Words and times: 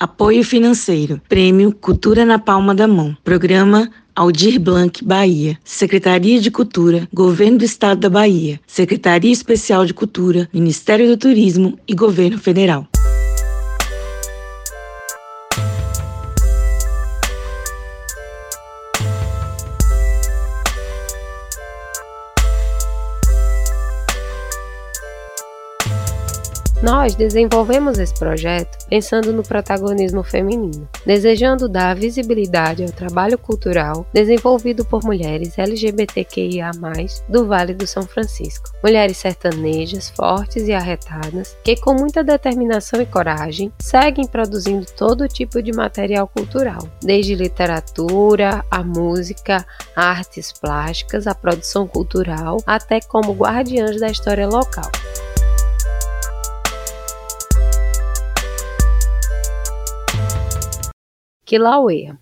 Apoio 0.00 0.42
financeiro. 0.42 1.20
Prêmio 1.28 1.72
Cultura 1.72 2.24
na 2.24 2.38
Palma 2.38 2.74
da 2.74 2.88
Mão. 2.88 3.14
Programa 3.22 3.90
Aldir 4.16 4.58
Blanc, 4.58 5.04
Bahia. 5.04 5.58
Secretaria 5.62 6.40
de 6.40 6.50
Cultura, 6.50 7.06
Governo 7.12 7.58
do 7.58 7.66
Estado 7.66 8.00
da 8.00 8.08
Bahia. 8.08 8.58
Secretaria 8.66 9.30
Especial 9.30 9.84
de 9.84 9.92
Cultura, 9.92 10.48
Ministério 10.54 11.06
do 11.06 11.18
Turismo 11.18 11.78
e 11.86 11.94
Governo 11.94 12.38
Federal. 12.38 12.88
Nós 26.90 27.14
desenvolvemos 27.14 28.00
esse 28.00 28.12
projeto 28.18 28.76
pensando 28.88 29.32
no 29.32 29.44
protagonismo 29.44 30.24
feminino, 30.24 30.88
desejando 31.06 31.68
dar 31.68 31.94
visibilidade 31.94 32.82
ao 32.82 32.90
trabalho 32.90 33.38
cultural 33.38 34.04
desenvolvido 34.12 34.84
por 34.84 35.04
mulheres 35.04 35.56
LGBTQIA, 35.56 36.72
do 37.28 37.46
Vale 37.46 37.74
do 37.74 37.86
São 37.86 38.02
Francisco. 38.02 38.72
Mulheres 38.82 39.18
sertanejas, 39.18 40.10
fortes 40.10 40.66
e 40.66 40.72
arretadas, 40.72 41.56
que 41.62 41.76
com 41.76 41.94
muita 41.94 42.24
determinação 42.24 43.00
e 43.00 43.06
coragem 43.06 43.72
seguem 43.78 44.26
produzindo 44.26 44.84
todo 44.96 45.28
tipo 45.28 45.62
de 45.62 45.70
material 45.70 46.26
cultural, 46.26 46.88
desde 47.00 47.36
literatura, 47.36 48.64
a 48.68 48.82
música, 48.82 49.64
artes 49.94 50.50
plásticas, 50.50 51.28
a 51.28 51.36
produção 51.36 51.86
cultural, 51.86 52.56
até 52.66 53.00
como 53.00 53.32
guardiãs 53.32 54.00
da 54.00 54.08
história 54.08 54.48
local. 54.48 54.90
Kilauea. 61.50 62.16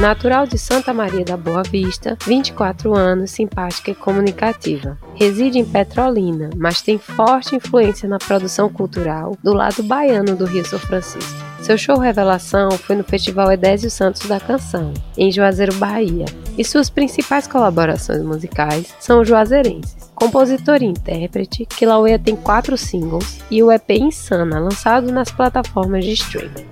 Natural 0.00 0.46
de 0.46 0.56
Santa 0.56 0.94
Maria 0.94 1.26
da 1.26 1.36
Boa 1.36 1.62
Vista, 1.62 2.16
24 2.24 2.94
anos, 2.94 3.32
simpática 3.32 3.90
e 3.90 3.94
comunicativa. 3.94 4.96
Reside 5.14 5.58
em 5.58 5.66
Petrolina, 5.66 6.48
mas 6.56 6.80
tem 6.80 6.96
forte 6.96 7.54
influência 7.54 8.08
na 8.08 8.18
produção 8.18 8.70
cultural 8.70 9.36
do 9.44 9.52
lado 9.52 9.82
baiano 9.82 10.34
do 10.34 10.46
Rio 10.46 10.64
São 10.64 10.78
Francisco. 10.78 11.47
Seu 11.60 11.76
show 11.76 11.98
revelação 11.98 12.70
foi 12.70 12.96
no 12.96 13.04
Festival 13.04 13.52
Edésio 13.52 13.90
Santos 13.90 14.26
da 14.26 14.40
Canção, 14.40 14.94
em 15.16 15.30
Juazeiro, 15.30 15.74
Bahia, 15.74 16.24
e 16.56 16.64
suas 16.64 16.88
principais 16.88 17.46
colaborações 17.46 18.22
musicais 18.22 18.94
são 18.98 19.24
juazeirenses. 19.24 20.08
Compositor 20.14 20.82
e 20.82 20.86
intérprete, 20.86 21.66
Kilauea 21.66 22.18
tem 22.18 22.34
quatro 22.34 22.76
singles 22.76 23.40
e 23.50 23.62
o 23.62 23.70
EP 23.70 23.90
Insana, 23.90 24.58
lançado 24.58 25.12
nas 25.12 25.30
plataformas 25.30 26.04
de 26.04 26.12
streaming. 26.12 26.66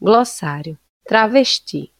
Glossário 0.00 0.78
Travesti 1.06 1.92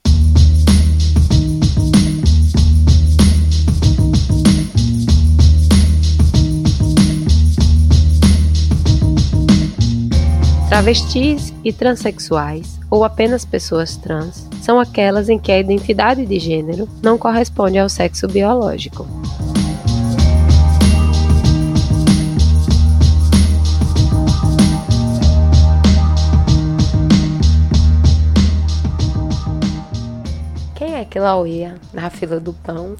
Travestis 10.78 11.52
e 11.64 11.72
transexuais, 11.72 12.78
ou 12.88 13.02
apenas 13.02 13.44
pessoas 13.44 13.96
trans, 13.96 14.48
são 14.62 14.78
aquelas 14.78 15.28
em 15.28 15.36
que 15.36 15.50
a 15.50 15.58
identidade 15.58 16.24
de 16.24 16.38
gênero 16.38 16.88
não 17.02 17.18
corresponde 17.18 17.80
ao 17.80 17.88
sexo 17.88 18.28
biológico. 18.28 19.04
Quem 30.76 30.94
é 30.94 31.04
Kilauea 31.04 31.74
na 31.92 32.08
fila 32.08 32.38
do 32.38 32.52
pão? 32.52 32.94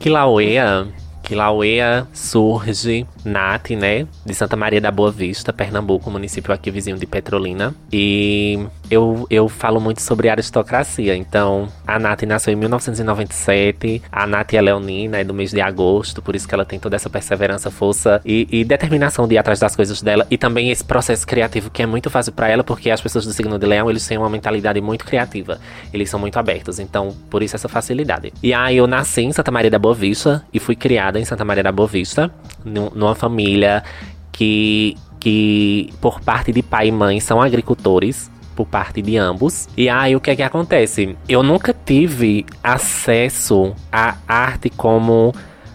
Kilauea 0.00 0.88
Kilauea 1.26 2.06
surge, 2.12 3.04
Nath, 3.26 3.70
né, 3.70 4.06
de 4.24 4.34
Santa 4.34 4.56
Maria 4.56 4.80
da 4.80 4.90
Boa 4.90 5.10
Vista, 5.10 5.52
Pernambuco, 5.52 6.10
município 6.10 6.54
aqui 6.54 6.70
vizinho 6.70 6.96
de 6.96 7.06
Petrolina. 7.06 7.74
E 7.92 8.64
eu, 8.90 9.26
eu 9.28 9.48
falo 9.48 9.80
muito 9.80 10.00
sobre 10.00 10.28
aristocracia. 10.28 11.14
Então, 11.16 11.68
a 11.86 11.98
Nath 11.98 12.22
nasceu 12.22 12.52
em 12.52 12.56
1997. 12.56 14.02
A 14.10 14.26
Nath 14.26 14.54
é 14.54 14.60
leonina, 14.60 15.18
é 15.18 15.24
do 15.24 15.34
mês 15.34 15.50
de 15.50 15.60
agosto, 15.60 16.22
por 16.22 16.36
isso 16.36 16.46
que 16.46 16.54
ela 16.54 16.64
tem 16.64 16.78
toda 16.78 16.96
essa 16.96 17.10
perseverança, 17.10 17.70
força 17.70 18.20
e, 18.24 18.46
e 18.50 18.64
determinação 18.64 19.26
de 19.26 19.34
ir 19.34 19.38
atrás 19.38 19.58
das 19.58 19.74
coisas 19.74 20.00
dela. 20.00 20.26
E 20.30 20.38
também 20.38 20.70
esse 20.70 20.84
processo 20.84 21.26
criativo 21.26 21.70
que 21.70 21.82
é 21.82 21.86
muito 21.86 22.08
fácil 22.08 22.32
para 22.32 22.48
ela, 22.48 22.62
porque 22.62 22.90
as 22.90 23.00
pessoas 23.00 23.26
do 23.26 23.32
signo 23.32 23.58
de 23.58 23.66
leão, 23.66 23.90
eles 23.90 24.06
têm 24.06 24.18
uma 24.18 24.30
mentalidade 24.30 24.80
muito 24.80 25.04
criativa. 25.04 25.58
Eles 25.92 26.08
são 26.08 26.20
muito 26.20 26.38
abertos, 26.38 26.78
então, 26.78 27.14
por 27.28 27.42
isso 27.42 27.56
essa 27.56 27.68
facilidade. 27.68 28.32
E 28.42 28.54
aí, 28.54 28.76
eu 28.76 28.86
nasci 28.86 29.22
em 29.22 29.32
Santa 29.32 29.50
Maria 29.50 29.70
da 29.70 29.78
Boa 29.78 29.94
Vista 29.94 30.44
e 30.52 30.60
fui 30.60 30.76
criada 30.76 31.18
em 31.18 31.24
Santa 31.24 31.44
Maria 31.44 31.64
da 31.64 31.72
Boa 31.72 31.88
Vista, 31.88 32.30
numa 32.64 33.15
família 33.16 33.82
que, 34.30 34.96
que, 35.18 35.92
por 36.00 36.20
parte 36.20 36.52
de 36.52 36.62
pai 36.62 36.88
e 36.88 36.92
mãe, 36.92 37.18
são 37.18 37.42
agricultores 37.42 38.30
por 38.54 38.66
parte 38.66 39.02
de 39.02 39.16
ambos. 39.16 39.68
E 39.76 39.88
aí 39.88 40.14
o 40.14 40.20
que 40.20 40.30
é 40.30 40.36
que 40.36 40.42
acontece? 40.42 41.16
Eu 41.28 41.42
nunca 41.42 41.74
tive 41.74 42.46
acesso 42.62 43.74
à 43.92 44.16
arte 44.26 44.70
como 44.70 45.34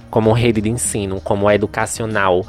como 0.09 0.33
rede 0.33 0.59
de 0.59 0.69
ensino, 0.69 1.21
como 1.21 1.49
educacional. 1.49 2.45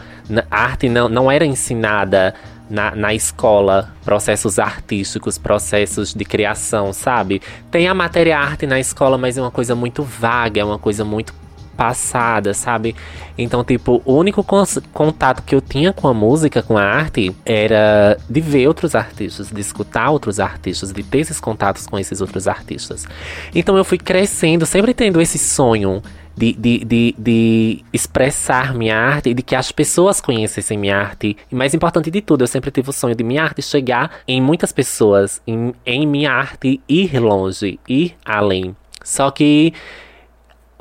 A 0.50 0.64
arte 0.64 0.88
não, 0.88 1.08
não 1.08 1.30
era 1.30 1.46
ensinada 1.46 2.34
na, 2.68 2.94
na 2.96 3.14
escola, 3.14 3.94
processos 4.04 4.58
artísticos, 4.58 5.38
processos 5.38 6.12
de 6.12 6.24
criação, 6.24 6.92
sabe? 6.92 7.40
Tem 7.70 7.86
a 7.86 7.94
matéria 7.94 8.38
arte 8.38 8.66
na 8.66 8.80
escola, 8.80 9.16
mas 9.16 9.38
é 9.38 9.40
uma 9.40 9.50
coisa 9.50 9.76
muito 9.76 10.02
vaga, 10.02 10.60
é 10.60 10.64
uma 10.64 10.78
coisa 10.78 11.04
muito 11.04 11.32
passada, 11.76 12.54
sabe? 12.54 12.94
Então, 13.36 13.64
tipo, 13.64 14.02
o 14.04 14.14
único 14.14 14.44
contato 14.92 15.42
que 15.42 15.54
eu 15.54 15.60
tinha 15.60 15.92
com 15.92 16.08
a 16.08 16.14
música, 16.14 16.62
com 16.62 16.76
a 16.76 16.82
arte, 16.82 17.34
era 17.44 18.18
de 18.28 18.40
ver 18.40 18.66
outros 18.68 18.94
artistas, 18.94 19.50
de 19.50 19.60
escutar 19.60 20.10
outros 20.10 20.38
artistas, 20.38 20.92
de 20.92 21.02
ter 21.02 21.18
esses 21.18 21.40
contatos 21.40 21.86
com 21.86 21.98
esses 21.98 22.20
outros 22.20 22.46
artistas. 22.46 23.06
Então, 23.54 23.76
eu 23.76 23.84
fui 23.84 23.98
crescendo, 23.98 24.66
sempre 24.66 24.94
tendo 24.94 25.20
esse 25.20 25.38
sonho 25.38 26.02
de, 26.36 26.52
de, 26.54 26.84
de, 26.84 27.14
de, 27.18 27.84
expressar 27.92 28.74
minha 28.74 28.96
arte 28.96 29.30
e 29.30 29.34
de 29.34 29.42
que 29.42 29.54
as 29.54 29.70
pessoas 29.70 30.20
conhecessem 30.20 30.78
minha 30.78 30.96
arte. 30.96 31.36
E 31.50 31.54
mais 31.54 31.74
importante 31.74 32.10
de 32.10 32.20
tudo, 32.20 32.42
eu 32.42 32.46
sempre 32.46 32.70
tive 32.70 32.90
o 32.90 32.92
sonho 32.92 33.14
de 33.14 33.22
minha 33.22 33.42
arte 33.42 33.62
chegar 33.62 34.10
em 34.26 34.40
muitas 34.40 34.72
pessoas, 34.72 35.40
em, 35.46 35.74
em 35.84 36.06
minha 36.06 36.32
arte 36.32 36.80
ir 36.88 37.18
longe, 37.18 37.78
ir 37.88 38.14
além. 38.24 38.74
Só 39.04 39.30
que 39.30 39.72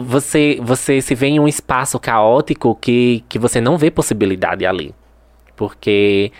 você, 0.01 0.59
você 0.61 1.01
se 1.01 1.15
vê 1.15 1.27
em 1.27 1.39
um 1.39 1.47
espaço 1.47 1.99
caótico 1.99 2.75
que, 2.75 3.23
que 3.29 3.39
você 3.39 3.61
não 3.61 3.77
vê 3.77 3.89
possibilidade 3.91 4.65
ali. 4.65 4.93
Porque 5.55 6.31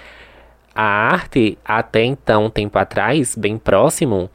a 0.74 0.84
arte, 0.84 1.58
até 1.64 2.04
então, 2.04 2.50
tempo 2.50 2.78
atrás, 2.78 3.36
bem 3.36 3.58
próximo, 3.58 4.30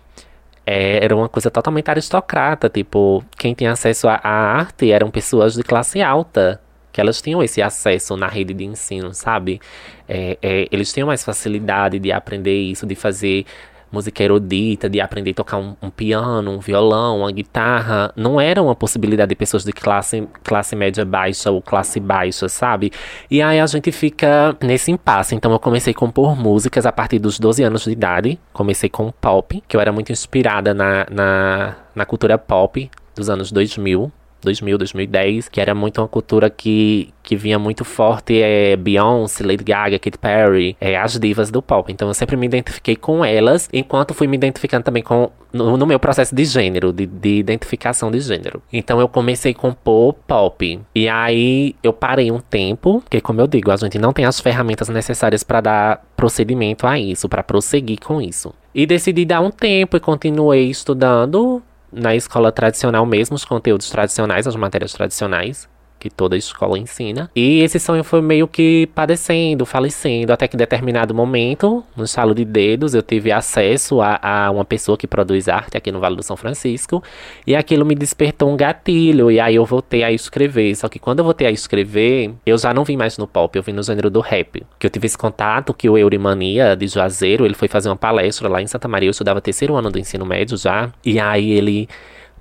é, 0.67 1.05
era 1.05 1.15
uma 1.15 1.29
coisa 1.29 1.51
totalmente 1.51 1.91
aristocrata. 1.91 2.69
Tipo, 2.69 3.25
quem 3.39 3.55
tinha 3.55 3.73
acesso 3.73 4.09
à 4.09 4.21
arte 4.23 4.91
eram 4.91 5.11
pessoas 5.11 5.55
de 5.55 5.63
classe 5.63 6.03
alta. 6.03 6.61
Que 6.93 7.01
elas 7.01 7.21
tinham 7.21 7.43
esse 7.43 7.61
acesso 7.61 8.17
na 8.17 8.27
rede 8.27 8.55
de 8.55 8.65
ensino, 8.65 9.13
sabe? 9.13 9.61
É, 10.09 10.39
é, 10.41 10.67
eles 10.71 10.93
tinham 10.93 11.07
mais 11.07 11.23
facilidade 11.23 11.99
de 11.99 12.11
aprender 12.11 12.59
isso, 12.59 12.87
de 12.87 12.95
fazer 12.95 13.45
música 13.91 14.23
erudita, 14.23 14.89
de 14.89 15.01
aprender 15.01 15.31
a 15.31 15.35
tocar 15.35 15.59
um, 15.59 15.77
um, 15.81 15.91
piano, 15.91 16.51
um 16.51 16.59
violão, 16.59 17.21
uma 17.21 17.33
guitarra, 17.33 18.13
não 18.17 18.41
era 18.41 18.63
uma 18.63 18.75
possibilidade 18.75 19.31
de 19.31 19.35
pessoas 19.35 19.65
de 19.65 19.73
classe, 19.73 20.29
classe 20.43 20.75
média 20.77 21.05
baixa 21.05 21.51
ou 21.51 21.63
classe 21.63 22.01
baixa, 22.01 22.49
sabe? 22.49 22.93
E 23.31 23.41
aí 23.41 23.61
a 23.61 23.67
gente 23.67 23.91
fica 23.93 24.57
nesse 24.63 24.91
impasse. 24.91 25.35
Então 25.35 25.53
eu 25.53 25.59
comecei 25.59 25.93
a 25.93 25.97
compor 25.97 26.37
músicas 26.37 26.87
a 26.87 26.93
partir 26.93 27.19
dos 27.19 27.39
12 27.39 27.63
anos 27.63 27.85
de 27.85 27.91
idade. 27.91 28.39
Comecei 28.53 28.89
com 28.89 29.11
pop, 29.11 29.63
que 29.67 29.77
eu 29.77 29.81
era 29.81 29.93
muito 29.93 30.13
inspirada 30.13 30.75
na, 30.75 31.07
na, 31.11 31.77
na 31.95 32.05
cultura 32.05 32.37
pop 32.37 32.91
dos 33.15 33.31
anos 33.31 33.51
2000 33.51 34.13
2000, 34.43 34.79
2010, 34.79 35.49
que 35.49 35.61
era 35.61 35.75
muito 35.75 36.01
uma 36.01 36.09
cultura 36.09 36.49
que, 36.49 37.13
que 37.23 37.37
vinha 37.37 37.59
muito 37.59 37.85
forte 37.85 38.41
é 38.41 38.77
Beyoncé, 38.77 39.45
Lady 39.45 39.65
Gaga, 39.65 39.99
Katy 39.99 40.19
Perry, 40.19 40.77
é, 40.81 40.97
as 40.97 41.19
divas 41.19 41.51
do 41.51 41.61
pop. 41.61 41.91
Então 41.93 42.09
eu 42.09 42.15
sempre 42.15 42.37
me 42.37 42.47
identifiquei 42.47 42.97
com 42.97 43.25
elas, 43.25 43.69
enquanto 43.73 44.15
fui 44.15 44.27
me 44.27 44.37
identificando 44.37 44.85
também 44.85 45.03
com 45.03 45.31
no, 45.53 45.77
no 45.77 45.87
meu 45.87 45.99
processo 45.99 46.35
de 46.35 46.45
gênero, 46.45 46.93
de, 46.93 47.07
de, 47.07 47.39
identificação 47.39 48.11
de 48.11 48.21
gênero. 48.21 48.63
Então 48.73 49.01
eu 49.01 49.09
comecei 49.09 49.53
a 49.53 49.55
compor 49.55 50.15
pop. 50.27 50.81
E 50.95 51.09
aí 51.09 51.75
eu 51.83 51.93
parei 51.93 52.31
um 52.31 52.39
tempo, 52.39 53.01
porque 53.01 53.21
como 53.21 53.41
eu 53.41 53.47
digo, 53.47 53.71
a 53.71 53.77
gente 53.77 53.99
não 53.99 54.13
tem 54.13 54.25
as 54.25 54.41
ferramentas 54.41 54.89
necessárias 54.89 55.43
para 55.43 55.61
dar 55.61 56.07
procedimento 56.17 56.87
a 56.87 56.99
isso, 56.99 57.29
para 57.29 57.43
prosseguir 57.43 57.99
com 58.01 58.21
isso. 58.21 58.53
E 58.75 58.87
decidi 58.87 59.25
dar 59.25 59.41
um 59.41 59.51
tempo 59.51 59.97
e 59.97 60.01
continuei 60.01 60.69
estudando 60.69 61.63
na 61.97 62.15
escola 62.15 62.53
tradicional 62.53 63.07
mesmo, 63.07 63.35
os 63.35 63.45
conteúdos 63.45 63.89
tradicionais, 63.91 64.47
as 64.47 64.55
matérias 64.55 64.93
tradicionais 64.93 65.69
que 66.07 66.11
toda 66.11 66.37
escola 66.37 66.79
ensina. 66.79 67.29
E 67.35 67.61
esse 67.61 67.81
sonho 67.81 68.05
foi 68.05 68.23
meio 68.23 68.47
que 68.47 68.89
padecendo, 68.95 69.67
falecendo, 69.67 70.33
até 70.33 70.47
que 70.47 70.55
em 70.55 70.59
determinado 70.59 71.13
momento, 71.13 71.83
no 71.97 72.05
estalo 72.05 72.33
de 72.33 72.45
dedos, 72.45 72.95
eu 72.95 73.03
tive 73.03 73.33
acesso 73.33 74.01
a, 74.01 74.19
a, 74.23 74.51
uma 74.51 74.65
pessoa 74.65 74.97
que 74.97 75.07
produz 75.07 75.49
arte 75.49 75.77
aqui 75.77 75.91
no 75.91 75.99
Vale 75.99 76.15
do 76.15 76.23
São 76.23 76.37
Francisco, 76.37 77.03
e 77.47 77.57
aquilo 77.57 77.85
me 77.85 77.95
despertou 77.95 78.49
um 78.51 78.57
gatilho, 78.57 79.31
e 79.31 79.41
aí 79.41 79.57
eu 79.57 79.65
voltei 79.65 80.05
a 80.05 80.13
escrever. 80.13 80.77
Só 80.77 80.89
que 80.89 80.99
quando 80.99 81.19
eu 81.19 81.25
voltei 81.25 81.47
a 81.47 81.51
escrever, 81.51 82.33
eu 82.45 82.57
já 82.57 82.73
não 82.73 82.85
vim 82.85 82.97
mais 82.97 83.19
no 83.19 83.27
pop, 83.27 83.57
eu 83.57 83.63
vim 83.63 83.73
no 83.73 83.83
gênero 83.83 84.09
do 84.09 84.21
rap. 84.21 84.65
Que 84.79 84.87
eu 84.87 84.91
tive 84.91 85.07
esse 85.07 85.19
contato 85.19 85.75
que 85.75 85.91
o 85.91 85.99
Eurimania 85.99 86.77
de 86.77 86.87
Juazeiro, 86.87 87.45
ele 87.45 87.55
foi 87.55 87.67
fazer 87.67 87.89
uma 87.89 87.97
palestra 87.97 88.49
lá 88.49 88.63
em 88.63 88.67
Santa 88.67 88.87
Maria, 88.87 89.09
eu 89.09 89.11
estudava 89.11 89.41
terceiro 89.41 89.75
ano 89.75 89.91
do 89.91 89.99
ensino 89.99 90.25
médio 90.25 90.57
já, 90.57 90.91
e 91.05 91.19
aí 91.19 91.51
ele 91.51 91.89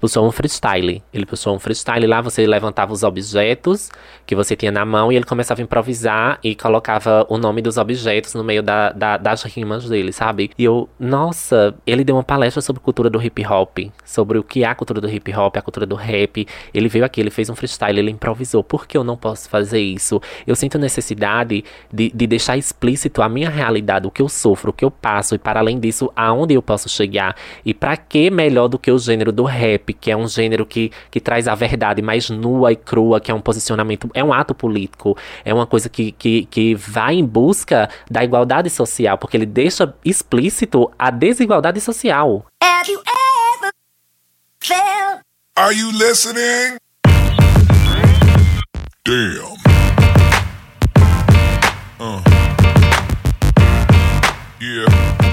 puxou 0.06 0.28
um 0.28 0.32
freestyle. 0.32 1.02
Ele 1.12 1.26
puxou 1.26 1.56
um 1.56 1.58
freestyle 1.58 2.06
lá, 2.06 2.22
você 2.22 2.46
levantava 2.46 2.94
os 2.94 3.02
objetos 3.02 3.90
que 4.24 4.36
você 4.36 4.56
tinha 4.56 4.72
na 4.72 4.86
mão 4.86 5.12
e 5.12 5.16
ele 5.16 5.26
começava 5.26 5.62
a 5.62 5.64
improvisar 5.64 6.38
e 6.44 6.54
colocava 6.54 7.26
o 7.28 7.40
nome 7.40 7.60
dos 7.60 7.78
objetos 7.78 8.36
no 8.36 8.44
meio 8.44 8.62
da, 8.62 8.92
da, 8.92 9.18
das 9.18 9.42
rimas 9.42 9.90
dele, 9.90 10.12
sabe? 10.12 10.52
E 10.60 10.64
eu, 10.64 10.88
nossa, 11.00 11.74
ele 11.88 12.04
deu 12.04 12.16
uma 12.16 12.24
palestra 12.24 12.62
sobre 12.62 12.84
cultura 12.84 13.10
do 13.10 13.20
hip 13.20 13.44
hop, 13.48 13.80
sobre 14.04 14.38
o 14.38 14.44
que 14.44 14.64
é 14.64 14.68
a 14.68 14.76
cultura 14.76 15.02
do 15.02 15.10
hip 15.10 15.36
hop, 15.36 15.58
a 15.58 15.62
cultura 15.64 15.88
do 15.88 15.96
rap. 15.96 16.48
Ele 16.72 16.88
veio 16.88 17.04
aqui, 17.04 17.20
ele 17.20 17.32
fez 17.32 17.50
um 17.50 17.56
freestyle, 17.56 17.98
ele 17.98 18.12
improvisou. 18.12 18.64
Por 18.64 18.86
que 18.86 18.96
eu 18.96 19.04
não 19.04 19.18
posso 19.18 19.50
fazer 19.50 19.80
isso? 19.80 20.22
Eu 20.46 20.56
sinto 20.56 20.78
necessidade 20.78 21.64
de, 21.92 22.12
de 22.14 22.28
deixar 22.28 22.58
explícito 22.58 23.24
a 23.24 23.30
minha 23.30 23.50
realidade, 23.50 24.06
o 24.06 24.12
que 24.12 24.22
eu 24.22 24.30
sofro, 24.30 24.70
o 24.70 24.74
que 24.74 24.86
eu 24.86 24.92
passo 24.92 25.34
e 25.34 25.40
para 25.40 25.60
além 25.60 25.80
disso, 25.80 26.12
aonde 26.16 26.54
eu 26.54 26.62
posso 26.62 26.88
chegar. 26.88 27.36
E 27.66 27.74
para 27.74 27.98
que 27.98 28.30
melhor 28.30 28.68
do 28.68 28.78
que 28.78 28.92
o 28.92 29.00
gênero 29.00 29.32
do 29.32 29.44
rap? 29.44 29.95
Que 30.00 30.12
é 30.12 30.18
um 30.18 30.28
gênero 30.28 30.66
que, 30.66 30.92
que 31.10 31.20
traz 31.20 31.48
a 31.48 31.56
verdade 31.56 32.02
mais 32.02 32.30
nua 32.30 32.72
e 32.72 32.76
crua, 32.76 33.20
que 33.20 33.32
é 33.32 33.34
um 33.34 33.42
posicionamento, 33.42 34.10
é 34.14 34.24
um 34.24 34.34
ato 34.34 34.54
político, 34.54 35.18
é 35.44 35.54
uma 35.54 35.66
coisa 35.66 35.90
que, 35.90 36.12
que, 36.12 36.46
que 36.46 36.76
vai 36.76 37.16
em 37.16 37.26
busca 37.26 37.90
da 38.10 38.24
igualdade 38.24 38.70
social, 38.70 39.18
porque 39.18 39.38
ele 39.38 39.46
deixa 39.46 39.94
explícito 40.04 40.92
a 40.98 41.10
desigualdade 41.10 41.82
social. 41.82 42.46
Have 42.62 42.92
you 42.92 43.00
ever 43.00 43.72
felt? 44.60 45.22
Are 45.58 45.74
you 45.74 45.92
listening? 45.92 46.78
Damn. 49.06 49.56
Uh. 52.00 52.22
Yeah. 54.60 55.25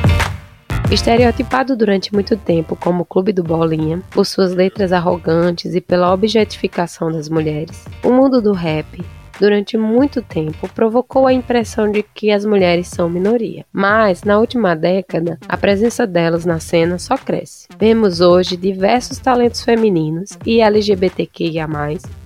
Estereotipado 0.92 1.74
durante 1.74 2.12
muito 2.12 2.36
tempo 2.36 2.76
como 2.76 3.06
Clube 3.06 3.32
do 3.32 3.42
Bolinha, 3.42 4.02
por 4.10 4.26
suas 4.26 4.52
letras 4.52 4.92
arrogantes 4.92 5.74
e 5.74 5.80
pela 5.80 6.12
objetificação 6.12 7.10
das 7.10 7.30
mulheres, 7.30 7.86
o 8.04 8.12
mundo 8.12 8.42
do 8.42 8.52
rap 8.52 9.02
durante 9.40 9.78
muito 9.78 10.20
tempo 10.20 10.68
provocou 10.68 11.26
a 11.26 11.32
impressão 11.32 11.90
de 11.90 12.02
que 12.02 12.30
as 12.30 12.44
mulheres 12.44 12.88
são 12.88 13.08
minoria. 13.08 13.64
Mas, 13.72 14.22
na 14.22 14.38
última 14.38 14.76
década, 14.76 15.38
a 15.48 15.56
presença 15.56 16.06
delas 16.06 16.44
na 16.44 16.60
cena 16.60 16.98
só 16.98 17.16
cresce. 17.16 17.68
Vemos 17.78 18.20
hoje 18.20 18.54
diversos 18.54 19.16
talentos 19.16 19.62
femininos 19.62 20.36
e 20.44 20.60
LGBTQIA+, 20.60 21.66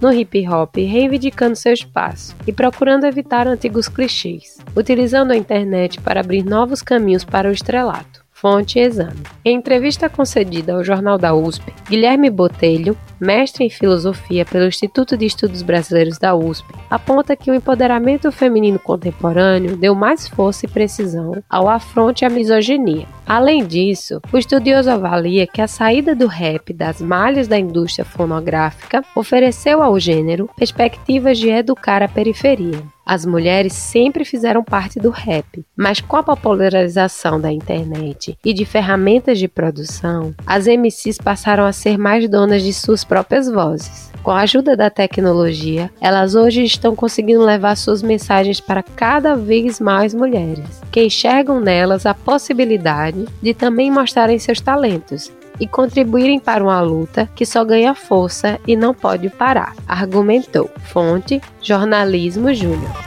no 0.01 0.13
hip 0.13 0.49
hop 0.49 0.75
reivindicando 0.77 1.55
seu 1.55 1.73
espaço 1.73 2.35
e 2.45 2.53
procurando 2.53 3.07
evitar 3.07 3.47
antigos 3.47 3.87
clichês, 3.87 4.59
utilizando 4.75 5.31
a 5.31 5.37
internet 5.37 6.01
para 6.01 6.19
abrir 6.19 6.45
novos 6.45 6.83
caminhos 6.83 7.23
para 7.23 7.49
o 7.49 7.53
estrelato. 7.53 8.26
Fonte 8.39 8.79
Exame. 8.79 9.23
Em 9.43 9.57
entrevista 9.57 10.11
concedida 10.11 10.75
ao 10.75 10.85
Jornal 10.85 11.17
da 11.17 11.35
USP, 11.35 11.73
Guilherme 11.89 12.29
Botelho, 12.29 12.95
mestre 13.19 13.65
em 13.65 13.71
filosofia 13.71 14.45
pelo 14.45 14.67
Instituto 14.67 15.17
de 15.17 15.25
Estudos 15.25 15.63
Brasileiros 15.63 16.19
da 16.19 16.35
USP, 16.35 16.67
aponta 16.91 17.35
que 17.35 17.51
o 17.51 17.55
empoderamento 17.55 18.31
feminino 18.31 18.79
contemporâneo 18.79 19.75
deu 19.75 19.95
mais 19.95 20.29
força 20.29 20.67
e 20.67 20.69
precisão 20.69 21.43
ao 21.49 21.67
afronte 21.67 22.27
à 22.27 22.29
misoginia. 22.29 23.07
Além 23.27 23.65
disso, 23.65 24.21
o 24.31 24.37
estudioso 24.37 24.91
avalia 24.91 25.47
que 25.47 25.63
a 25.63 25.67
saída 25.67 26.15
do 26.15 26.27
rap 26.27 26.75
das 26.75 27.01
malhas 27.01 27.49
da 27.49 27.59
indústria 27.59 28.05
fonográfica 28.05 29.03
ofereceu 29.15 29.83
ao 29.83 29.99
gênero 29.99 30.51
perspectivas 30.59 31.39
de 31.39 31.49
educar 31.49 32.03
a 32.03 32.09
periferia. 32.09 32.83
As 33.07 33.25
mulheres 33.25 33.73
sempre 33.73 34.25
fizeram 34.25 34.65
parte 34.65 34.99
do 34.99 35.11
rap, 35.11 35.65
mas 35.77 36.01
com 36.01 36.17
a 36.17 36.25
popularização 36.25 37.41
da 37.41 37.53
internet 37.53 38.37
e 38.45 38.53
de 38.53 38.65
ferramentas 38.65 39.39
de 39.39 39.47
produção, 39.47 40.35
as 40.45 40.67
MCs 40.67 41.17
passaram 41.17 41.65
a 41.65 41.73
ser 41.73 41.97
mais 41.97 42.29
donas 42.29 42.65
de 42.65 42.75
suas 42.75 43.05
próprias 43.05 43.49
vozes. 43.49 44.11
Com 44.25 44.33
a 44.33 44.41
ajuda 44.41 44.77
da 44.77 44.91
tecnologia, 44.91 45.89
elas 46.01 46.35
hoje 46.35 46.65
estão 46.65 46.97
conseguindo 46.97 47.45
levar 47.45 47.77
suas 47.77 48.03
mensagens 48.03 48.59
para 48.59 48.83
cada 48.83 49.37
vez 49.37 49.79
mais 49.79 50.13
mulheres, 50.13 50.83
que 50.91 51.05
enxergam 51.05 51.61
nelas 51.61 52.07
a 52.07 52.13
possibilidade 52.13 53.25
de 53.41 53.55
também 53.55 53.89
mostrarem 53.89 54.37
seus 54.41 54.61
talentos 54.61 55.31
e 55.61 55.67
contribuírem 55.67 56.39
para 56.39 56.63
uma 56.63 56.81
luta 56.81 57.29
que 57.35 57.47
só 57.47 57.65
ganha 57.65 57.95
força 57.95 58.61
e 58.67 58.77
não 58.77 58.93
pode 58.93 59.29
parar, 59.31 59.75
argumentou. 59.87 60.71
Fonte: 60.85 61.41
Jornalismo 61.63 62.53
Júnior. 62.55 63.06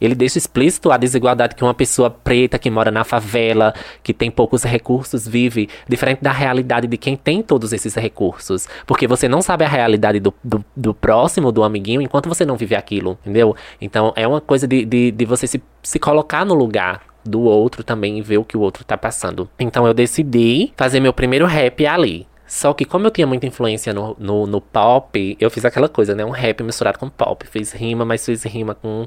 Ele 0.00 0.14
deixa 0.14 0.38
explícito 0.38 0.90
a 0.90 0.96
desigualdade 0.96 1.54
que 1.54 1.64
uma 1.64 1.74
pessoa 1.74 2.08
preta 2.08 2.58
que 2.58 2.70
mora 2.70 2.90
na 2.90 3.04
favela, 3.04 3.74
que 4.02 4.14
tem 4.14 4.30
poucos 4.30 4.62
recursos, 4.62 5.26
vive, 5.26 5.68
diferente 5.88 6.22
da 6.22 6.32
realidade 6.32 6.86
de 6.86 6.96
quem 6.96 7.16
tem 7.16 7.42
todos 7.42 7.72
esses 7.72 7.94
recursos. 7.94 8.68
Porque 8.86 9.06
você 9.06 9.28
não 9.28 9.42
sabe 9.42 9.64
a 9.64 9.68
realidade 9.68 10.20
do, 10.20 10.32
do, 10.42 10.64
do 10.76 10.94
próximo, 10.94 11.50
do 11.50 11.64
amiguinho, 11.64 12.00
enquanto 12.00 12.28
você 12.28 12.44
não 12.44 12.56
vive 12.56 12.74
aquilo, 12.74 13.18
entendeu? 13.22 13.56
Então 13.80 14.12
é 14.14 14.26
uma 14.26 14.40
coisa 14.40 14.66
de, 14.66 14.84
de, 14.84 15.10
de 15.10 15.24
você 15.24 15.46
se, 15.46 15.62
se 15.82 15.98
colocar 15.98 16.44
no 16.44 16.54
lugar 16.54 17.02
do 17.24 17.42
outro 17.42 17.82
também 17.82 18.18
e 18.18 18.22
ver 18.22 18.38
o 18.38 18.44
que 18.44 18.56
o 18.56 18.60
outro 18.60 18.84
tá 18.84 18.96
passando. 18.96 19.48
Então 19.58 19.86
eu 19.86 19.92
decidi 19.92 20.72
fazer 20.76 21.00
meu 21.00 21.12
primeiro 21.12 21.46
rap 21.46 21.86
ali. 21.86 22.26
Só 22.46 22.72
que 22.72 22.86
como 22.86 23.06
eu 23.06 23.10
tinha 23.10 23.26
muita 23.26 23.46
influência 23.46 23.92
no, 23.92 24.16
no, 24.18 24.46
no, 24.46 24.58
pop, 24.58 25.36
eu 25.38 25.50
fiz 25.50 25.66
aquela 25.66 25.86
coisa, 25.86 26.14
né? 26.14 26.24
Um 26.24 26.30
rap 26.30 26.62
misturado 26.62 26.98
com 26.98 27.10
pop. 27.10 27.46
Fiz 27.46 27.72
rima, 27.72 28.06
mas 28.06 28.24
fiz 28.24 28.42
rima 28.44 28.74
com 28.74 29.06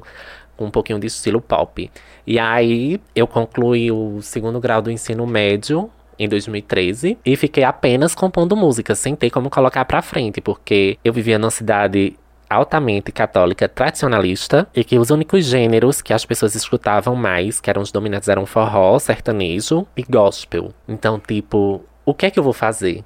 com 0.62 0.66
um 0.66 0.70
pouquinho 0.70 0.98
de 1.00 1.08
estilo 1.08 1.40
pop. 1.40 1.90
E 2.24 2.38
aí 2.38 3.00
eu 3.14 3.26
concluí 3.26 3.90
o 3.90 4.22
segundo 4.22 4.60
grau 4.60 4.80
do 4.80 4.90
ensino 4.90 5.26
médio 5.26 5.90
em 6.18 6.28
2013 6.28 7.18
e 7.24 7.36
fiquei 7.36 7.64
apenas 7.64 8.14
compondo 8.14 8.56
música, 8.56 8.94
sem 8.94 9.16
ter 9.16 9.30
como 9.30 9.50
colocar 9.50 9.84
pra 9.84 10.00
frente, 10.00 10.40
porque 10.40 10.96
eu 11.04 11.12
vivia 11.12 11.38
numa 11.38 11.50
cidade 11.50 12.16
altamente 12.48 13.10
católica 13.10 13.68
tradicionalista 13.68 14.68
e 14.74 14.84
que 14.84 14.98
os 14.98 15.10
únicos 15.10 15.44
gêneros 15.46 16.00
que 16.00 16.12
as 16.12 16.24
pessoas 16.24 16.54
escutavam 16.54 17.16
mais, 17.16 17.60
que 17.60 17.68
eram 17.68 17.82
os 17.82 17.90
dominantes, 17.90 18.28
eram 18.28 18.46
forró, 18.46 18.98
sertanejo 18.98 19.86
e 19.96 20.02
gospel. 20.02 20.70
Então, 20.86 21.18
tipo, 21.18 21.82
o 22.04 22.14
que 22.14 22.26
é 22.26 22.30
que 22.30 22.38
eu 22.38 22.44
vou 22.44 22.52
fazer? 22.52 23.02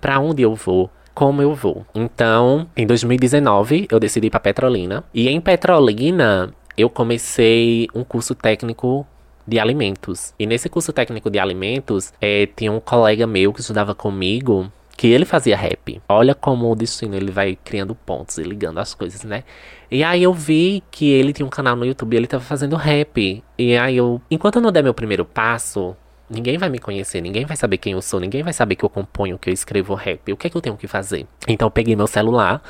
Para 0.00 0.20
onde 0.20 0.42
eu 0.42 0.54
vou? 0.54 0.88
Como 1.12 1.42
eu 1.42 1.54
vou? 1.54 1.84
Então, 1.94 2.66
em 2.76 2.86
2019, 2.86 3.88
eu 3.90 4.00
decidi 4.00 4.28
ir 4.28 4.30
para 4.30 4.40
Petrolina. 4.40 5.04
E 5.12 5.28
em 5.28 5.40
Petrolina, 5.40 6.52
eu 6.76 6.90
comecei 6.90 7.88
um 7.94 8.04
curso 8.04 8.34
técnico 8.34 9.06
de 9.46 9.58
alimentos. 9.58 10.34
E 10.38 10.46
nesse 10.46 10.68
curso 10.68 10.92
técnico 10.92 11.30
de 11.30 11.38
alimentos, 11.38 12.12
é, 12.20 12.46
tinha 12.46 12.72
um 12.72 12.80
colega 12.80 13.26
meu 13.26 13.52
que 13.52 13.60
estudava 13.60 13.94
comigo 13.94 14.70
que 14.96 15.08
ele 15.08 15.24
fazia 15.24 15.56
rap. 15.56 16.00
Olha 16.08 16.34
como 16.34 16.70
o 16.70 16.74
destino 16.74 17.14
ele 17.14 17.30
vai 17.30 17.58
criando 17.64 17.94
pontos 17.94 18.38
e 18.38 18.42
ligando 18.42 18.78
as 18.78 18.94
coisas, 18.94 19.24
né? 19.24 19.44
E 19.90 20.02
aí 20.04 20.22
eu 20.22 20.32
vi 20.32 20.82
que 20.90 21.10
ele 21.10 21.32
tinha 21.32 21.44
um 21.44 21.50
canal 21.50 21.76
no 21.76 21.84
YouTube 21.84 22.14
e 22.14 22.16
ele 22.16 22.26
tava 22.26 22.44
fazendo 22.44 22.76
rap. 22.76 23.42
E 23.58 23.76
aí 23.76 23.96
eu, 23.96 24.20
enquanto 24.30 24.56
eu 24.56 24.62
não 24.62 24.72
der 24.72 24.82
meu 24.82 24.94
primeiro 24.94 25.24
passo, 25.24 25.96
Ninguém 26.28 26.56
vai 26.56 26.70
me 26.70 26.78
conhecer, 26.78 27.20
ninguém 27.20 27.44
vai 27.44 27.56
saber 27.56 27.76
quem 27.76 27.92
eu 27.92 28.00
sou, 28.00 28.18
ninguém 28.18 28.42
vai 28.42 28.52
saber 28.52 28.76
que 28.76 28.84
eu 28.84 28.88
componho, 28.88 29.38
que 29.38 29.50
eu 29.50 29.54
escrevo 29.54 29.94
rap. 29.94 30.32
O 30.32 30.36
que 30.36 30.46
é 30.46 30.50
que 30.50 30.56
eu 30.56 30.60
tenho 30.60 30.76
que 30.76 30.86
fazer? 30.86 31.26
Então 31.46 31.66
eu 31.66 31.70
peguei 31.70 31.94
meu 31.94 32.06
celular, 32.06 32.62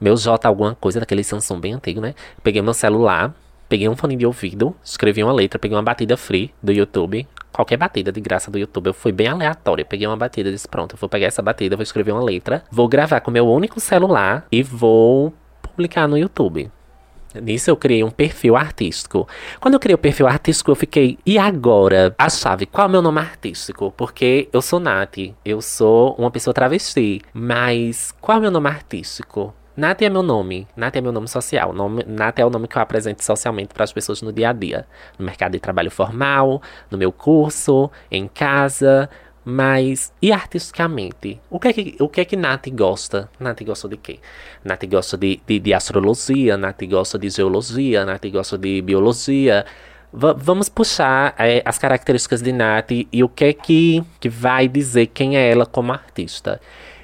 meu 0.00 0.16
J 0.16 0.46
alguma 0.46 0.74
coisa, 0.74 1.00
daquele 1.00 1.24
Samsung 1.24 1.60
bem 1.60 1.74
antigo, 1.74 2.00
né? 2.00 2.14
Peguei 2.42 2.62
meu 2.62 2.74
celular, 2.74 3.34
peguei 3.68 3.88
um 3.88 3.96
fone 3.96 4.16
de 4.16 4.24
ouvido, 4.24 4.74
escrevi 4.84 5.22
uma 5.22 5.32
letra, 5.32 5.58
peguei 5.58 5.76
uma 5.76 5.82
batida 5.82 6.16
free 6.16 6.52
do 6.62 6.72
YouTube. 6.72 7.26
Qualquer 7.52 7.76
batida 7.76 8.12
de 8.12 8.20
graça 8.20 8.50
do 8.50 8.58
YouTube, 8.58 8.86
eu 8.86 8.94
fui 8.94 9.12
bem 9.12 9.26
aleatório. 9.26 9.84
Peguei 9.84 10.06
uma 10.06 10.16
batida 10.16 10.48
e 10.48 10.52
disse: 10.52 10.68
Pronto, 10.68 10.94
eu 10.94 10.98
vou 10.98 11.08
pegar 11.08 11.26
essa 11.26 11.42
batida, 11.42 11.76
vou 11.76 11.82
escrever 11.82 12.12
uma 12.12 12.22
letra, 12.22 12.62
vou 12.70 12.88
gravar 12.88 13.20
com 13.20 13.30
meu 13.30 13.48
único 13.48 13.80
celular 13.80 14.46
e 14.50 14.62
vou 14.62 15.34
publicar 15.60 16.06
no 16.06 16.16
YouTube. 16.16 16.70
Nisso 17.40 17.70
eu 17.70 17.76
criei 17.76 18.04
um 18.04 18.10
perfil 18.10 18.56
artístico. 18.56 19.26
Quando 19.60 19.74
eu 19.74 19.80
criei 19.80 19.94
o 19.94 19.98
perfil 19.98 20.26
artístico, 20.26 20.70
eu 20.70 20.74
fiquei, 20.74 21.18
e 21.24 21.38
agora? 21.38 22.14
A 22.18 22.28
chave, 22.28 22.66
qual 22.66 22.86
é 22.86 22.88
o 22.88 22.92
meu 22.92 23.02
nome 23.02 23.20
artístico? 23.20 23.92
Porque 23.96 24.48
eu 24.52 24.60
sou 24.60 24.80
Nath, 24.80 25.18
eu 25.44 25.60
sou 25.62 26.14
uma 26.18 26.30
pessoa 26.30 26.52
travesti. 26.54 27.20
Mas 27.32 28.12
qual 28.20 28.36
é 28.36 28.38
o 28.38 28.42
meu 28.42 28.50
nome 28.50 28.68
artístico? 28.68 29.54
Nath 29.74 30.02
é 30.02 30.10
meu 30.10 30.22
nome. 30.22 30.68
Nath 30.76 30.96
é 30.96 31.00
meu 31.00 31.12
nome 31.12 31.26
social. 31.28 31.72
Nome, 31.72 32.04
Nath 32.06 32.38
é 32.38 32.44
o 32.44 32.50
nome 32.50 32.68
que 32.68 32.76
eu 32.76 32.82
apresento 32.82 33.24
socialmente 33.24 33.72
para 33.72 33.84
as 33.84 33.92
pessoas 33.92 34.20
no 34.20 34.32
dia 34.32 34.50
a 34.50 34.52
dia. 34.52 34.86
No 35.18 35.24
mercado 35.24 35.52
de 35.52 35.60
trabalho 35.60 35.90
formal, 35.90 36.60
no 36.90 36.98
meu 36.98 37.10
curso, 37.10 37.90
em 38.10 38.28
casa, 38.28 39.08
mas, 39.44 40.12
e 40.22 40.32
artisticamente? 40.32 41.40
O 41.50 41.58
que 41.58 41.68
é 41.68 41.72
que, 41.72 41.96
o 41.98 42.08
que, 42.08 42.20
é 42.20 42.24
que 42.24 42.36
Nath 42.36 42.68
gosta? 42.70 43.28
Nath 43.40 43.62
gosta 43.64 43.88
de 43.88 43.96
quê? 43.96 44.20
Nath 44.64 44.84
gosta 44.86 45.16
de, 45.16 45.40
de, 45.46 45.58
de 45.58 45.74
astrologia, 45.74 46.56
Nath 46.56 46.82
gosta 46.84 47.18
de 47.18 47.28
geologia, 47.28 48.04
Nath 48.04 48.26
gosta 48.30 48.56
de 48.56 48.80
biologia. 48.82 49.66
V 50.12 50.34
vamos 50.36 50.68
puxar 50.68 51.34
é, 51.38 51.62
as 51.64 51.78
características 51.78 52.40
de 52.40 52.52
Nath 52.52 52.90
e 52.90 53.24
o 53.24 53.28
que 53.28 53.46
é 53.46 53.52
que, 53.52 54.04
que 54.20 54.28
vai 54.28 54.68
dizer 54.68 55.06
quem 55.06 55.36
é 55.36 55.50
ela 55.50 55.66
como 55.66 55.92
artista. 55.92 56.60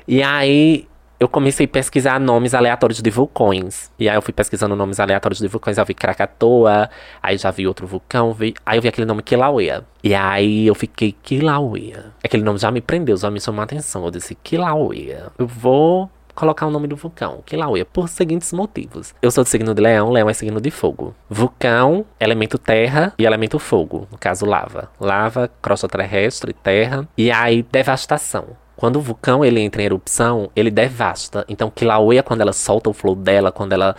E 0.07 0.23
aí, 0.23 0.87
eu 1.21 1.29
comecei 1.29 1.67
a 1.67 1.69
pesquisar 1.69 2.21
nomes 2.21 2.55
aleatórios 2.55 3.03
de 3.03 3.11
vulcões. 3.11 3.91
E 3.99 4.09
aí 4.09 4.17
eu 4.17 4.23
fui 4.23 4.33
pesquisando 4.33 4.77
nomes 4.77 5.01
aleatórios 5.01 5.41
de 5.41 5.49
vulcões. 5.49 5.77
Eu 5.77 5.85
vi 5.85 5.95
Krakatoa, 5.95 6.89
aí 7.23 7.37
já 7.37 7.51
vi 7.51 7.67
outro 7.67 7.87
vulcão. 7.87 8.33
Vi... 8.33 8.55
Aí 8.65 8.79
eu 8.79 8.83
vi 8.83 8.89
aquele 8.89 9.07
nome 9.07 9.23
Kilauea. 9.23 9.85
E 10.03 10.15
aí 10.15 10.67
eu 10.67 10.75
fiquei 10.75 11.13
Kilauea. 11.13 12.13
Aquele 12.23 12.43
nome 12.43 12.59
já 12.59 12.71
me 12.71 12.81
prendeu, 12.81 13.17
já 13.17 13.31
me 13.31 13.41
chamou 13.41 13.61
a 13.61 13.65
atenção. 13.65 14.05
Eu 14.05 14.11
disse 14.11 14.35
Kilauea. 14.37 15.33
Eu 15.37 15.47
vou 15.47 16.09
colocar 16.37 16.69
o 16.69 16.71
nome 16.71 16.87
do 16.87 16.95
vulcão, 16.95 17.43
Kilauea, 17.45 17.85
por 17.85 18.09
seguintes 18.09 18.53
motivos. 18.53 19.13
Eu 19.21 19.29
sou 19.33 19.43
do 19.43 19.51
signo 19.51 19.75
de 19.75 19.83
leão, 19.83 20.13
leão 20.13 20.31
é 20.31 20.33
signo 20.33 20.61
de 20.61 20.71
fogo. 20.71 21.13
Vulcão, 21.29 22.07
elemento 22.21 22.57
terra 22.57 23.13
e 23.19 23.25
elemento 23.25 23.59
fogo, 23.59 24.07
no 24.13 24.17
caso 24.17 24.47
lava. 24.47 24.89
Lava, 25.01 25.51
crosta 25.61 25.89
terrestre, 25.89 26.53
terra. 26.53 27.09
E 27.19 27.29
aí, 27.33 27.65
devastação. 27.65 28.57
Quando 28.79 28.95
o 28.95 29.01
vulcão 29.01 29.45
ele 29.45 29.59
entra 29.59 29.83
em 29.83 29.87
erupção, 29.87 30.53
ele 30.55 30.71
devasta. 30.71 31.45
Então, 31.49 31.69
Kilauea, 31.69 32.23
quando 32.23 32.43
ela 32.43 32.53
solta 32.53 32.89
o 32.89 32.93
flow 32.93 33.17
dela, 33.17 33.51
quando 33.51 33.73
ela 33.73 33.97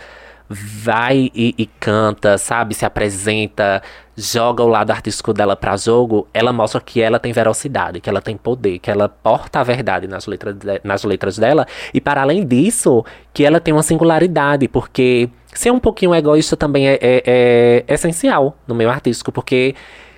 vai 0.48 1.30
e, 1.34 1.54
e, 1.58 1.66
canta, 1.66 2.38
sabe? 2.38 2.74
Se 2.74 2.86
apresenta, 2.86 3.82
joga 4.16 4.64
o 4.64 4.66
lado 4.66 4.90
artístico 4.90 5.34
dela 5.34 5.54
para 5.54 5.76
jogo, 5.76 6.26
ela 6.32 6.50
mostra 6.50 6.80
que 6.80 6.98
ela 6.98 7.20
tem 7.20 7.30
velocidade, 7.30 8.00
que 8.00 8.08
ela 8.08 8.22
tem 8.22 8.38
poder, 8.38 8.78
que 8.78 8.90
ela 8.90 9.06
porta 9.06 9.60
a 9.60 9.62
verdade 9.62 10.08
nas 10.08 10.26
letras, 10.26 10.56
de, 10.56 10.80
nas 10.82 11.04
letras 11.04 11.36
dela. 11.36 11.66
E 11.92 12.00
para 12.00 12.22
além 12.22 12.46
disso, 12.46 13.04
que 13.34 13.44
ela 13.44 13.60
tem 13.60 13.74
uma 13.74 13.82
singularidade, 13.82 14.66
porque 14.66 15.28
ser 15.52 15.70
um 15.70 15.78
pouquinho 15.78 16.14
egoísta 16.14 16.56
também 16.56 16.88
é, 16.88 16.98
é, 17.02 17.84
é 17.86 17.94
essencial 17.94 18.56
no 18.66 18.74
meio 18.74 18.88
artístico, 18.88 19.30
porque 19.30 19.74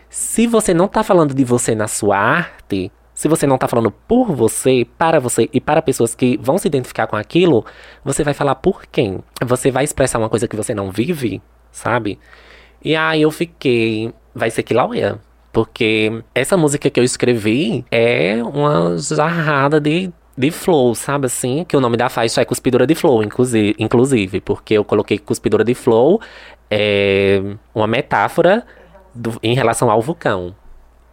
se 0.09 0.47
você 0.47 0.73
não 0.73 0.87
tá 0.87 1.03
falando 1.03 1.35
de 1.35 1.43
você 1.43 1.75
na 1.75 1.89
sua 1.89 2.17
arte, 2.17 2.93
se 3.23 3.29
você 3.29 3.47
não 3.47 3.55
está 3.55 3.69
falando 3.69 3.93
por 3.93 4.33
você, 4.33 4.85
para 4.99 5.21
você 5.21 5.49
e 5.53 5.61
para 5.61 5.81
pessoas 5.81 6.13
que 6.13 6.37
vão 6.43 6.59
se 6.59 6.67
identificar 6.67 7.07
com 7.07 7.15
aquilo, 7.15 7.65
você 8.05 8.25
vai 8.25 8.35
falar 8.35 8.57
por 8.57 8.85
quem? 8.85 9.21
Você 9.47 9.71
vai 9.71 9.85
expressar 9.85 10.19
uma 10.19 10.29
coisa 10.29 10.49
que 10.49 10.57
você 10.57 10.75
não 10.75 10.91
vive, 10.91 11.41
sabe? 11.71 12.19
E 12.85 12.97
aí 12.97 13.23
eu 13.23 13.31
fiquei, 13.31 14.13
vai 14.35 14.51
ser 14.51 14.65
que 14.65 14.75
Lauia. 14.75 15.21
Porque 15.53 16.21
essa 16.35 16.57
música 16.57 16.91
que 16.91 16.99
eu 16.99 17.05
escrevi 17.05 17.85
é 17.93 18.43
uma 18.43 18.99
jarrada 18.99 19.81
de 19.81 20.13
de 20.37 20.51
flow, 20.51 20.93
sabe 20.93 21.27
assim? 21.27 21.65
Que 21.65 21.77
o 21.77 21.81
nome 21.81 21.97
da 21.97 22.09
faixa 22.09 22.41
é 22.41 22.45
Cuspidora 22.45 22.89
de 22.89 22.97
Flow, 22.97 23.23
inclusive, 23.23 24.41
porque 24.41 24.75
eu 24.75 24.85
coloquei 24.85 25.17
Cuspidora 25.17 25.63
de 25.63 25.75
Flow, 25.75 26.21
é 26.69 27.41
uma 27.73 27.87
metáfora 27.87 28.67
do, 29.15 29.39
em 29.43 29.55
relação 29.55 29.89
ao 29.89 30.01
vulcão. 30.03 30.57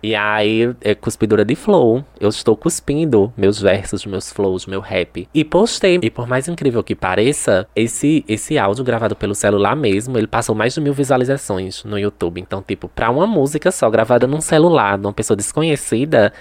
E 0.01 0.15
aí, 0.15 0.73
é 0.81 0.95
cuspidora 0.95 1.43
de 1.43 1.55
flow. 1.55 2.03
Eu 2.19 2.29
estou 2.29 2.55
cuspindo 2.55 3.33
meus 3.35 3.61
versos, 3.61 4.05
meus 4.05 4.31
flows, 4.31 4.65
meu 4.65 4.79
rap. 4.79 5.27
E 5.33 5.43
postei. 5.43 5.99
E 6.01 6.09
por 6.09 6.27
mais 6.27 6.47
incrível 6.47 6.83
que 6.83 6.95
pareça, 6.95 7.67
esse, 7.75 8.23
esse 8.27 8.57
áudio 8.57 8.83
gravado 8.83 9.15
pelo 9.15 9.35
celular 9.35 9.75
mesmo, 9.75 10.17
ele 10.17 10.27
passou 10.27 10.55
mais 10.55 10.73
de 10.73 10.81
mil 10.81 10.93
visualizações 10.93 11.83
no 11.83 11.99
YouTube. 11.99 12.39
Então, 12.39 12.63
tipo, 12.65 12.87
pra 12.87 13.09
uma 13.09 13.27
música 13.27 13.71
só 13.71 13.89
gravada 13.89 14.25
num 14.25 14.41
celular, 14.41 14.97
de 14.97 15.05
uma 15.05 15.13
pessoa 15.13 15.35
desconhecida, 15.35 16.31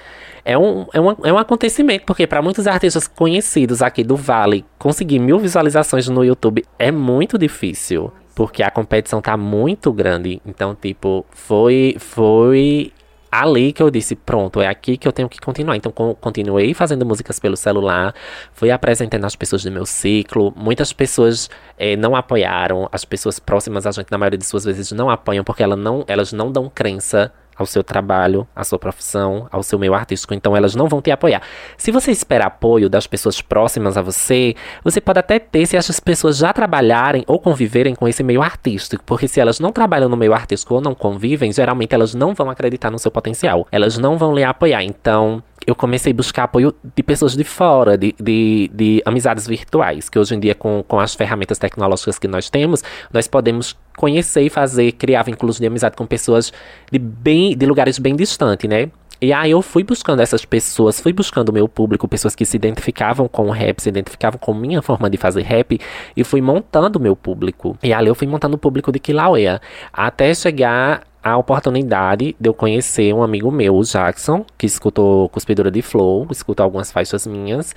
é 0.44 0.56
um, 0.56 0.86
é 0.92 1.00
um, 1.00 1.10
é 1.24 1.32
um 1.32 1.38
acontecimento. 1.38 2.04
Porque 2.06 2.26
para 2.26 2.40
muitos 2.40 2.66
artistas 2.66 3.08
conhecidos 3.08 3.82
aqui 3.82 4.04
do 4.04 4.16
Vale, 4.16 4.64
conseguir 4.78 5.18
mil 5.18 5.38
visualizações 5.38 6.08
no 6.08 6.24
YouTube 6.24 6.64
é 6.78 6.92
muito 6.92 7.36
difícil 7.36 8.12
porque 8.34 8.62
a 8.62 8.70
competição 8.70 9.20
tá 9.20 9.36
muito 9.36 9.92
grande. 9.92 10.40
Então, 10.46 10.72
tipo, 10.72 11.26
foi 11.32 11.96
foi 11.98 12.92
ali 13.30 13.73
que 13.73 13.82
eu 13.82 13.90
disse, 13.90 14.14
pronto, 14.14 14.61
é 14.61 14.66
aqui 14.66 14.97
que 14.97 15.06
eu 15.06 15.12
tenho 15.12 15.28
que 15.28 15.38
continuar. 15.40 15.76
Então, 15.76 15.92
continuei 15.92 16.73
fazendo 16.75 17.04
músicas 17.04 17.38
pelo 17.38 17.56
celular, 17.56 18.14
fui 18.52 18.70
apresentando 18.70 19.25
as 19.25 19.37
pessoas 19.37 19.62
do 19.62 19.70
meu 19.70 19.87
ciclo. 19.87 20.52
Muitas 20.56 20.92
pessoas 20.92 21.50
eh, 21.78 21.97
não 21.97 22.16
apoiaram, 22.16 22.88
as 22.90 23.04
pessoas 23.04 23.38
próximas 23.38 23.87
a 23.87 23.90
gente, 23.90 24.11
na 24.11 24.18
maioria 24.18 24.38
de 24.38 24.47
suas 24.47 24.64
vezes, 24.64 24.92
não 24.92 25.11
apoiam 25.11 25.44
porque 25.44 25.62
ela 25.62 25.76
não, 25.76 26.04
elas 26.06 26.32
não 26.32 26.50
dão 26.50 26.70
crença 26.73 27.32
ao 27.58 27.66
seu 27.66 27.82
trabalho, 27.82 28.46
à 28.54 28.62
sua 28.62 28.78
profissão, 28.78 29.48
ao 29.50 29.62
seu 29.62 29.78
meio 29.78 29.92
artístico, 29.92 30.32
então 30.32 30.56
elas 30.56 30.74
não 30.76 30.88
vão 30.88 31.02
te 31.02 31.10
apoiar. 31.10 31.42
Se 31.76 31.90
você 31.90 32.12
esperar 32.12 32.46
apoio 32.46 32.88
das 32.88 33.06
pessoas 33.06 33.42
próximas 33.42 33.96
a 33.96 34.02
você, 34.02 34.54
você 34.84 35.00
pode 35.00 35.18
até 35.18 35.38
ter 35.38 35.66
se 35.66 35.76
essas 35.76 35.98
pessoas 35.98 36.38
já 36.38 36.52
trabalharem 36.52 37.24
ou 37.26 37.38
conviverem 37.38 37.94
com 37.94 38.06
esse 38.06 38.22
meio 38.22 38.40
artístico, 38.40 39.02
porque 39.04 39.26
se 39.26 39.40
elas 39.40 39.58
não 39.58 39.72
trabalham 39.72 40.08
no 40.08 40.16
meio 40.16 40.32
artístico 40.32 40.74
ou 40.74 40.80
não 40.80 40.94
convivem, 40.94 41.52
geralmente 41.52 41.94
elas 41.94 42.14
não 42.14 42.32
vão 42.32 42.48
acreditar 42.48 42.90
no 42.90 42.98
seu 42.98 43.10
potencial, 43.10 43.66
elas 43.72 43.98
não 43.98 44.16
vão 44.16 44.34
lhe 44.34 44.44
apoiar. 44.44 44.82
Então, 44.84 45.42
eu 45.68 45.75
comecei 45.75 46.12
a 46.12 46.16
buscar 46.16 46.44
apoio 46.44 46.75
de 46.96 47.02
pessoas 47.02 47.37
de 47.37 47.44
fora, 47.44 47.98
de, 47.98 48.14
de, 48.18 48.70
de 48.72 49.02
amizades 49.04 49.46
virtuais, 49.46 50.08
que 50.08 50.18
hoje 50.18 50.34
em 50.34 50.40
dia, 50.40 50.54
com, 50.54 50.82
com 50.82 50.98
as 50.98 51.14
ferramentas 51.14 51.58
tecnológicas 51.58 52.18
que 52.18 52.26
nós 52.26 52.48
temos, 52.48 52.82
nós 53.12 53.28
podemos 53.28 53.76
conhecer 53.94 54.40
e 54.40 54.48
fazer, 54.48 54.92
criar 54.92 55.25
vínculos 55.25 55.58
de 55.58 55.66
amizade 55.66 55.94
com 55.94 56.06
pessoas 56.06 56.54
de, 56.90 56.98
bem, 56.98 57.54
de 57.54 57.66
lugares 57.66 57.98
bem 57.98 58.16
distantes, 58.16 58.66
né? 58.66 58.90
E 59.20 59.30
aí 59.30 59.50
eu 59.50 59.60
fui 59.60 59.84
buscando 59.84 60.22
essas 60.22 60.42
pessoas, 60.42 61.00
fui 61.00 61.12
buscando 61.12 61.50
o 61.50 61.52
meu 61.52 61.68
público, 61.68 62.08
pessoas 62.08 62.34
que 62.34 62.46
se 62.46 62.56
identificavam 62.56 63.28
com 63.28 63.48
o 63.48 63.50
rap, 63.50 63.78
se 63.78 63.90
identificavam 63.90 64.38
com 64.38 64.54
minha 64.54 64.80
forma 64.80 65.10
de 65.10 65.18
fazer 65.18 65.42
rap, 65.42 65.78
e 66.16 66.25
fui 66.25 66.40
montando 66.40 66.98
o 66.98 67.02
meu 67.02 67.14
público. 67.14 67.76
E 67.82 67.92
ali 67.92 68.08
eu 68.08 68.14
fui 68.14 68.26
montando 68.26 68.54
o 68.54 68.58
público 68.58 68.90
de 68.90 68.98
Kilauea, 68.98 69.60
até 69.92 70.32
chegar 70.32 71.02
a 71.30 71.37
oportunidade 71.37 72.37
de 72.38 72.49
eu 72.49 72.54
conhecer 72.54 73.12
um 73.14 73.23
amigo 73.23 73.50
meu, 73.50 73.76
o 73.76 73.82
Jackson, 73.82 74.44
que 74.56 74.66
escutou 74.66 75.28
Cuspidora 75.28 75.70
de 75.70 75.82
Flow, 75.82 76.26
escutou 76.30 76.64
algumas 76.64 76.90
faixas 76.90 77.26
minhas, 77.26 77.75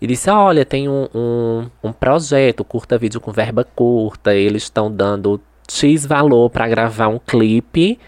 e 0.00 0.06
disse: 0.06 0.30
Olha, 0.30 0.64
tem 0.64 0.88
um, 0.88 1.08
um, 1.14 1.70
um 1.82 1.92
projeto, 1.92 2.64
curta 2.64 2.98
vídeo 2.98 3.20
com 3.20 3.32
verba 3.32 3.64
curta, 3.64 4.34
eles 4.34 4.64
estão 4.64 4.90
dando 4.90 5.40
X 5.70 6.06
valor 6.06 6.50
para 6.50 6.68
gravar 6.68 7.08
um 7.08 7.18
clipe. 7.18 7.98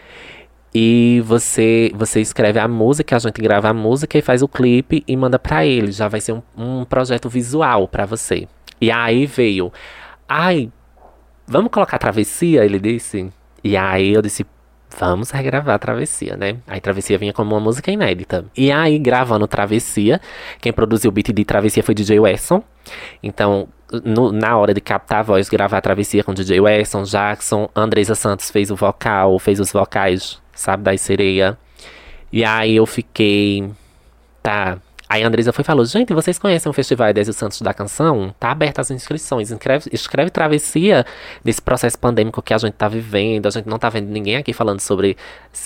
E 0.72 1.20
você 1.26 1.90
você 1.94 2.20
escreve 2.20 2.60
a 2.60 2.68
música, 2.68 3.16
a 3.16 3.18
gente 3.18 3.42
grava 3.42 3.68
a 3.70 3.74
música 3.74 4.16
e 4.16 4.22
faz 4.22 4.40
o 4.40 4.46
clipe 4.46 5.02
e 5.06 5.16
manda 5.16 5.38
para 5.38 5.66
eles. 5.66 5.96
Já 5.96 6.06
vai 6.06 6.20
ser 6.20 6.32
um, 6.32 6.42
um 6.56 6.84
projeto 6.84 7.28
visual 7.28 7.88
para 7.88 8.06
você. 8.06 8.46
E 8.80 8.90
aí 8.90 9.26
veio, 9.26 9.72
ai, 10.28 10.70
vamos 11.46 11.72
colocar 11.72 11.98
travessia? 11.98 12.64
Ele 12.64 12.78
disse. 12.78 13.30
E 13.64 13.76
aí 13.76 14.14
eu 14.14 14.22
disse, 14.22 14.46
vamos 14.98 15.30
regravar 15.30 15.74
a 15.74 15.78
Travessia, 15.78 16.36
né? 16.36 16.56
Aí 16.66 16.80
Travessia 16.80 17.18
vinha 17.18 17.32
como 17.32 17.54
uma 17.54 17.60
música 17.60 17.90
inédita. 17.90 18.44
E 18.56 18.70
aí, 18.70 18.98
gravando 18.98 19.46
Travessia, 19.46 20.20
quem 20.60 20.72
produziu 20.72 21.10
o 21.10 21.12
beat 21.12 21.32
de 21.32 21.44
Travessia 21.44 21.82
foi 21.82 21.94
DJ 21.94 22.20
Wesson. 22.20 22.62
Então, 23.22 23.68
no, 24.04 24.32
na 24.32 24.56
hora 24.56 24.72
de 24.74 24.80
captar 24.80 25.20
a 25.20 25.22
voz, 25.22 25.48
gravar 25.48 25.78
a 25.78 25.80
Travessia 25.80 26.24
com 26.24 26.34
DJ 26.34 26.60
Wesson, 26.60 27.02
Jackson, 27.04 27.68
Andresa 27.74 28.14
Santos 28.14 28.50
fez 28.50 28.70
o 28.70 28.76
vocal, 28.76 29.38
fez 29.38 29.60
os 29.60 29.72
vocais, 29.72 30.40
sabe, 30.54 30.82
da 30.82 30.96
sereia. 30.96 31.58
E 32.32 32.44
aí 32.44 32.76
eu 32.76 32.86
fiquei, 32.86 33.70
tá, 34.42 34.78
Aí 35.10 35.24
a 35.24 35.26
Andresa 35.26 35.52
foi 35.52 35.62
e 35.62 35.66
falou: 35.66 35.84
Gente, 35.84 36.14
vocês 36.14 36.38
conhecem 36.38 36.70
o 36.70 36.72
Festival 36.72 37.08
Edésio 37.08 37.32
Santos 37.32 37.60
da 37.62 37.74
Canção? 37.74 38.32
Tá 38.38 38.52
aberta 38.52 38.80
as 38.80 38.92
inscrições. 38.92 39.50
Escreve, 39.50 39.90
escreve 39.92 40.30
travessia 40.30 41.04
desse 41.42 41.60
processo 41.60 41.98
pandêmico 41.98 42.40
que 42.40 42.54
a 42.54 42.58
gente 42.58 42.74
tá 42.74 42.86
vivendo. 42.86 43.46
A 43.46 43.50
gente 43.50 43.68
não 43.68 43.76
tá 43.76 43.88
vendo 43.88 44.08
ninguém 44.08 44.36
aqui 44.36 44.52
falando 44.52 44.78
sobre 44.78 45.16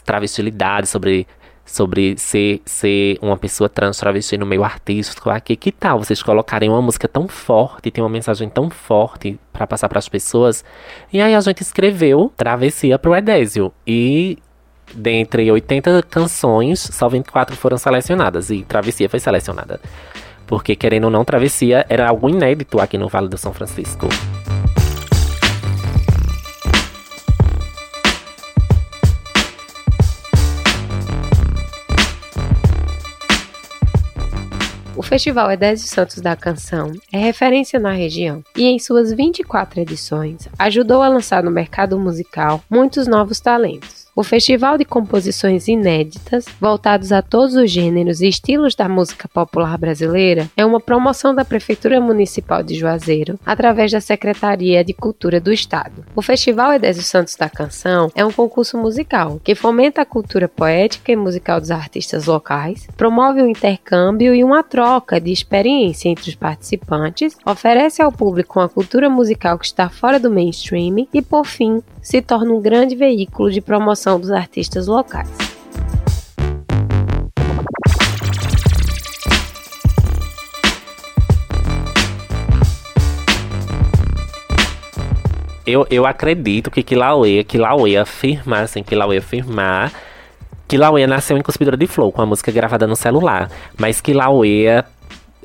travestilidade, 0.02 0.86
sobre 0.86 1.26
sobre 1.66 2.16
ser, 2.16 2.62
ser 2.64 3.18
uma 3.20 3.36
pessoa 3.36 3.68
trans 3.68 3.98
travesti 3.98 4.38
no 4.38 4.46
meio 4.46 4.64
artístico 4.64 5.28
aqui. 5.28 5.56
Que 5.56 5.70
tal 5.70 5.98
vocês 5.98 6.22
colocarem 6.22 6.70
uma 6.70 6.80
música 6.80 7.06
tão 7.06 7.28
forte, 7.28 7.90
tem 7.90 8.02
uma 8.02 8.08
mensagem 8.08 8.48
tão 8.48 8.70
forte 8.70 9.38
para 9.52 9.66
passar 9.66 9.90
para 9.90 9.98
as 9.98 10.08
pessoas? 10.08 10.64
E 11.12 11.20
aí 11.20 11.34
a 11.34 11.40
gente 11.40 11.60
escreveu 11.60 12.32
Travessia 12.34 12.98
pro 12.98 13.14
Edésio. 13.14 13.70
E 13.86 14.38
dentre 14.92 15.50
80 15.50 16.02
canções, 16.02 16.80
só 16.80 17.08
24 17.08 17.56
foram 17.56 17.78
selecionadas. 17.78 18.50
E 18.50 18.62
Travessia 18.62 19.08
foi 19.08 19.20
selecionada. 19.20 19.80
Porque, 20.46 20.76
querendo 20.76 21.04
ou 21.04 21.10
não, 21.10 21.24
Travessia 21.24 21.86
era 21.88 22.08
algo 22.08 22.28
inédito 22.28 22.80
aqui 22.80 22.98
no 22.98 23.08
Vale 23.08 23.28
do 23.28 23.38
São 23.38 23.52
Francisco. 23.52 24.08
Festival 35.04 35.52
Edésio 35.52 35.86
Santos 35.86 36.20
da 36.20 36.34
Canção 36.34 36.92
é 37.12 37.18
referência 37.18 37.78
na 37.78 37.92
região 37.92 38.42
e, 38.56 38.64
em 38.64 38.80
suas 38.80 39.12
24 39.12 39.78
edições, 39.80 40.48
ajudou 40.58 41.02
a 41.02 41.08
lançar 41.08 41.40
no 41.44 41.52
mercado 41.52 41.96
musical 41.96 42.60
muitos 42.68 43.06
novos 43.06 43.38
talentos. 43.38 44.03
O 44.16 44.22
festival 44.22 44.78
de 44.78 44.84
composições 44.84 45.66
inéditas, 45.66 46.44
voltados 46.60 47.10
a 47.10 47.20
todos 47.20 47.56
os 47.56 47.68
gêneros 47.68 48.20
e 48.20 48.28
estilos 48.28 48.76
da 48.76 48.88
música 48.88 49.26
popular 49.26 49.76
brasileira, 49.76 50.48
é 50.56 50.64
uma 50.64 50.78
promoção 50.78 51.34
da 51.34 51.44
Prefeitura 51.44 52.00
Municipal 52.00 52.62
de 52.62 52.76
Juazeiro, 52.76 53.40
através 53.44 53.90
da 53.90 54.00
Secretaria 54.00 54.84
de 54.84 54.94
Cultura 54.94 55.40
do 55.40 55.52
Estado. 55.52 56.04
O 56.14 56.22
Festival 56.22 56.74
Edésio 56.74 57.02
Santos 57.02 57.34
da 57.34 57.48
Canção 57.48 58.08
é 58.14 58.24
um 58.24 58.30
concurso 58.30 58.78
musical 58.78 59.40
que 59.42 59.56
fomenta 59.56 60.02
a 60.02 60.06
cultura 60.06 60.46
poética 60.46 61.10
e 61.10 61.16
musical 61.16 61.60
dos 61.60 61.72
artistas 61.72 62.26
locais, 62.26 62.86
promove 62.96 63.42
um 63.42 63.48
intercâmbio 63.48 64.32
e 64.32 64.44
uma 64.44 64.62
troca 64.62 65.20
de 65.20 65.32
experiência 65.32 66.08
entre 66.08 66.28
os 66.28 66.36
participantes, 66.36 67.36
oferece 67.44 68.00
ao 68.00 68.12
público 68.12 68.60
uma 68.60 68.68
cultura 68.68 69.10
musical 69.10 69.58
que 69.58 69.66
está 69.66 69.88
fora 69.88 70.20
do 70.20 70.30
mainstream 70.30 71.08
e, 71.12 71.20
por 71.20 71.44
fim, 71.44 71.82
se 72.00 72.22
torna 72.22 72.52
um 72.52 72.60
grande 72.60 72.94
veículo 72.94 73.50
de 73.50 73.62
promoção 73.62 74.03
dos 74.04 74.30
artistas 74.30 74.86
locais. 74.86 75.30
Eu, 85.66 85.86
eu 85.90 86.04
acredito 86.04 86.70
que 86.70 86.82
Kilauea, 86.82 87.42
Kilauea 87.42 88.02
afirmar, 88.02 88.64
assim, 88.64 88.82
Kilauea 88.82 89.18
afirmar 89.18 89.90
que 90.68 90.76
Kilauea 90.76 91.06
nasceu 91.06 91.38
em 91.38 91.42
Cuspidora 91.42 91.76
de 91.76 91.86
Flow, 91.86 92.10
com 92.12 92.20
a 92.20 92.26
música 92.26 92.50
gravada 92.52 92.86
no 92.86 92.96
celular. 92.96 93.50
Mas 93.78 94.00
Kilauea 94.00 94.84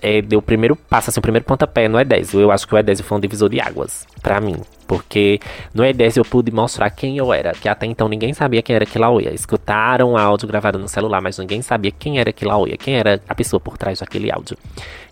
é, 0.02 0.22
deu 0.22 0.40
o 0.40 0.42
primeiro 0.42 0.76
passo, 0.76 1.10
assim, 1.10 1.20
o 1.20 1.22
primeiro 1.22 1.46
pontapé 1.46 1.88
no 1.88 2.00
Edésio. 2.00 2.40
Eu 2.40 2.52
acho 2.52 2.68
que 2.68 2.74
o 2.74 2.78
Edésio 2.78 3.04
foi 3.04 3.18
um 3.18 3.22
divisor 3.22 3.50
de 3.50 3.60
águas, 3.60 4.08
para 4.22 4.40
mim. 4.40 4.58
Porque 4.88 5.40
no 5.74 5.86
Edésio 5.86 6.22
eu 6.22 6.26
pude 6.26 6.52
mostrar 6.52 6.90
quem 6.90 7.18
eu 7.18 7.32
era, 7.32 7.52
que 7.52 7.70
até 7.70 7.86
então 7.86 8.08
ninguém 8.08 8.34
sabia 8.34 8.62
quem 8.62 8.76
era 8.76 8.86
Kilauea. 8.86 9.34
Escutaram 9.34 10.18
áudio 10.18 10.48
gravado 10.48 10.80
no 10.80 10.88
celular, 10.88 11.22
mas 11.22 11.38
ninguém 11.38 11.62
sabia 11.62 11.92
quem 11.92 12.20
era 12.20 12.34
Kilauea, 12.34 12.76
quem 12.76 12.96
era 12.96 13.22
a 13.28 13.36
pessoa 13.36 13.60
por 13.60 13.78
trás 13.78 14.00
daquele 14.00 14.32
áudio. 14.32 14.58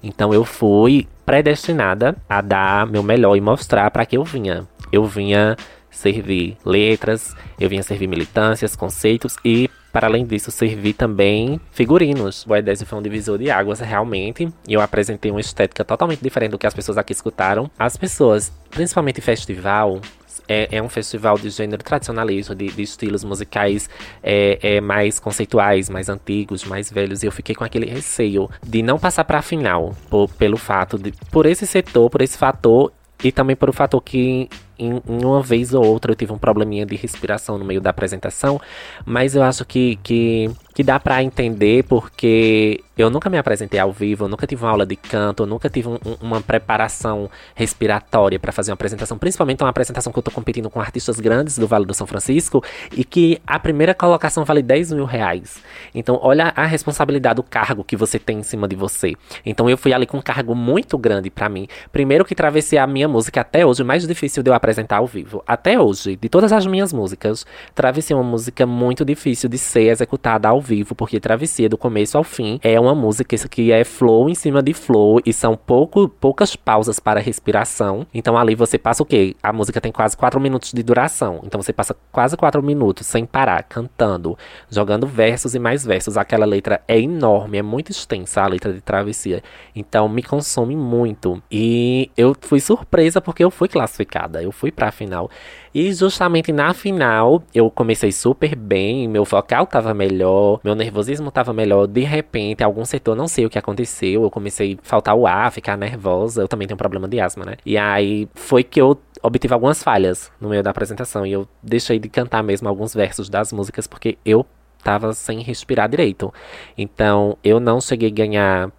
Então 0.02 0.34
eu 0.34 0.44
fui 0.44 1.08
predestinada 1.26 2.16
a 2.28 2.42
dar 2.42 2.88
meu 2.88 3.04
melhor 3.04 3.36
e 3.36 3.42
mostrar 3.42 3.92
para 3.92 4.06
que 4.06 4.18
eu 4.18 4.24
vinha. 4.24 4.68
Eu 4.92 5.06
vinha 5.06 5.56
servir 5.92 6.58
letras, 6.66 7.36
eu 7.60 7.70
vinha 7.70 7.84
servir 7.84 8.08
militâncias, 8.08 8.76
conceitos 8.76 9.36
e 9.44 9.70
para 9.92 10.08
além 10.08 10.26
disso, 10.26 10.52
servi 10.52 10.94
também 10.94 11.60
figurinos. 11.72 12.46
O 12.48 12.56
Edésio 12.56 12.86
foi 12.86 13.00
um 13.00 13.02
divisor 13.02 13.38
de 13.38 13.50
águas, 13.50 13.80
realmente. 13.80 14.48
E 14.68 14.74
eu 14.74 14.82
apresentei 14.82 15.32
uma 15.32 15.42
estética 15.42 15.84
totalmente 15.84 16.22
diferente 16.22 16.52
do 16.52 16.58
que 16.58 16.68
as 16.68 16.74
pessoas 16.74 16.98
aqui 16.98 17.14
escutaram. 17.14 17.70
As 17.80 17.98
pessoas, 17.98 18.52
principalmente 18.70 19.22
festival, 19.22 20.00
é, 20.48 20.78
é, 20.78 20.82
um 20.82 20.90
festival 20.90 21.38
de 21.38 21.50
gênero 21.50 21.84
tradicionalista, 21.84 22.56
de, 22.56 22.68
de 22.68 22.82
estilos 22.82 23.24
musicais 23.24 23.90
é, 24.24 24.60
é, 24.62 24.82
mais 24.82 25.20
conceituais, 25.20 25.90
mais 25.90 26.10
antigos, 26.10 26.64
mais 26.64 26.92
velhos. 26.92 27.24
E 27.24 27.26
eu 27.26 27.32
fiquei 27.32 27.54
com 27.54 27.64
aquele 27.64 27.86
receio 27.86 28.50
de 28.66 28.82
não 28.82 28.98
passar 28.98 29.24
para 29.26 29.40
a 29.40 29.42
final, 29.42 29.96
por, 30.10 30.30
pelo 30.30 30.58
fato 30.58 30.98
de, 30.98 31.12
por 31.32 31.46
esse 31.46 31.68
setor, 31.68 32.10
por 32.10 32.22
esse 32.22 32.38
fator, 32.38 32.92
e 33.24 33.32
também 33.32 33.56
por 33.56 33.70
o 33.70 33.74
fator 33.74 34.02
que 34.02 34.48
em, 34.78 35.02
em, 35.08 35.26
uma 35.26 35.42
vez 35.42 35.74
ou 35.74 35.86
outra 35.86 36.12
eu 36.12 36.16
tive 36.16 36.32
um 36.32 36.38
probleminha 36.38 36.86
de 36.86 36.96
respiração 36.96 37.58
no 37.58 37.66
meio 37.66 37.82
da 37.82 37.90
apresentação, 37.90 38.60
mas 39.06 39.36
eu 39.36 39.44
acho 39.44 39.66
que, 39.66 39.98
que, 40.04 40.50
que 40.78 40.84
dá 40.84 41.00
para 41.00 41.24
entender 41.24 41.84
porque 41.86 42.84
eu 42.96 43.10
nunca 43.10 43.32
me 43.32 43.38
apresentei 43.40 43.80
ao 43.80 43.92
vivo, 43.92 44.26
eu 44.26 44.28
nunca 44.28 44.46
tive 44.46 44.64
uma 44.64 44.70
aula 44.70 44.86
de 44.86 44.96
canto, 44.96 45.42
eu 45.42 45.48
nunca 45.48 45.70
tive 45.70 45.88
um, 45.88 45.98
uma 46.22 46.40
preparação 46.40 47.32
respiratória 47.56 48.40
para 48.40 48.52
fazer 48.52 48.70
uma 48.70 48.76
apresentação, 48.76 49.18
principalmente 49.18 49.64
uma 49.64 49.72
apresentação 49.72 50.14
que 50.14 50.20
eu 50.20 50.24
tô 50.24 50.30
competindo 50.30 50.70
com 50.70 50.80
artistas 50.80 51.20
grandes 51.20 51.58
do 51.58 51.68
Vale 51.68 51.84
do 51.84 51.96
São 51.96 52.06
Francisco 52.06 52.64
e 52.92 53.04
que 53.04 53.42
a 53.46 53.58
primeira 53.58 53.96
colocação 53.96 54.46
vale 54.46 54.62
10 54.62 54.94
mil 54.94 55.06
reais. 55.06 55.64
Então, 55.96 56.20
olha 56.22 56.54
a 56.56 56.66
responsabilidade 56.68 57.38
do 57.38 57.44
cargo 57.44 57.84
que 57.84 57.96
você 57.96 58.20
tem 58.20 58.38
em 58.38 58.44
cima 58.44 58.68
de 58.68 58.76
você. 58.76 59.16
Então, 59.44 59.68
eu 59.68 59.78
fui 59.80 59.94
ali 59.94 60.06
com 60.06 60.18
um 60.18 60.22
cargo 60.22 60.54
muito 60.54 60.96
grande 60.96 61.32
para 61.32 61.50
mim. 61.50 61.68
Primeiro 61.92 62.24
que 62.24 62.36
travessei 62.36 62.78
a 62.78 62.86
minha 62.86 63.08
música 63.08 63.42
até 63.42 63.66
hoje, 63.66 63.84
mais 63.84 64.08
difícil 64.08 64.44
de 64.44 64.50
eu 64.52 64.54
apresentar 64.54 64.98
ao 64.98 65.08
vivo. 65.08 65.44
Até 65.48 65.80
hoje, 65.80 66.16
de 66.16 66.30
todas 66.30 66.52
as 66.52 66.68
minhas 66.68 66.94
músicas, 66.94 67.48
Travessia 67.74 68.16
é 68.16 68.20
uma 68.20 68.30
música 68.30 68.66
muito 68.66 69.04
difícil 69.04 69.50
de 69.50 69.58
ser 69.58 69.90
executada 69.90 70.48
ao 70.48 70.67
vivo, 70.68 70.94
porque 70.94 71.20
Travessia, 71.20 71.70
do 71.70 71.78
começo 71.78 72.18
ao 72.18 72.24
fim, 72.24 72.60
é 72.62 72.80
uma 72.80 72.94
música 72.94 73.38
que 73.48 73.72
é 73.72 73.84
flow 73.84 74.30
em 74.30 74.36
cima 74.36 74.62
de 74.62 74.74
flow 74.74 75.22
e 75.26 75.32
são 75.32 75.56
pouco, 75.56 76.10
poucas 76.10 76.56
pausas 76.56 77.00
para 77.00 77.20
respiração. 77.20 78.06
Então 78.14 78.38
ali 78.38 78.54
você 78.54 78.78
passa 78.78 79.02
o 79.02 79.06
quê? 79.06 79.36
A 79.42 79.54
música 79.54 79.80
tem 79.80 79.92
quase 79.92 80.18
4 80.18 80.40
minutos 80.40 80.74
de 80.74 80.84
duração. 80.84 81.42
Então 81.44 81.62
você 81.62 81.72
passa 81.72 81.96
quase 82.12 82.36
4 82.36 82.62
minutos 82.62 83.08
sem 83.08 83.26
parar, 83.26 83.64
cantando, 83.64 84.38
jogando 84.70 85.08
versos 85.08 85.56
e 85.56 85.60
mais 85.60 85.86
versos. 85.86 86.18
Aquela 86.18 86.46
letra 86.46 86.82
é 86.88 87.00
enorme, 87.00 87.58
é 87.58 87.62
muito 87.62 87.92
extensa 87.92 88.42
a 88.42 88.48
letra 88.48 88.74
de 88.74 88.82
Travessia. 88.82 89.42
Então 89.76 90.10
me 90.10 90.22
consome 90.22 90.76
muito. 90.76 91.42
E 91.50 92.12
eu 92.18 92.36
fui 92.42 92.60
surpresa 92.60 93.22
porque 93.22 93.44
eu 93.44 93.52
fui 93.52 93.68
classificada, 93.68 94.44
eu 94.44 94.52
fui 94.52 94.72
pra 94.72 94.92
final. 94.92 95.30
E 95.78 95.94
justamente 95.94 96.52
na 96.52 96.74
final, 96.74 97.44
eu 97.54 97.70
comecei 97.70 98.12
super 98.12 98.56
bem, 98.56 99.08
meu 99.08 99.24
vocal 99.24 99.68
tava 99.68 99.94
melhor, 99.94 100.60
meu 100.64 100.74
nervosismo 100.74 101.30
tava 101.30 101.54
melhor. 101.54 101.86
De 101.86 102.02
repente, 102.02 102.64
algum 102.64 102.84
setor, 102.84 103.16
não 103.16 103.28
sei 103.28 103.46
o 103.46 103.50
que 103.50 103.60
aconteceu, 103.60 104.24
eu 104.24 104.32
comecei 104.32 104.74
a 104.74 104.78
faltar 104.82 105.14
o 105.14 105.28
ar, 105.28 105.52
ficar 105.52 105.78
nervosa. 105.78 106.42
Eu 106.42 106.48
também 106.48 106.68
tenho 106.68 106.74
um 106.74 106.80
problema 106.80 107.08
de 107.08 107.20
asma, 107.20 107.46
né? 107.46 107.58
E 107.64 107.78
aí 107.78 108.28
foi 108.34 108.64
que 108.64 108.82
eu 108.82 109.00
obtive 109.22 109.54
algumas 109.54 109.84
falhas 109.84 110.32
no 110.42 110.50
meio 110.50 110.64
da 110.64 110.72
apresentação 110.72 111.28
e 111.28 111.34
eu 111.34 111.48
deixei 111.62 112.00
de 112.00 112.10
cantar 112.10 112.42
mesmo 112.42 112.68
alguns 112.68 112.96
versos 112.96 113.30
das 113.30 113.54
músicas 113.54 113.86
porque 113.86 114.18
eu 114.26 114.44
tava 114.84 115.14
sem 115.14 115.44
respirar 115.44 115.88
direito. 115.88 116.34
Então, 116.76 117.38
eu 117.44 117.60
não 117.60 117.80
cheguei 117.80 118.10
a 118.10 118.12
ganhar 118.12 118.72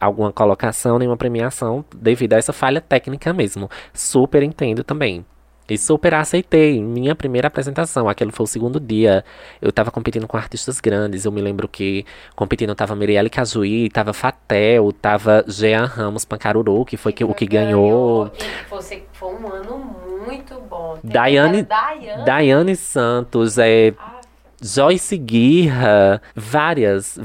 alguma 0.00 0.32
colocação, 0.32 0.98
nenhuma 0.98 1.16
premiação 1.16 1.84
devido 1.94 2.32
a 2.32 2.38
essa 2.38 2.52
falha 2.52 2.80
técnica 2.80 3.32
mesmo. 3.32 3.70
Super 3.94 4.42
entendo 4.42 4.82
também. 4.82 5.24
E 5.70 5.78
super 5.78 6.14
aceitei. 6.14 6.82
Minha 6.82 7.14
primeira 7.14 7.48
apresentação, 7.48 8.08
aquele 8.08 8.32
foi 8.32 8.44
o 8.44 8.46
segundo 8.46 8.80
dia. 8.80 9.24
Eu 9.62 9.70
tava 9.70 9.90
competindo 9.90 10.26
com 10.26 10.36
artistas 10.36 10.80
grandes. 10.80 11.24
Eu 11.24 11.32
me 11.32 11.40
lembro 11.40 11.68
que 11.68 12.04
competindo 12.34 12.74
tava 12.74 12.96
Mirielle 12.96 13.30
Cajuí, 13.30 13.88
tava 13.88 14.12
Fatel, 14.12 14.92
tava 14.92 15.44
Jean 15.46 15.84
Ramos 15.84 16.24
Pancaruru, 16.24 16.84
que 16.84 16.96
foi 16.96 17.12
que, 17.12 17.22
o 17.22 17.32
que 17.32 17.46
ganhou. 17.46 18.24
ganhou. 18.24 18.32
Foi, 18.68 19.04
foi 19.12 19.34
um 19.34 19.46
ano 19.46 19.96
muito 20.26 20.54
bom. 20.68 20.98
Daiane, 21.04 21.62
Daiane. 21.62 22.24
Daiane 22.24 22.76
Santos, 22.76 23.58
é. 23.58 23.94
Ah. 23.98 24.20
Joyce 24.62 25.16
Guirra, 25.16 26.20
várias, 26.36 27.18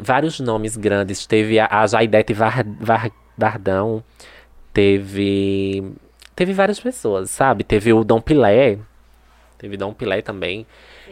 vários 0.00 0.38
nomes 0.38 0.76
grandes. 0.76 1.26
Teve 1.26 1.58
a, 1.58 1.66
a 1.66 1.86
Jaidete 1.88 2.32
Var, 2.32 2.64
Var, 2.80 3.10
Vardão, 3.36 4.04
teve 4.72 5.92
teve 6.34 6.52
várias 6.52 6.80
pessoas, 6.80 7.30
sabe? 7.30 7.64
Teve 7.64 7.92
o 7.92 8.04
Dom 8.04 8.20
Pilé. 8.20 8.78
Teve 9.58 9.76
Dom 9.76 9.92
Pilé 9.92 10.22
também. 10.22 10.66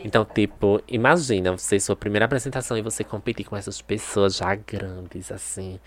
Então, 0.04 0.24
tipo, 0.24 0.83
imagina 0.88 1.52
você, 1.52 1.78
sua 1.78 1.94
primeira 1.94 2.24
apresentação 2.24 2.76
e 2.76 2.83
você 2.83 3.04
competir 3.04 3.46
com 3.46 3.56
essas 3.56 3.80
pessoas 3.80 4.37
já 4.37 4.54
grandes, 4.54 5.30
assim, 5.30 5.78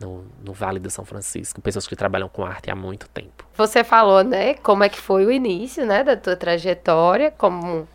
no, 0.00 0.24
no 0.42 0.52
Vale 0.52 0.78
do 0.80 0.90
São 0.90 1.04
Francisco, 1.04 1.60
pessoas 1.60 1.86
que 1.86 1.94
trabalham 1.94 2.28
com 2.28 2.44
arte 2.44 2.70
há 2.70 2.74
muito 2.74 3.08
tempo. 3.08 3.44
Você 3.54 3.84
falou, 3.84 4.24
né, 4.24 4.54
como 4.54 4.84
é 4.84 4.88
que 4.88 4.98
foi 4.98 5.26
o 5.26 5.30
início, 5.30 5.84
né, 5.84 6.02
da 6.02 6.16
tua 6.16 6.34
trajetória, 6.34 7.30
como 7.30 7.86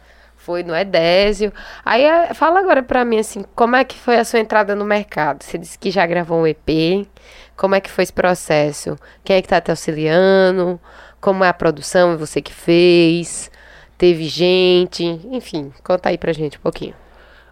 foi 0.44 0.62
no 0.62 0.76
Edésio. 0.76 1.54
Aí, 1.84 2.04
é, 2.04 2.34
fala 2.34 2.60
agora 2.60 2.84
pra 2.84 3.06
mim, 3.06 3.20
assim, 3.20 3.44
como 3.56 3.76
é 3.76 3.84
que 3.84 3.98
foi 3.98 4.18
a 4.18 4.26
sua 4.26 4.40
entrada 4.40 4.76
no 4.76 4.86
mercado? 4.86 5.44
Você 5.44 5.58
disse 5.58 5.80
que 5.80 5.90
já 5.90 6.06
gravou 6.06 6.42
um 6.42 6.48
EP, 6.48 7.08
como 7.56 7.76
é 7.76 7.82
que 7.82 7.90
foi 7.90 8.04
esse 8.04 8.14
processo? 8.14 8.98
Quem 9.24 9.36
é 9.36 9.42
que 9.42 9.46
está 9.46 9.62
te 9.62 9.72
auxiliando? 9.72 10.80
Como 11.22 11.44
é 11.44 11.50
a 11.50 11.54
produção? 11.54 12.14
É 12.14 12.16
você 12.16 12.42
que 12.42 12.54
fez? 12.54 13.52
Teve 13.98 14.26
gente? 14.26 15.04
Enfim, 15.32 15.72
conta 15.84 16.10
aí 16.10 16.18
pra 16.18 16.34
gente 16.34 16.58
um 16.58 16.62
pouquinho. 16.62 16.96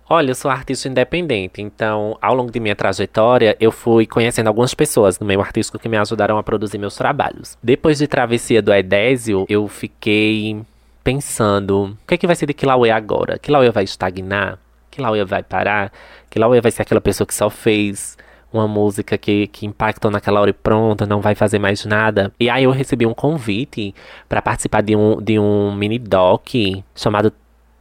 Olha, 0.10 0.32
eu 0.32 0.36
sou 0.36 0.52
artista 0.52 0.90
independente, 0.90 1.62
então 1.62 2.18
ao 2.22 2.36
longo 2.36 2.52
de 2.52 2.60
minha 2.60 2.76
trajetória 2.76 3.56
eu 3.62 3.72
fui 3.72 4.06
conhecendo 4.06 4.48
algumas 4.48 4.74
pessoas 4.74 5.18
no 5.18 5.26
meio 5.26 5.40
artístico 5.40 5.80
que 5.80 5.88
me 5.88 5.96
ajudaram 5.96 6.38
a 6.38 6.44
produzir 6.44 6.78
meus 6.78 6.98
trabalhos. 6.98 7.58
Depois 7.64 8.00
de 8.00 8.08
Travessia 8.08 8.62
do 8.62 8.74
Edésio, 8.74 9.46
eu 9.48 9.66
fiquei 9.70 10.62
pensando, 11.02 11.98
o 12.04 12.08
que 12.08 12.16
é 12.16 12.18
que 12.18 12.28
vai 12.28 12.36
ser 12.36 12.46
de 12.46 12.54
Kilauea 12.54 12.94
agora? 12.94 13.40
Kilauea 13.40 13.72
vai 13.72 13.86
estagnar? 13.86 14.60
Kilauea 14.90 15.24
vai 15.24 15.44
parar? 15.44 15.94
Kilauea 16.30 16.62
vai 16.62 16.72
ser 16.72 16.82
aquela 16.82 17.00
pessoa 17.00 17.26
que 17.26 17.34
só 17.34 17.50
fez 17.50 18.18
uma 18.54 18.68
música 18.68 19.18
que, 19.18 19.48
que 19.48 19.66
impactou 19.66 20.12
naquela 20.12 20.42
hora 20.42 20.50
e 20.50 20.54
pronto, 20.54 21.06
não 21.08 21.22
vai 21.22 21.36
fazer 21.36 21.60
mais 21.60 21.86
nada. 21.86 22.32
E 22.40 22.50
aí 22.50 22.64
eu 22.66 22.72
recebi 22.72 23.06
um 23.06 23.14
convite 23.14 23.96
para 24.28 24.42
participar 24.42 24.82
de 24.82 24.96
um, 24.96 25.22
de 25.22 25.40
um 25.40 25.74
mini 25.74 25.98
doc 25.98 26.50
chamado 26.96 27.32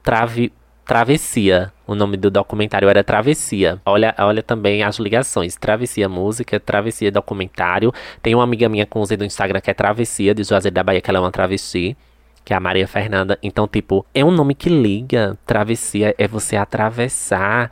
Trave, 0.03 0.53
Travessia. 0.91 1.73
O 1.87 1.95
nome 1.95 2.17
do 2.17 2.31
documentário 2.31 2.89
era 2.89 3.03
Travessia. 3.03 3.81
Olha, 3.85 4.15
olha 4.19 4.43
também 4.43 4.83
as 4.83 4.99
ligações. 4.99 5.57
Travessia 5.57 6.09
Música, 6.09 6.59
Travessia 6.59 7.11
Documentário. 7.11 7.93
Tem 8.23 8.35
uma 8.35 8.45
amiga 8.45 8.69
minha 8.69 8.87
com 8.87 9.01
o 9.01 9.07
do 9.17 9.25
Instagram 9.25 9.61
que 9.61 9.71
é 9.71 9.75
Travessia, 9.75 10.35
de 10.35 10.43
Juazeiro 10.45 10.75
da 10.75 10.83
Bahia, 10.83 11.01
que 11.01 11.11
ela 11.11 11.19
é 11.19 11.21
uma 11.21 11.31
travesti. 11.33 11.97
Que 12.45 12.53
é 12.53 12.57
a 12.57 12.61
Maria 12.61 12.89
Fernanda. 12.89 13.39
Então, 13.43 13.69
tipo, 13.69 14.05
é 14.15 14.25
um 14.25 14.31
nome 14.31 14.55
que 14.55 14.69
liga. 14.69 15.37
Travessia 15.45 16.15
é 16.17 16.27
você 16.27 16.57
atravessar 16.57 17.71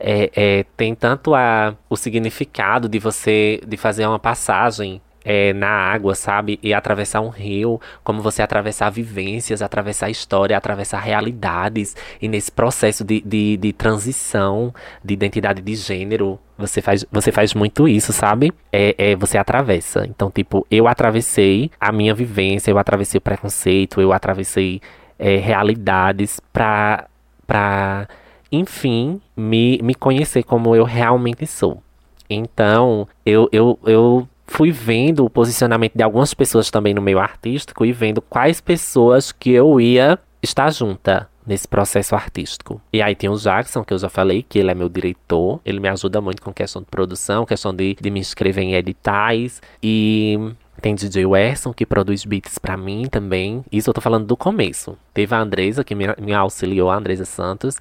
é, 0.00 0.30
é, 0.34 0.64
tem 0.76 0.94
tanto 0.94 1.34
a, 1.34 1.74
o 1.88 1.96
significado 1.96 2.88
de 2.88 2.98
você 2.98 3.60
de 3.66 3.76
fazer 3.76 4.06
uma 4.06 4.18
passagem 4.18 5.00
é, 5.24 5.52
na 5.52 5.68
água, 5.68 6.14
sabe? 6.14 6.58
E 6.62 6.72
atravessar 6.72 7.20
um 7.20 7.28
rio, 7.28 7.78
como 8.02 8.22
você 8.22 8.40
atravessar 8.40 8.90
vivências, 8.90 9.60
atravessar 9.60 10.08
história, 10.08 10.56
atravessar 10.56 11.00
realidades. 11.00 11.94
E 12.20 12.28
nesse 12.28 12.50
processo 12.50 13.04
de, 13.04 13.20
de, 13.20 13.58
de 13.58 13.72
transição 13.74 14.72
de 15.04 15.12
identidade 15.12 15.60
de 15.60 15.74
gênero, 15.74 16.38
você 16.56 16.80
faz, 16.80 17.04
você 17.12 17.30
faz 17.30 17.52
muito 17.52 17.86
isso, 17.86 18.10
sabe? 18.10 18.54
É, 18.72 18.94
é, 18.96 19.16
você 19.16 19.36
atravessa. 19.36 20.06
Então, 20.06 20.30
tipo, 20.30 20.66
eu 20.70 20.88
atravessei 20.88 21.70
a 21.78 21.92
minha 21.92 22.14
vivência, 22.14 22.70
eu 22.70 22.78
atravessei 22.78 23.18
o 23.18 23.22
preconceito, 23.22 24.00
eu 24.00 24.14
atravessei 24.14 24.80
é, 25.18 25.36
realidades 25.36 26.40
pra, 26.52 27.06
pra, 27.46 28.08
enfim, 28.50 29.20
me, 29.36 29.78
me 29.82 29.94
conhecer 29.94 30.42
como 30.42 30.74
eu 30.74 30.84
realmente 30.84 31.46
sou. 31.46 31.82
Então, 32.28 33.08
eu, 33.24 33.48
eu, 33.52 33.78
eu 33.84 34.28
fui 34.46 34.70
vendo 34.70 35.24
o 35.24 35.30
posicionamento 35.30 35.92
de 35.94 36.02
algumas 36.02 36.34
pessoas 36.34 36.70
também 36.70 36.94
no 36.94 37.02
meio 37.02 37.18
artístico 37.18 37.84
e 37.84 37.92
vendo 37.92 38.20
quais 38.20 38.60
pessoas 38.60 39.32
que 39.32 39.50
eu 39.50 39.80
ia 39.80 40.18
estar 40.42 40.70
junta 40.70 41.28
nesse 41.46 41.66
processo 41.66 42.14
artístico. 42.14 42.80
E 42.92 43.00
aí 43.00 43.14
tem 43.14 43.30
o 43.30 43.36
Jackson, 43.36 43.82
que 43.82 43.94
eu 43.94 43.98
já 43.98 44.10
falei, 44.10 44.44
que 44.46 44.58
ele 44.58 44.70
é 44.70 44.74
meu 44.74 44.88
diretor, 44.88 45.60
ele 45.64 45.80
me 45.80 45.88
ajuda 45.88 46.20
muito 46.20 46.42
com 46.42 46.52
questão 46.52 46.82
de 46.82 46.88
produção, 46.88 47.46
questão 47.46 47.74
de, 47.74 47.96
de 47.98 48.10
me 48.10 48.20
inscrever 48.20 48.64
em 48.64 48.74
editais 48.74 49.62
e 49.82 50.38
tem 50.82 50.94
DJ 50.94 51.24
Werson, 51.24 51.72
que 51.72 51.86
produz 51.86 52.24
beats 52.24 52.58
para 52.58 52.76
mim 52.76 53.06
também. 53.10 53.64
Isso 53.72 53.88
eu 53.88 53.94
tô 53.94 54.00
falando 54.00 54.26
do 54.26 54.36
começo. 54.36 54.96
Teve 55.14 55.34
a 55.34 55.40
Andresa, 55.40 55.82
que 55.82 55.94
me, 55.94 56.04
me 56.20 56.34
auxiliou, 56.34 56.90
a 56.90 56.96
Andresa 56.96 57.24
Santos. 57.24 57.76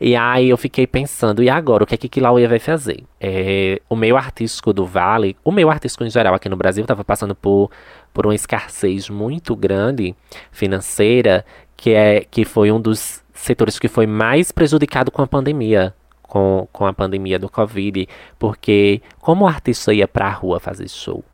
E 0.00 0.14
aí 0.14 0.48
eu 0.48 0.56
fiquei 0.56 0.86
pensando, 0.86 1.42
e 1.42 1.50
agora, 1.50 1.82
o 1.82 1.86
que 1.86 1.94
é 1.94 1.98
que 1.98 2.08
Kilauea 2.08 2.48
vai 2.48 2.60
fazer? 2.60 3.02
É, 3.20 3.80
o 3.88 3.96
meio 3.96 4.16
artístico 4.16 4.72
do 4.72 4.86
Vale, 4.86 5.36
o 5.44 5.50
meio 5.50 5.68
artístico 5.70 6.04
em 6.04 6.10
geral 6.10 6.34
aqui 6.34 6.48
no 6.48 6.56
Brasil 6.56 6.84
estava 6.84 7.04
passando 7.04 7.34
por, 7.34 7.70
por 8.14 8.24
uma 8.24 8.34
escassez 8.34 9.08
muito 9.08 9.56
grande 9.56 10.14
financeira, 10.52 11.44
que, 11.76 11.90
é, 11.90 12.24
que 12.30 12.44
foi 12.44 12.70
um 12.70 12.80
dos 12.80 13.24
setores 13.34 13.78
que 13.78 13.88
foi 13.88 14.06
mais 14.06 14.52
prejudicado 14.52 15.10
com 15.10 15.22
a 15.22 15.26
pandemia. 15.26 15.94
Com, 16.22 16.68
com 16.70 16.84
a 16.84 16.92
pandemia 16.92 17.38
do 17.38 17.48
Covid, 17.48 18.06
porque 18.38 19.00
como 19.18 19.46
o 19.46 19.48
artista 19.48 19.94
ia 19.94 20.06
pra 20.06 20.28
rua 20.28 20.60
fazer 20.60 20.86
show, 20.86 21.24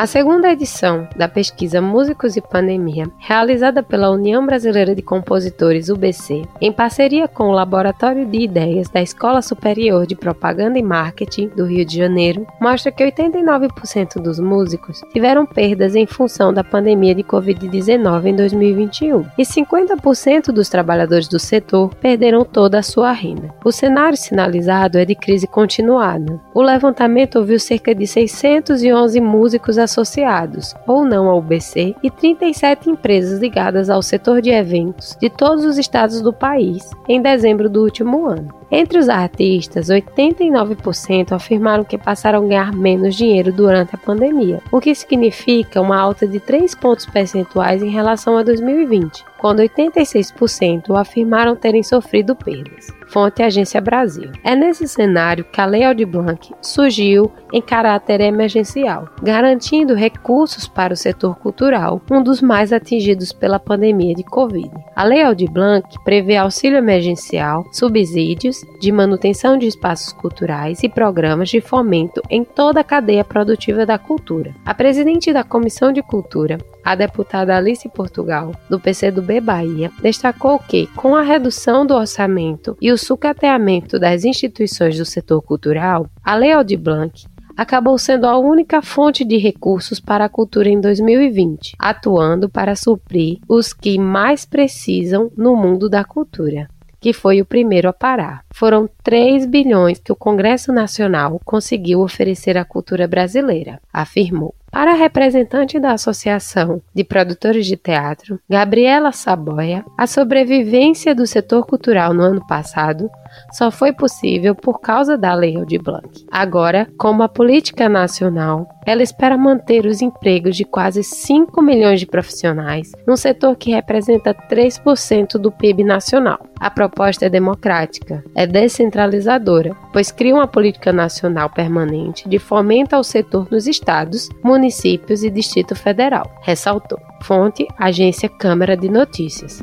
A 0.00 0.06
segunda 0.06 0.50
edição 0.50 1.06
da 1.14 1.28
pesquisa 1.28 1.78
Músicos 1.78 2.34
e 2.34 2.40
Pandemia, 2.40 3.06
realizada 3.18 3.82
pela 3.82 4.08
União 4.08 4.46
Brasileira 4.46 4.94
de 4.94 5.02
Compositores 5.02 5.90
UBC, 5.90 6.48
em 6.58 6.72
parceria 6.72 7.28
com 7.28 7.48
o 7.50 7.52
Laboratório 7.52 8.24
de 8.24 8.38
Ideias 8.38 8.88
da 8.88 9.02
Escola 9.02 9.42
Superior 9.42 10.06
de 10.06 10.16
Propaganda 10.16 10.78
e 10.78 10.82
Marketing 10.82 11.48
do 11.48 11.66
Rio 11.66 11.84
de 11.84 11.98
Janeiro, 11.98 12.46
mostra 12.58 12.90
que 12.90 13.04
89% 13.04 14.22
dos 14.22 14.40
músicos 14.40 15.02
tiveram 15.12 15.44
perdas 15.44 15.94
em 15.94 16.06
função 16.06 16.50
da 16.50 16.64
pandemia 16.64 17.14
de 17.14 17.22
Covid-19 17.22 18.24
em 18.24 18.36
2021 18.36 19.26
e 19.36 19.42
50% 19.42 20.46
dos 20.46 20.70
trabalhadores 20.70 21.28
do 21.28 21.38
setor 21.38 21.94
perderam 21.96 22.42
toda 22.42 22.78
a 22.78 22.82
sua 22.82 23.12
renda. 23.12 23.54
O 23.62 23.70
cenário 23.70 24.16
sinalizado 24.16 24.96
é 24.96 25.04
de 25.04 25.14
crise 25.14 25.46
continuada. 25.46 26.40
O 26.54 26.62
levantamento 26.62 27.36
ouviu 27.36 27.60
cerca 27.60 27.94
de 27.94 28.06
611 28.06 29.20
músicos 29.20 29.76
associados 29.90 30.74
ou 30.86 31.04
não 31.04 31.28
ao 31.28 31.38
UBC 31.38 31.96
e 32.02 32.10
37 32.10 32.88
empresas 32.88 33.40
ligadas 33.40 33.90
ao 33.90 34.02
setor 34.02 34.40
de 34.40 34.50
eventos 34.50 35.16
de 35.20 35.28
todos 35.28 35.64
os 35.64 35.76
estados 35.76 36.20
do 36.20 36.32
país 36.32 36.90
em 37.08 37.20
dezembro 37.20 37.68
do 37.68 37.82
último 37.82 38.26
ano. 38.26 38.59
Entre 38.70 38.98
os 38.98 39.08
artistas, 39.08 39.88
89% 39.88 41.32
afirmaram 41.32 41.82
que 41.82 41.98
passaram 41.98 42.44
a 42.44 42.48
ganhar 42.48 42.72
menos 42.72 43.16
dinheiro 43.16 43.52
durante 43.52 43.94
a 43.94 43.98
pandemia, 43.98 44.62
o 44.70 44.80
que 44.80 44.94
significa 44.94 45.80
uma 45.80 45.98
alta 45.98 46.26
de 46.26 46.38
3 46.38 46.74
pontos 46.76 47.04
percentuais 47.04 47.82
em 47.82 47.90
relação 47.90 48.36
a 48.36 48.44
2020, 48.44 49.24
quando 49.38 49.60
86% 49.60 50.94
afirmaram 50.96 51.56
terem 51.56 51.82
sofrido 51.82 52.36
perdas. 52.36 53.00
Fonte 53.10 53.42
Agência 53.42 53.80
Brasil. 53.80 54.30
É 54.44 54.54
nesse 54.54 54.86
cenário 54.86 55.44
que 55.44 55.60
a 55.60 55.66
Lei 55.66 55.82
Aldir 55.82 56.06
Blanc 56.06 56.54
surgiu 56.62 57.30
em 57.52 57.60
caráter 57.60 58.20
emergencial, 58.20 59.08
garantindo 59.20 59.94
recursos 59.94 60.68
para 60.68 60.94
o 60.94 60.96
setor 60.96 61.36
cultural, 61.36 62.00
um 62.08 62.22
dos 62.22 62.40
mais 62.40 62.72
atingidos 62.72 63.32
pela 63.32 63.58
pandemia 63.58 64.14
de 64.14 64.22
Covid. 64.22 64.70
A 64.94 65.02
Lei 65.02 65.24
Aldir 65.24 65.50
Blanc 65.50 65.88
prevê 66.04 66.36
auxílio 66.36 66.78
emergencial, 66.78 67.64
subsídios 67.72 68.59
de 68.78 68.92
manutenção 68.92 69.56
de 69.56 69.66
espaços 69.66 70.12
culturais 70.12 70.82
e 70.82 70.88
programas 70.88 71.48
de 71.48 71.60
fomento 71.60 72.22
em 72.30 72.44
toda 72.44 72.80
a 72.80 72.84
cadeia 72.84 73.24
produtiva 73.24 73.84
da 73.84 73.98
cultura. 73.98 74.54
A 74.64 74.74
presidente 74.74 75.32
da 75.32 75.44
Comissão 75.44 75.92
de 75.92 76.02
Cultura, 76.02 76.58
a 76.84 76.94
deputada 76.94 77.56
Alice 77.56 77.88
Portugal, 77.88 78.54
do 78.68 78.80
PCdoB 78.80 79.40
Bahia, 79.40 79.90
destacou 80.02 80.58
que, 80.58 80.86
com 80.88 81.14
a 81.14 81.22
redução 81.22 81.86
do 81.86 81.94
orçamento 81.94 82.76
e 82.80 82.90
o 82.90 82.98
sucateamento 82.98 83.98
das 83.98 84.24
instituições 84.24 84.96
do 84.96 85.04
setor 85.04 85.42
cultural, 85.42 86.06
a 86.24 86.34
Lei 86.34 86.52
Aldir 86.52 86.78
Blanc 86.78 87.26
acabou 87.56 87.98
sendo 87.98 88.26
a 88.26 88.38
única 88.38 88.80
fonte 88.80 89.22
de 89.22 89.36
recursos 89.36 90.00
para 90.00 90.24
a 90.24 90.28
cultura 90.30 90.70
em 90.70 90.80
2020, 90.80 91.74
atuando 91.78 92.48
para 92.48 92.74
suprir 92.74 93.38
os 93.46 93.74
que 93.74 93.98
mais 93.98 94.46
precisam 94.46 95.30
no 95.36 95.54
mundo 95.54 95.88
da 95.88 96.02
cultura 96.02 96.68
que 97.00 97.12
foi 97.12 97.40
o 97.40 97.46
primeiro 97.46 97.88
a 97.88 97.92
parar. 97.92 98.44
Foram 98.52 98.88
3 99.02 99.46
bilhões 99.46 99.98
que 99.98 100.12
o 100.12 100.16
Congresso 100.16 100.72
Nacional 100.72 101.40
conseguiu 101.44 102.00
oferecer 102.00 102.58
à 102.58 102.64
cultura 102.64 103.08
brasileira, 103.08 103.80
afirmou. 103.92 104.54
Para 104.70 104.92
a 104.92 104.96
representante 104.96 105.80
da 105.80 105.92
Associação 105.92 106.80
de 106.94 107.02
Produtores 107.02 107.66
de 107.66 107.76
Teatro, 107.76 108.38
Gabriela 108.48 109.10
Saboia, 109.10 109.84
a 109.98 110.06
sobrevivência 110.06 111.12
do 111.12 111.26
setor 111.26 111.66
cultural 111.66 112.14
no 112.14 112.22
ano 112.22 112.46
passado 112.46 113.10
só 113.52 113.70
foi 113.70 113.92
possível 113.92 114.54
por 114.54 114.80
causa 114.80 115.16
da 115.16 115.34
Lei 115.34 115.56
Aldir 115.56 115.82
Blanc. 115.82 116.24
Agora, 116.30 116.88
como 116.96 117.22
a 117.22 117.28
política 117.28 117.88
nacional, 117.88 118.68
ela 118.86 119.02
espera 119.02 119.36
manter 119.36 119.86
os 119.86 120.00
empregos 120.00 120.56
de 120.56 120.64
quase 120.64 121.02
5 121.02 121.60
milhões 121.62 122.00
de 122.00 122.06
profissionais 122.06 122.92
num 123.06 123.16
setor 123.16 123.56
que 123.56 123.70
representa 123.70 124.34
3% 124.34 125.38
do 125.38 125.52
PIB 125.52 125.84
nacional. 125.84 126.38
A 126.58 126.70
proposta 126.70 127.26
é 127.26 127.28
democrática, 127.28 128.22
é 128.34 128.46
descentralizadora, 128.46 129.74
pois 129.92 130.10
cria 130.10 130.34
uma 130.34 130.46
política 130.46 130.92
nacional 130.92 131.48
permanente 131.50 132.28
de 132.28 132.38
fomento 132.38 132.94
ao 132.94 133.04
setor 133.04 133.48
nos 133.50 133.66
estados, 133.66 134.28
municípios 134.42 135.22
e 135.22 135.30
Distrito 135.30 135.74
Federal, 135.74 136.30
ressaltou. 136.42 136.98
Fonte: 137.22 137.66
Agência 137.78 138.28
Câmara 138.28 138.76
de 138.76 138.88
Notícias. 138.88 139.62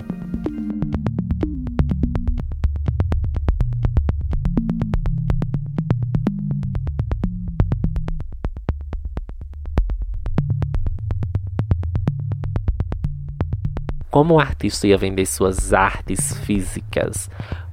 Como 14.18 14.34
o 14.34 14.40
artista 14.40 14.88
ia 14.88 14.98
vender 14.98 15.28
suas 15.28 15.74
artes 15.74 16.36
físicas 16.40 17.30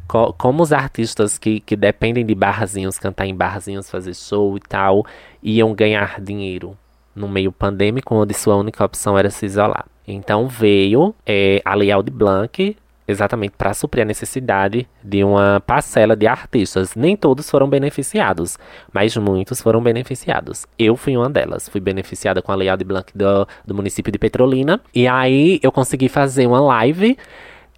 co 0.06 0.30
como 0.34 0.62
os 0.62 0.74
artistas 0.74 1.38
que, 1.38 1.58
que 1.58 1.74
dependem 1.74 2.26
de 2.26 2.34
barrazinhos, 2.34 2.98
cantar 2.98 3.24
em 3.24 3.34
barrazinhos, 3.34 3.90
fazer 3.90 4.14
show 4.14 4.54
e 4.54 4.60
tal, 4.60 5.06
iam 5.42 5.72
ganhar 5.74 6.20
dinheiro 6.20 6.76
no 7.16 7.26
meio 7.26 7.50
pandêmico, 7.50 8.14
onde 8.14 8.34
sua 8.34 8.56
única 8.56 8.84
opção 8.84 9.16
era 9.16 9.30
se 9.30 9.46
isolar. 9.46 9.86
Então 10.06 10.46
veio 10.46 11.14
é, 11.24 11.62
a 11.64 11.74
Lei 11.74 11.90
Aldir 11.90 12.12
Blanc 12.12 12.76
exatamente 13.06 13.54
para 13.56 13.74
suprir 13.74 14.02
a 14.02 14.04
necessidade 14.04 14.88
de 15.02 15.22
uma 15.22 15.62
parcela 15.66 16.16
de 16.16 16.26
artistas. 16.26 16.94
Nem 16.94 17.16
todos 17.16 17.48
foram 17.48 17.68
beneficiados, 17.68 18.58
mas 18.92 19.16
muitos 19.16 19.60
foram 19.60 19.82
beneficiados. 19.82 20.66
Eu 20.78 20.96
fui 20.96 21.16
uma 21.16 21.28
delas. 21.28 21.68
Fui 21.68 21.80
beneficiada 21.80 22.40
com 22.42 22.52
a 22.52 22.54
Lei 22.54 22.68
Aldir 22.68 22.86
Blanc 22.86 23.12
do, 23.16 23.46
do 23.66 23.74
município 23.74 24.12
de 24.12 24.18
Petrolina. 24.18 24.80
E 24.94 25.06
aí 25.06 25.60
eu 25.62 25.70
consegui 25.70 26.08
fazer 26.08 26.46
uma 26.46 26.60
live. 26.60 27.16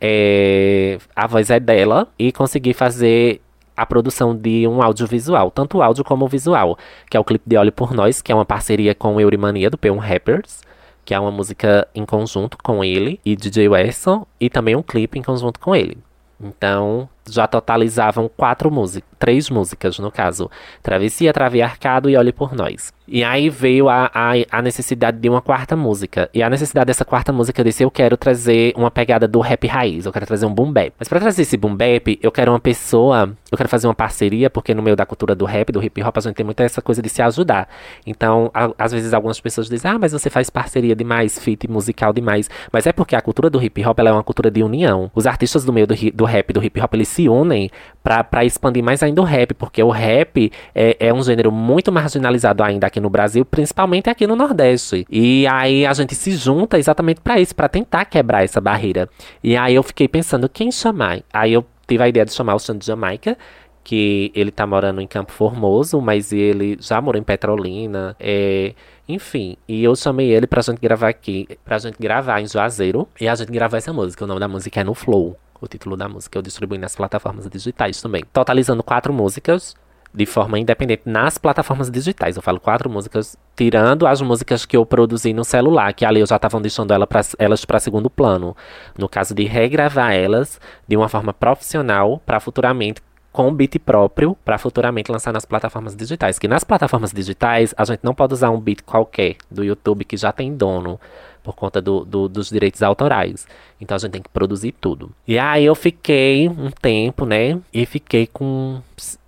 É, 0.01 0.99
a 1.15 1.27
voz 1.27 1.51
é 1.51 1.59
dela 1.59 2.07
e 2.19 2.31
consegui 2.31 2.75
fazer 2.75 3.41
a 3.77 3.85
produção 3.85 4.35
de 4.35 4.67
um 4.67 4.83
audiovisual, 4.83 5.51
tanto 5.51 5.83
áudio 5.83 6.03
como 6.03 6.27
visual, 6.27 6.79
que 7.11 7.17
é 7.17 7.21
o 7.21 7.25
clipe 7.25 7.45
de 7.47 7.57
Olhe 7.57 7.71
por 7.71 7.93
Nós, 7.93 8.23
que 8.23 8.33
é 8.33 8.35
uma 8.35 8.45
parceria 8.45 8.95
com 8.95 9.17
o 9.17 9.21
Eurimania 9.21 9.69
do 9.69 9.77
P1 9.77 9.99
Rappers, 9.99 10.62
que 11.07 11.14
é 11.14 11.21
uma 11.21 11.31
música 11.31 11.87
em 11.95 12.05
conjunto 12.05 12.59
com 12.59 12.83
ele 12.83 13.21
e 13.25 13.37
DJ 13.37 13.69
Wesson, 13.69 14.27
e 14.40 14.51
também 14.51 14.75
um 14.75 14.83
clipe 14.83 15.19
em 15.19 15.23
conjunto 15.23 15.61
com 15.61 15.75
ele. 15.75 15.97
Então, 16.38 17.09
já 17.29 17.47
totalizavam 17.47 18.31
quatro 18.35 18.71
músicas, 18.71 19.09
três 19.19 19.51
músicas 19.51 19.99
no 19.99 20.11
caso, 20.11 20.51
Travessia, 20.83 21.33
Traviarcado 21.33 22.09
e 22.09 22.17
Olhe 22.17 22.33
por 22.33 22.55
Nós. 22.55 22.95
E 23.09 23.23
aí 23.23 23.49
veio 23.49 23.89
a, 23.89 24.11
a, 24.12 24.33
a, 24.51 24.61
necessidade 24.61 25.19
de 25.19 25.29
uma 25.29 25.41
quarta 25.41 25.77
música. 25.77 26.29
E 26.35 26.43
a 26.43 26.51
necessidade 26.51 26.87
dessa 26.87 27.05
quarta 27.05 27.33
música 27.33 27.61
eu 27.61 27.65
disse, 27.65 27.85
eu 27.85 27.91
quero 27.91 28.17
trazer 28.17 28.73
uma 28.77 28.91
pegada 28.91 29.29
do 29.29 29.39
rap 29.39 29.65
raiz, 29.69 30.07
eu 30.07 30.12
quero 30.12 30.27
trazer 30.27 30.45
um 30.45 30.53
boom 30.53 30.73
bap. 30.73 30.93
Mas 30.99 31.09
para 31.09 31.21
trazer 31.21 31.43
esse 31.43 31.57
boom 31.57 31.75
bap, 31.77 32.19
eu 32.21 32.33
quero 32.33 32.51
uma 32.51 32.59
pessoa, 32.59 33.33
eu 33.51 33.57
quero 33.57 33.69
fazer 33.69 33.87
uma 33.87 33.95
parceria, 33.95 34.51
porque 34.51 34.75
no 34.75 34.83
meio 34.83 34.97
da 34.97 35.07
cultura 35.07 35.37
do 35.37 35.45
rap, 35.45 35.71
do 35.71 35.83
hip 35.83 36.03
hop, 36.03 36.17
a 36.19 36.21
gente 36.21 36.35
tem 36.35 36.45
muita 36.45 36.65
essa 36.65 36.83
coisa 36.83 37.01
de 37.01 37.09
se 37.09 37.23
ajudar. 37.23 37.69
Então, 38.05 38.51
a, 38.53 38.73
às 38.77 38.91
vezes 38.91 39.15
algumas 39.15 39.41
pessoas 39.41 39.69
dizem, 39.69 39.89
ah, 39.89 39.99
mas 40.01 40.11
você 40.11 40.29
faz 40.29 40.51
parceria 40.51 40.97
demais, 40.97 41.39
feat 41.39 41.71
musical 41.71 42.12
demais. 42.12 42.51
Mas 42.73 42.89
é 42.89 42.93
porque 42.93 43.15
a 43.15 43.21
cultura 43.21 43.49
do 43.49 43.62
hip 43.62 43.87
hop, 43.87 44.01
ela 44.01 44.11
é 44.11 44.12
uma 44.12 44.25
cultura 44.25 44.51
de 44.51 44.65
união. 44.65 45.12
Os 45.15 45.29
artistas 45.29 45.65
do 45.65 45.73
meio 45.73 45.87
do, 45.87 45.95
do 46.12 46.25
rap, 46.25 46.53
do 46.53 46.62
hip 46.62 46.81
hop, 46.81 46.95
eles 46.95 47.09
se 47.16 47.29
unem 47.29 47.70
para 48.02 48.44
expandir 48.44 48.85
mais 48.85 49.02
ainda 49.02 49.20
o 49.20 49.24
rap, 49.24 49.55
porque 49.55 49.83
o 49.83 49.90
rap 49.90 50.52
é, 50.74 50.96
é 51.00 51.12
um 51.12 51.22
gênero 51.22 51.50
muito 51.50 51.90
marginalizado 51.90 52.62
ainda 52.62 52.87
aqui 52.87 53.00
no 53.00 53.11
Brasil, 53.11 53.44
principalmente 53.44 54.09
aqui 54.09 54.26
no 54.26 54.37
Nordeste. 54.37 55.05
E 55.11 55.46
aí 55.48 55.85
a 55.85 55.92
gente 55.92 56.14
se 56.14 56.33
junta 56.33 56.79
exatamente 56.79 57.20
para 57.20 57.40
isso, 57.40 57.55
para 57.55 57.68
tentar 57.68 58.05
quebrar 58.05 58.44
essa 58.44 58.61
barreira. 58.61 59.09
E 59.42 59.57
aí 59.57 59.74
eu 59.74 59.83
fiquei 59.83 60.07
pensando, 60.07 60.48
quem 60.48 60.70
chamar? 60.70 61.20
Aí 61.33 61.52
eu 61.52 61.64
tive 61.88 62.05
a 62.05 62.09
ideia 62.09 62.24
de 62.24 62.33
chamar 62.33 62.55
o 62.55 62.59
Xande 62.61 62.87
Jamaica, 62.87 63.37
que 63.83 64.31
ele 64.35 64.50
tá 64.50 64.66
morando 64.66 65.00
em 65.00 65.07
Campo 65.07 65.33
Formoso, 65.33 66.00
mas 66.00 66.33
ele 66.33 66.76
já 66.81 67.00
morou 67.00 67.20
em 67.20 67.24
Petrolina, 67.24 68.14
é, 68.20 68.74
enfim. 69.09 69.57
E 69.66 69.83
eu 69.83 69.96
chamei 69.96 70.33
ele 70.33 70.46
pra 70.46 70.62
gente 70.62 70.79
gravar 70.81 71.09
aqui, 71.09 71.48
pra 71.64 71.79
gente 71.79 71.96
gravar 71.98 72.40
em 72.40 72.46
Juazeiro, 72.46 73.09
e 73.20 73.26
a 73.26 73.35
gente 73.35 73.50
gravar 73.50 73.79
essa 73.79 73.92
música. 73.92 74.24
O 74.24 74.26
nome 74.29 74.40
da 74.40 74.48
música 74.48 74.81
é 74.81 74.85
No 74.85 74.94
Flow 74.94 75.37
o 75.61 75.69
título 75.69 75.97
da 75.97 76.09
música. 76.09 76.38
Eu 76.38 76.42
distribuí 76.42 76.79
nas 76.79 76.95
plataformas 76.95 77.49
digitais 77.49 78.01
também. 78.01 78.23
Totalizando 78.33 78.83
quatro 78.83 79.12
músicas 79.12 79.75
de 80.16 80.25
forma 80.25 80.59
independente 80.59 81.03
nas 81.05 81.37
plataformas 81.37 81.90
digitais. 81.90 82.37
Eu 82.37 82.42
falo 82.42 82.59
quatro 82.59 82.88
músicas, 82.88 83.37
tirando 83.55 84.07
as 84.07 84.23
músicas 84.23 84.64
que 84.64 84.75
eu 84.75 84.87
produzi 84.87 85.35
no 85.35 85.45
celular, 85.45 85.92
que 85.92 86.07
ali 86.07 86.21
eu 86.21 86.27
já 86.27 86.37
estava 86.37 86.59
deixando 86.59 86.92
ela 86.95 87.07
pra, 87.07 87.21
elas 87.38 87.64
para 87.66 87.79
segundo 87.79 88.09
plano. 88.09 88.57
No 88.97 89.11
caso 89.11 89.35
de 89.35 89.45
regravar 89.45 90.14
elas 90.14 90.59
de 90.88 90.97
uma 90.97 91.09
forma 91.09 91.35
profissional 91.35 92.21
para 92.25 92.40
futuramente 92.40 93.03
com 93.37 93.53
beat 93.53 93.79
próprio 93.79 94.35
para 94.42 94.57
futuramente 94.57 95.12
lançar 95.12 95.31
nas 95.31 95.44
plataformas 95.44 95.94
digitais. 95.94 96.38
Que 96.38 96.49
nas 96.49 96.64
plataformas 96.64 97.12
digitais 97.12 97.75
a 97.77 97.85
gente 97.85 98.01
não 98.03 98.14
pode 98.14 98.33
usar 98.33 98.49
um 98.49 98.59
beat 98.59 98.81
qualquer 98.83 99.37
do 99.51 99.62
YouTube 99.62 100.07
que 100.07 100.16
já 100.16 100.33
tem 100.33 100.57
dono 100.57 100.99
por 101.42 101.55
conta 101.55 101.83
do, 101.83 102.03
do, 102.03 102.31
dos 102.31 102.49
direitos 102.49 102.83
autorais. 102.83 103.46
Então 103.79 103.94
a 103.94 103.99
gente 103.99 104.12
tem 104.12 104.22
que 104.22 104.31
produzir 104.31 104.72
tudo. 104.72 105.11
E 105.29 105.38
aí 105.38 105.66
eu 105.66 105.75
fiquei 105.75 106.49
um 106.49 106.70
tempo, 106.70 107.27
né? 107.27 107.61
E 107.75 107.85
fiquei 107.85 108.27
com. 108.27 108.81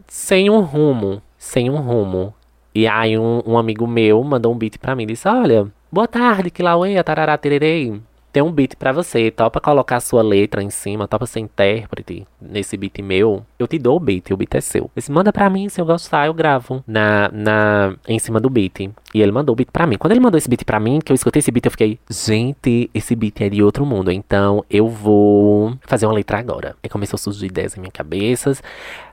sem 0.07 0.49
um 0.49 0.61
rumo. 0.61 1.21
Sem 1.37 1.69
um 1.69 1.77
rumo. 1.77 2.33
E 2.75 2.87
aí 2.87 3.19
um, 3.19 3.43
um 3.45 3.59
amigo 3.59 3.87
meu 3.87 4.25
mandou 4.25 4.55
um 4.55 4.57
beat 4.57 4.79
pra 4.79 4.97
mim 4.97 5.07
disse: 5.07 5.29
Olha, 5.29 5.69
boa 5.93 6.09
tarde, 6.09 6.51
que 6.51 6.63
lauê, 6.63 7.03
tarará, 7.03 7.37
tererei 7.37 8.01
tem 8.33 8.43
um 8.43 8.53
beat 8.53 8.77
para 8.77 8.93
você, 8.93 9.31
topa 9.31 9.61
colocar 9.61 10.01
sua 10.01 10.23
letra 10.23 10.63
em 10.63 10.71
cima, 10.71 11.09
topa 11.09 11.27
ser 11.27 11.41
intérprete 11.41 12.27
nesse 12.41 12.77
beat 12.77 12.99
meu, 13.01 13.45
eu 13.59 13.67
te 13.67 13.79
dou 13.79 13.97
o 13.97 14.01
beat, 14.01 14.31
o 14.31 14.37
beat 14.37 14.55
é 14.55 14.61
seu. 14.61 14.91
Ele 14.97 15.07
manda 15.11 15.33
para 15.33 15.49
mim, 15.49 15.69
se 15.69 15.81
eu 15.81 15.87
gostar, 15.87 16.27
eu 16.27 16.35
gravo 16.35 16.83
na, 16.87 17.31
na, 17.33 17.97
em 18.07 18.19
cima 18.19 18.41
do 18.41 18.51
beat. 18.51 18.91
E 19.15 19.23
ele 19.23 19.33
mandou 19.33 19.53
o 19.53 19.57
beat 19.57 19.71
para 19.71 19.87
mim. 19.87 19.97
Quando 19.97 20.13
ele 20.13 20.21
mandou 20.21 20.39
esse 20.39 20.49
beat 20.49 20.65
para 20.65 20.79
mim, 20.79 21.01
que 21.01 21.11
eu 21.11 21.15
escutei 21.15 21.41
esse 21.41 21.51
beat, 21.51 21.65
eu 21.65 21.71
fiquei, 21.71 21.99
gente, 22.11 22.91
esse 22.95 23.15
beat 23.15 23.41
é 23.41 23.49
de 23.49 23.63
outro 23.63 23.85
mundo, 23.87 24.11
então 24.13 24.65
eu 24.71 24.89
vou 24.89 25.77
fazer 25.83 26.07
uma 26.07 26.15
letra 26.15 26.39
agora. 26.39 26.77
E 26.83 26.89
começou 26.89 27.17
a 27.17 27.19
surgir 27.19 27.47
ideias 27.47 27.77
em 27.77 27.81
minha 27.81 27.93
cabeça. 27.93 28.53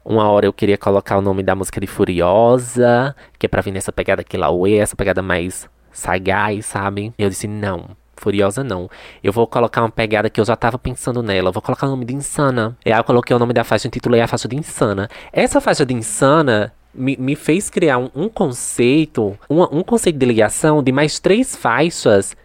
Uma 0.03 0.29
hora 0.29 0.45
eu 0.45 0.53
queria 0.53 0.77
colocar 0.77 1.17
o 1.17 1.21
nome 1.21 1.41
da 1.41 1.55
música 1.55 1.79
de 1.81 1.87
Furiosa, 1.87 3.15
que 3.39 3.45
é 3.45 3.49
pra 3.49 3.61
vir 3.61 3.71
nessa 3.71 3.91
pegada 3.91 4.23
que 4.23 4.37
lá, 4.37 4.47
essa 4.77 4.95
pegada 4.95 5.21
mais 5.21 5.67
sagaz, 5.91 6.65
sabe? 6.65 7.13
Eu 7.17 7.29
disse, 7.29 7.47
não, 7.47 7.89
Furiosa 8.15 8.63
não. 8.63 8.89
Eu 9.23 9.31
vou 9.31 9.45
colocar 9.47 9.81
uma 9.81 9.89
pegada 9.89 10.29
que 10.29 10.39
eu 10.39 10.45
já 10.45 10.55
tava 10.55 10.77
pensando 10.77 11.21
nela. 11.21 11.51
Vou 11.51 11.61
colocar 11.61 11.87
o 11.87 11.89
nome 11.89 12.05
de 12.05 12.15
Insana. 12.15 12.77
E 12.85 12.91
aí 12.91 12.99
eu 12.99 13.03
coloquei 13.03 13.35
o 13.35 13.39
nome 13.39 13.53
da 13.53 13.63
faixa 13.63 13.87
intitulei 13.87 14.21
a 14.21 14.27
faixa 14.27 14.47
de 14.47 14.55
Insana. 14.55 15.09
Essa 15.31 15.59
faixa 15.61 15.85
de 15.85 15.93
Insana 15.93 16.73
me, 16.93 17.17
me 17.17 17.35
fez 17.35 17.69
criar 17.69 17.97
um, 17.97 18.09
um 18.15 18.29
conceito, 18.29 19.37
um 19.49 19.83
conceito 19.83 20.17
de 20.17 20.25
ligação 20.25 20.81
de 20.81 20.91
mais 20.91 21.19
três 21.19 21.55
faixas 21.55 22.35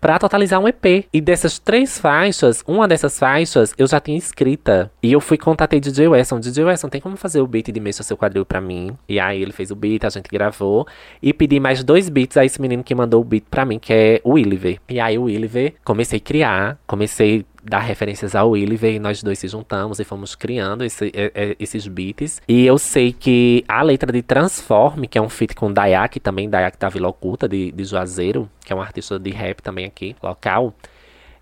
para 0.00 0.18
totalizar 0.18 0.58
um 0.60 0.66
EP. 0.66 1.06
E 1.12 1.20
dessas 1.20 1.58
três 1.58 1.98
faixas, 1.98 2.64
uma 2.66 2.88
dessas 2.88 3.18
faixas 3.18 3.74
eu 3.76 3.86
já 3.86 4.00
tinha 4.00 4.16
escrita. 4.16 4.90
E 5.02 5.12
eu 5.12 5.20
fui 5.20 5.36
contatei 5.36 5.80
DJ 5.80 6.08
Wesson. 6.08 6.40
DJ 6.40 6.64
Wesson, 6.64 6.88
tem 6.88 7.00
como 7.00 7.16
fazer 7.16 7.40
o 7.40 7.46
beat 7.46 7.70
de 7.70 7.80
Mexa 7.80 8.02
Seu 8.02 8.16
Quadril 8.16 8.46
pra 8.46 8.60
mim? 8.60 8.96
E 9.08 9.20
aí 9.20 9.42
ele 9.42 9.52
fez 9.52 9.70
o 9.70 9.76
beat, 9.76 10.04
a 10.04 10.08
gente 10.08 10.28
gravou. 10.28 10.86
E 11.22 11.32
pedi 11.32 11.60
mais 11.60 11.84
dois 11.84 12.08
beats 12.08 12.36
a 12.36 12.44
esse 12.44 12.60
menino 12.60 12.82
que 12.82 12.94
mandou 12.94 13.20
o 13.20 13.24
beat 13.24 13.44
pra 13.50 13.64
mim, 13.64 13.78
que 13.78 13.92
é 13.92 14.20
o 14.24 14.32
Williver. 14.32 14.78
E 14.88 14.98
aí 14.98 15.18
o 15.18 15.24
Williver, 15.24 15.74
comecei 15.84 16.18
a 16.18 16.20
criar, 16.20 16.78
comecei 16.86 17.44
dar 17.62 17.80
referências 17.80 18.34
ao 18.34 18.50
Williver 18.50 18.94
e 18.94 18.98
nós 18.98 19.22
dois 19.22 19.38
se 19.38 19.48
juntamos 19.48 20.00
e 20.00 20.04
fomos 20.04 20.34
criando 20.34 20.84
esse, 20.84 21.12
esses 21.58 21.86
beats. 21.86 22.40
E 22.48 22.64
eu 22.64 22.78
sei 22.78 23.12
que 23.12 23.64
a 23.68 23.82
letra 23.82 24.12
de 24.12 24.22
Transforme, 24.22 25.06
que 25.06 25.18
é 25.18 25.22
um 25.22 25.28
feat 25.28 25.54
com 25.54 25.72
Dayak, 25.72 26.20
também 26.20 26.48
Dayak 26.48 26.78
da 26.78 26.88
Vila 26.88 27.08
Oculta, 27.08 27.48
de, 27.48 27.72
de 27.72 27.84
Juazeiro, 27.84 28.48
que 28.64 28.72
é 28.72 28.76
um 28.76 28.80
artista 28.80 29.18
de 29.18 29.30
rap 29.30 29.62
também 29.62 29.86
aqui, 29.86 30.16
local, 30.22 30.74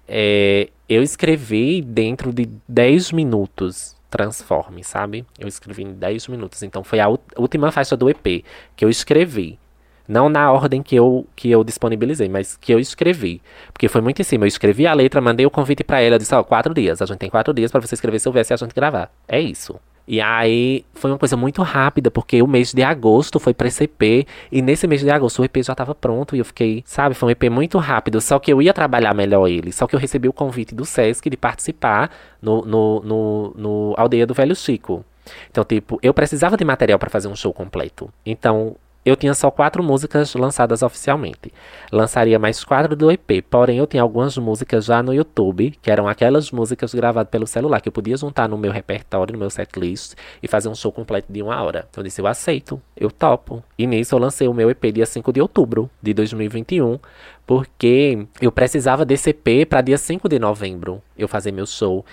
é, 0.08 0.68
eu 0.88 1.02
escrevi 1.02 1.82
dentro 1.82 2.32
de 2.32 2.48
10 2.66 3.12
minutos. 3.12 3.96
Transforme, 4.10 4.82
sabe? 4.82 5.26
Eu 5.38 5.46
escrevi 5.46 5.82
em 5.82 5.92
10 5.92 6.28
minutos. 6.28 6.62
Então 6.62 6.82
foi 6.82 6.98
a 6.98 7.08
última 7.36 7.70
faixa 7.70 7.94
do 7.94 8.08
EP 8.08 8.42
que 8.74 8.82
eu 8.82 8.88
escrevi. 8.88 9.58
Não 10.08 10.30
na 10.30 10.50
ordem 10.50 10.82
que 10.82 10.96
eu, 10.96 11.26
que 11.36 11.50
eu 11.50 11.62
disponibilizei, 11.62 12.28
mas 12.28 12.56
que 12.56 12.72
eu 12.72 12.80
escrevi. 12.80 13.42
Porque 13.72 13.88
foi 13.88 14.00
muito 14.00 14.20
em 14.20 14.24
cima. 14.24 14.44
Eu 14.44 14.48
escrevi 14.48 14.86
a 14.86 14.94
letra, 14.94 15.20
mandei 15.20 15.44
o 15.44 15.50
convite 15.50 15.84
para 15.84 16.00
ela, 16.00 16.18
disse, 16.18 16.34
ó, 16.34 16.40
oh, 16.40 16.44
quatro 16.44 16.72
dias. 16.72 17.02
A 17.02 17.06
gente 17.06 17.18
tem 17.18 17.28
quatro 17.28 17.52
dias 17.52 17.70
para 17.70 17.80
você 17.80 17.94
escrever 17.94 18.18
seu 18.18 18.32
verso 18.32 18.52
e 18.52 18.54
a 18.54 18.56
gente 18.56 18.74
gravar. 18.74 19.12
É 19.28 19.38
isso. 19.38 19.78
E 20.10 20.22
aí 20.22 20.86
foi 20.94 21.10
uma 21.10 21.18
coisa 21.18 21.36
muito 21.36 21.60
rápida, 21.60 22.10
porque 22.10 22.40
o 22.40 22.46
mês 22.46 22.72
de 22.72 22.82
agosto 22.82 23.38
foi 23.38 23.52
pra 23.52 23.68
esse 23.68 23.84
EP, 23.84 24.26
e 24.50 24.62
nesse 24.62 24.86
mês 24.86 25.02
de 25.02 25.10
agosto 25.10 25.42
o 25.42 25.44
EP 25.44 25.58
já 25.58 25.74
tava 25.74 25.94
pronto, 25.94 26.34
e 26.34 26.38
eu 26.38 26.46
fiquei, 26.46 26.82
sabe, 26.86 27.14
foi 27.14 27.28
um 27.28 27.30
EP 27.30 27.44
muito 27.50 27.76
rápido, 27.76 28.18
só 28.18 28.38
que 28.38 28.50
eu 28.50 28.62
ia 28.62 28.72
trabalhar 28.72 29.12
melhor 29.12 29.46
ele, 29.46 29.70
só 29.70 29.86
que 29.86 29.94
eu 29.94 30.00
recebi 30.00 30.26
o 30.26 30.32
convite 30.32 30.74
do 30.74 30.86
Sesc 30.86 31.28
de 31.28 31.36
participar 31.36 32.10
no, 32.40 32.62
no, 32.64 33.02
no, 33.02 33.54
no 33.54 33.94
Aldeia 33.98 34.26
do 34.26 34.32
Velho 34.32 34.56
Chico. 34.56 35.04
Então, 35.50 35.62
tipo, 35.62 35.98
eu 36.02 36.14
precisava 36.14 36.56
de 36.56 36.64
material 36.64 36.98
para 36.98 37.10
fazer 37.10 37.28
um 37.28 37.36
show 37.36 37.52
completo. 37.52 38.10
Então, 38.24 38.76
eu 39.08 39.16
tinha 39.16 39.34
só 39.34 39.50
quatro 39.50 39.82
músicas 39.82 40.34
lançadas 40.34 40.82
oficialmente. 40.82 41.52
Lançaria 41.90 42.38
mais 42.38 42.62
quatro 42.62 42.94
do 42.94 43.10
EP, 43.10 43.42
porém 43.48 43.78
eu 43.78 43.86
tinha 43.86 44.02
algumas 44.02 44.36
músicas 44.36 44.84
já 44.84 45.02
no 45.02 45.14
YouTube, 45.14 45.76
que 45.80 45.90
eram 45.90 46.06
aquelas 46.06 46.50
músicas 46.50 46.94
gravadas 46.94 47.30
pelo 47.30 47.46
celular, 47.46 47.80
que 47.80 47.88
eu 47.88 47.92
podia 47.92 48.16
juntar 48.16 48.48
no 48.48 48.58
meu 48.58 48.70
repertório, 48.70 49.32
no 49.32 49.38
meu 49.38 49.50
setlist, 49.50 50.14
e 50.42 50.48
fazer 50.48 50.68
um 50.68 50.74
show 50.74 50.92
completo 50.92 51.32
de 51.32 51.42
uma 51.42 51.60
hora. 51.62 51.86
Então 51.90 52.02
eu 52.02 52.04
disse, 52.04 52.20
eu 52.20 52.26
aceito, 52.26 52.80
eu 52.96 53.10
topo. 53.10 53.62
E 53.78 53.86
nisso 53.86 54.14
eu 54.14 54.18
lancei 54.18 54.46
o 54.48 54.54
meu 54.54 54.70
EP 54.70 54.92
dia 54.92 55.06
5 55.06 55.32
de 55.32 55.40
outubro 55.40 55.90
de 56.02 56.12
2021, 56.12 56.98
porque 57.46 58.26
eu 58.40 58.52
precisava 58.52 59.04
desse 59.04 59.30
EP 59.30 59.66
para 59.68 59.80
dia 59.80 59.96
5 59.96 60.28
de 60.28 60.38
novembro 60.38 61.02
eu 61.16 61.26
fazer 61.26 61.50
meu 61.50 61.66
show. 61.66 62.04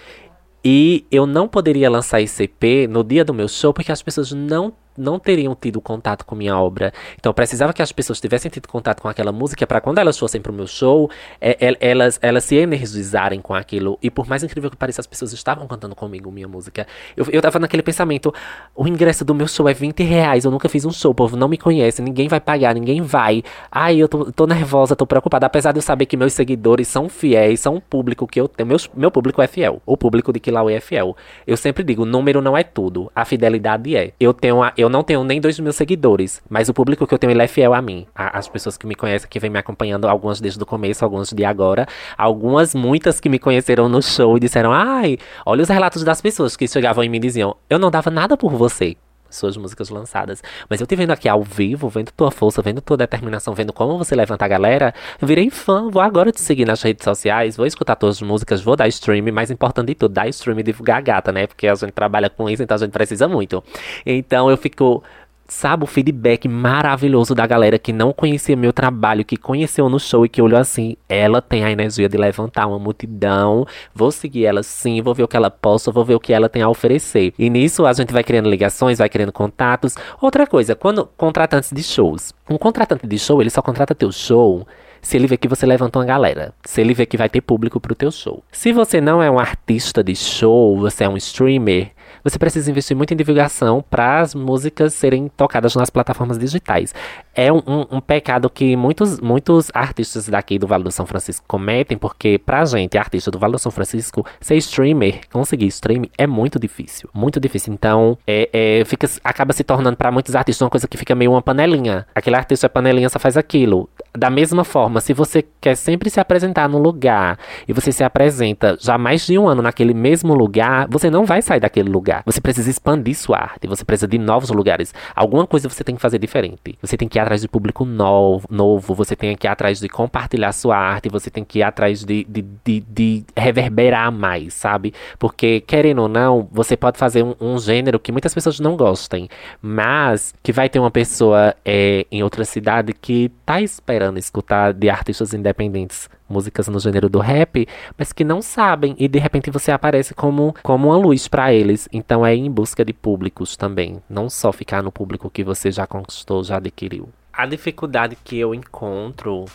E 0.63 1.05
eu 1.11 1.27
não 1.27 1.47
poderia 1.47 1.89
lançar 1.89 2.21
esse 2.21 2.43
EP 2.43 2.89
no 2.89 3.03
dia 3.03 3.23
do 3.23 3.33
meu 3.33 3.47
show 3.47 3.71
porque 3.71 3.91
as 3.91 4.01
pessoas 4.01 4.31
não 4.31 4.73
não 4.97 5.19
teriam 5.19 5.55
tido 5.55 5.81
contato 5.81 6.25
com 6.25 6.35
minha 6.35 6.57
obra. 6.57 6.93
Então 7.19 7.29
eu 7.29 7.33
precisava 7.33 7.73
que 7.73 7.81
as 7.81 7.91
pessoas 7.91 8.19
tivessem 8.19 8.49
tido 8.49 8.67
contato 8.67 9.01
com 9.01 9.07
aquela 9.07 9.31
música 9.31 9.65
para 9.65 9.81
quando 9.81 9.97
elas 9.97 10.17
fossem 10.17 10.41
pro 10.41 10.53
meu 10.53 10.67
show, 10.67 11.09
é, 11.39 11.57
é, 11.59 11.77
elas, 11.79 12.19
elas 12.21 12.43
se 12.43 12.55
energizarem 12.55 13.41
com 13.41 13.53
aquilo. 13.53 13.97
E 14.01 14.09
por 14.09 14.27
mais 14.27 14.43
incrível 14.43 14.69
que 14.69 14.77
pareça, 14.77 15.01
as 15.01 15.07
pessoas 15.07 15.33
estavam 15.33 15.67
cantando 15.67 15.95
comigo 15.95 16.31
minha 16.31 16.47
música. 16.47 16.87
Eu, 17.15 17.25
eu 17.31 17.41
tava 17.41 17.59
naquele 17.59 17.83
pensamento: 17.83 18.33
o 18.75 18.87
ingresso 18.87 19.25
do 19.25 19.33
meu 19.33 19.47
show 19.47 19.67
é 19.67 19.73
20 19.73 20.03
reais, 20.03 20.45
eu 20.45 20.51
nunca 20.51 20.69
fiz 20.69 20.85
um 20.85 20.91
show, 20.91 21.11
o 21.11 21.15
povo 21.15 21.35
não 21.35 21.47
me 21.47 21.57
conhece, 21.57 22.01
ninguém 22.01 22.27
vai 22.27 22.39
pagar, 22.39 22.73
ninguém 22.73 23.01
vai. 23.01 23.43
Ai, 23.71 23.97
eu 23.97 24.07
tô, 24.07 24.31
tô 24.31 24.47
nervosa, 24.47 24.95
tô 24.95 25.05
preocupada. 25.05 25.45
Apesar 25.45 25.71
de 25.71 25.79
eu 25.79 25.81
saber 25.81 26.05
que 26.05 26.17
meus 26.17 26.33
seguidores 26.33 26.87
são 26.87 27.09
fiéis, 27.09 27.59
são 27.59 27.75
um 27.75 27.79
público 27.79 28.27
que 28.27 28.39
eu 28.39 28.47
tenho. 28.47 28.67
Meu, 28.67 28.77
meu 28.95 29.11
público 29.11 29.41
é 29.41 29.47
fiel. 29.47 29.81
O 29.85 29.97
público 29.97 30.31
de 30.31 30.39
Kilauea 30.39 30.77
é 30.77 30.81
fiel. 30.81 31.15
Eu 31.45 31.57
sempre 31.57 31.83
digo: 31.83 32.05
número 32.05 32.41
não 32.41 32.57
é 32.57 32.63
tudo, 32.63 33.11
a 33.15 33.25
fidelidade 33.25 33.95
é. 33.95 34.13
Eu, 34.19 34.33
tenho 34.33 34.63
a, 34.63 34.73
eu 34.77 34.84
não 34.89 35.03
tenho 35.03 35.23
nem 35.23 35.39
dois 35.39 35.59
mil 35.59 35.71
seguidores, 35.73 36.41
mas 36.49 36.69
o 36.69 36.73
público 36.73 37.05
que 37.05 37.13
eu 37.13 37.17
tenho 37.17 37.31
ele 37.31 37.43
é 37.43 37.47
fiel 37.47 37.73
a 37.73 37.81
mim. 37.81 38.05
A, 38.15 38.37
as 38.37 38.47
pessoas 38.47 38.77
que 38.77 38.87
me 38.87 38.95
conhecem, 38.95 39.29
que 39.29 39.39
vem 39.39 39.49
me 39.49 39.59
acompanhando, 39.59 40.07
algumas 40.07 40.39
desde 40.41 40.61
o 40.61 40.65
começo, 40.65 41.03
algumas 41.03 41.29
de 41.31 41.45
agora. 41.45 41.87
Algumas, 42.17 42.73
muitas 42.75 43.19
que 43.19 43.29
me 43.29 43.39
conheceram 43.39 43.87
no 43.89 44.01
show 44.01 44.37
e 44.37 44.39
disseram: 44.39 44.71
ai, 44.71 45.17
olha 45.45 45.63
os 45.63 45.69
relatos 45.69 46.03
das 46.03 46.21
pessoas 46.21 46.55
que 46.55 46.67
chegavam 46.67 47.03
e 47.03 47.09
me 47.09 47.19
diziam: 47.19 47.55
eu 47.69 47.79
não 47.79 47.91
dava 47.91 48.09
nada 48.09 48.35
por 48.37 48.51
você 48.51 48.95
suas 49.35 49.57
músicas 49.57 49.89
lançadas. 49.89 50.43
Mas 50.69 50.81
eu 50.81 50.87
te 50.87 50.95
vendo 50.95 51.11
aqui 51.11 51.27
ao 51.27 51.43
vivo, 51.43 51.89
vendo 51.89 52.11
tua 52.11 52.31
força, 52.31 52.61
vendo 52.61 52.81
tua 52.81 52.97
determinação, 52.97 53.53
vendo 53.53 53.73
como 53.73 53.97
você 53.97 54.15
levanta 54.15 54.45
a 54.45 54.47
galera, 54.47 54.93
eu 55.21 55.27
virei 55.27 55.49
fã, 55.49 55.89
vou 55.89 56.01
agora 56.01 56.31
te 56.31 56.41
seguir 56.41 56.65
nas 56.65 56.81
redes 56.81 57.03
sociais, 57.03 57.57
vou 57.57 57.65
escutar 57.65 57.95
tuas 57.95 58.21
músicas, 58.21 58.61
vou 58.61 58.75
dar 58.75 58.87
stream, 58.87 59.31
mais 59.31 59.51
importante 59.51 59.87
de 59.87 59.95
tudo, 59.95 60.13
dar 60.13 60.27
stream 60.29 60.59
e 60.59 60.63
divulgar 60.63 60.97
a 60.97 61.01
gata, 61.01 61.31
né? 61.31 61.47
Porque 61.47 61.67
a 61.67 61.75
gente 61.75 61.91
trabalha 61.91 62.29
com 62.29 62.49
isso, 62.49 62.63
então 62.63 62.75
a 62.75 62.77
gente 62.77 62.91
precisa 62.91 63.27
muito. 63.27 63.63
Então 64.05 64.49
eu 64.49 64.57
fico 64.57 65.03
sabe, 65.47 65.83
o 65.83 65.87
feedback 65.87 66.47
maravilhoso 66.47 67.35
da 67.35 67.45
galera 67.45 67.77
que 67.77 67.93
não 67.93 68.11
conhecia 68.11 68.55
meu 68.55 68.73
trabalho, 68.73 69.25
que 69.25 69.37
conheceu 69.37 69.87
no 69.89 69.99
show 69.99 70.25
e 70.25 70.29
que 70.29 70.41
olhou 70.41 70.59
assim, 70.59 70.95
ela 71.07 71.41
tem 71.41 71.63
a 71.63 71.71
energia 71.71 72.09
de 72.09 72.17
levantar 72.17 72.67
uma 72.67 72.79
multidão, 72.79 73.65
vou 73.93 74.11
seguir 74.11 74.45
ela 74.45 74.63
sim, 74.63 75.01
vou 75.01 75.13
ver 75.13 75.23
o 75.23 75.27
que 75.27 75.37
ela 75.37 75.51
possa, 75.51 75.91
vou 75.91 76.03
ver 76.03 76.15
o 76.15 76.19
que 76.19 76.33
ela 76.33 76.49
tem 76.49 76.61
a 76.61 76.69
oferecer. 76.69 77.33
E 77.37 77.49
nisso 77.49 77.85
a 77.85 77.93
gente 77.93 78.11
vai 78.11 78.23
criando 78.23 78.49
ligações, 78.49 78.97
vai 78.97 79.09
criando 79.09 79.31
contatos. 79.31 79.95
Outra 80.21 80.47
coisa, 80.47 80.75
quando 80.75 81.09
contratantes 81.17 81.71
de 81.71 81.83
shows, 81.83 82.33
um 82.49 82.57
contratante 82.57 83.05
de 83.05 83.19
show, 83.19 83.41
ele 83.41 83.49
só 83.49 83.61
contrata 83.61 83.93
teu 83.93 84.11
show 84.11 84.65
se 85.05 85.15
ele 85.17 85.27
vê 85.27 85.37
que 85.37 85.47
você 85.47 85.67
levantou 85.67 86.01
uma 86.01 86.07
galera, 86.07 86.51
se 86.65 86.81
ele 86.81 86.95
vê 86.95 87.05
que 87.05 87.15
vai 87.15 87.29
ter 87.29 87.39
público 87.39 87.79
pro 87.79 87.93
teu 87.93 88.09
show. 88.11 88.43
Se 88.51 88.73
você 88.73 88.99
não 88.99 89.21
é 89.21 89.29
um 89.29 89.37
artista 89.37 90.03
de 90.03 90.15
show, 90.15 90.79
você 90.79 91.03
é 91.03 91.09
um 91.09 91.15
streamer, 91.15 91.91
você 92.23 92.37
precisa 92.37 92.69
investir 92.69 92.95
muito 92.95 93.13
em 93.13 93.17
divulgação 93.17 93.83
para 93.89 94.21
as 94.21 94.35
músicas 94.35 94.93
serem 94.93 95.27
tocadas 95.27 95.75
nas 95.75 95.89
plataformas 95.89 96.37
digitais. 96.37 96.93
É 97.33 97.51
um, 97.51 97.61
um, 97.67 97.97
um, 97.97 98.01
pecado 98.01 98.49
que 98.49 98.75
muitos, 98.75 99.19
muitos 99.19 99.69
artistas 99.73 100.27
daqui 100.27 100.57
do 100.57 100.67
Vale 100.67 100.83
do 100.83 100.91
São 100.91 101.05
Francisco 101.05 101.45
cometem, 101.47 101.97
porque 101.97 102.37
pra 102.37 102.63
gente, 102.65 102.97
artista 102.97 103.29
do 103.29 103.37
Vale 103.37 103.53
do 103.53 103.59
São 103.59 103.71
Francisco, 103.71 104.25
ser 104.39 104.55
streamer, 104.57 105.21
conseguir 105.31 105.67
stream 105.67 106.03
é 106.17 106.25
muito 106.25 106.59
difícil. 106.59 107.09
Muito 107.13 107.39
difícil. 107.39 107.73
Então, 107.73 108.17
é, 108.25 108.49
é 108.53 108.85
fica, 108.85 109.07
acaba 109.23 109.53
se 109.53 109.63
tornando 109.63 109.97
para 109.97 110.11
muitos 110.11 110.35
artistas 110.35 110.61
uma 110.61 110.69
coisa 110.69 110.87
que 110.87 110.97
fica 110.97 111.13
meio 111.15 111.31
uma 111.31 111.41
panelinha. 111.41 112.05
Aquele 112.15 112.35
artista 112.35 112.67
é 112.67 112.69
panelinha, 112.69 113.09
só 113.09 113.19
faz 113.19 113.37
aquilo. 113.37 113.89
Da 114.17 114.29
mesma 114.29 114.63
forma, 114.63 115.01
se 115.01 115.13
você 115.13 115.43
quer 115.59 115.75
sempre 115.75 116.09
se 116.09 116.19
apresentar 116.19 116.69
no 116.69 116.77
lugar 116.77 117.37
e 117.67 117.73
você 117.73 117.91
se 117.91 118.03
apresenta 118.03 118.77
já 118.79 118.97
mais 118.97 119.25
de 119.25 119.37
um 119.37 119.47
ano 119.47 119.61
naquele 119.61 119.93
mesmo 119.93 120.33
lugar, 120.33 120.87
você 120.89 121.09
não 121.09 121.25
vai 121.25 121.41
sair 121.41 121.59
daquele 121.59 121.89
lugar. 121.89 122.23
Você 122.25 122.39
precisa 122.39 122.69
expandir 122.69 123.15
sua 123.15 123.37
arte, 123.37 123.67
você 123.67 123.83
precisa 123.83 124.07
de 124.07 124.17
novos 124.17 124.49
lugares. 124.49 124.93
Alguma 125.13 125.45
coisa 125.45 125.67
você 125.67 125.83
tem 125.83 125.95
que 125.95 126.01
fazer 126.01 126.17
diferente. 126.17 126.77
Você 126.81 126.95
tem 126.95 127.09
que 127.09 127.17
ir 127.17 127.21
atrás 127.21 127.41
de 127.41 127.47
público 127.47 127.83
novo, 127.83 128.47
novo 128.49 128.93
você 128.93 129.15
tem 129.15 129.35
que 129.35 129.47
ir 129.47 129.49
atrás 129.49 129.79
de 129.79 129.89
compartilhar 129.89 130.53
sua 130.53 130.77
arte, 130.77 131.09
você 131.09 131.29
tem 131.29 131.43
que 131.43 131.59
ir 131.59 131.63
atrás 131.63 132.05
de, 132.05 132.23
de, 132.23 132.45
de, 132.63 132.79
de 132.87 133.25
reverberar 133.35 134.11
mais, 134.11 134.53
sabe? 134.53 134.93
Porque, 135.19 135.59
querendo 135.61 136.03
ou 136.03 136.07
não, 136.07 136.47
você 136.51 136.77
pode 136.77 136.97
fazer 136.97 137.23
um, 137.23 137.35
um, 137.41 137.57
gênero 137.57 137.99
que 137.99 138.11
muitas 138.11 138.33
pessoas 138.33 138.59
não 138.59 138.77
gostem, 138.77 139.27
mas 139.61 140.33
que 140.41 140.53
vai 140.53 140.69
ter 140.69 140.79
uma 140.79 140.91
pessoa 140.91 141.53
é, 141.65 142.05
em 142.11 142.23
outra 142.23 142.45
cidade 142.45 142.93
que 142.93 143.29
tá 143.45 143.61
esperando 143.61 144.04
escutar 144.17 144.73
de 144.73 144.89
artistas 144.89 145.33
independentes 145.33 146.09
músicas 146.27 146.67
no 146.67 146.79
gênero 146.79 147.07
do 147.09 147.19
rap, 147.19 147.67
mas 147.97 148.11
que 148.11 148.23
não 148.23 148.41
sabem 148.41 148.95
e 148.97 149.07
de 149.07 149.19
repente 149.19 149.51
você 149.51 149.71
aparece 149.71 150.13
como, 150.13 150.55
como 150.63 150.89
uma 150.89 150.97
luz 150.97 151.27
para 151.27 151.53
eles. 151.53 151.87
Então 151.91 152.25
é 152.25 152.35
em 152.35 152.49
busca 152.49 152.83
de 152.83 152.93
públicos 152.93 153.55
também, 153.55 154.01
não 154.09 154.29
só 154.29 154.51
ficar 154.51 154.81
no 154.81 154.91
público 154.91 155.29
que 155.29 155.43
você 155.43 155.71
já 155.71 155.85
conquistou, 155.85 156.43
já 156.43 156.57
adquiriu. 156.57 157.09
A 157.31 157.45
dificuldade 157.45 158.17
que 158.23 158.39
eu 158.39 158.55
encontro 158.55 159.45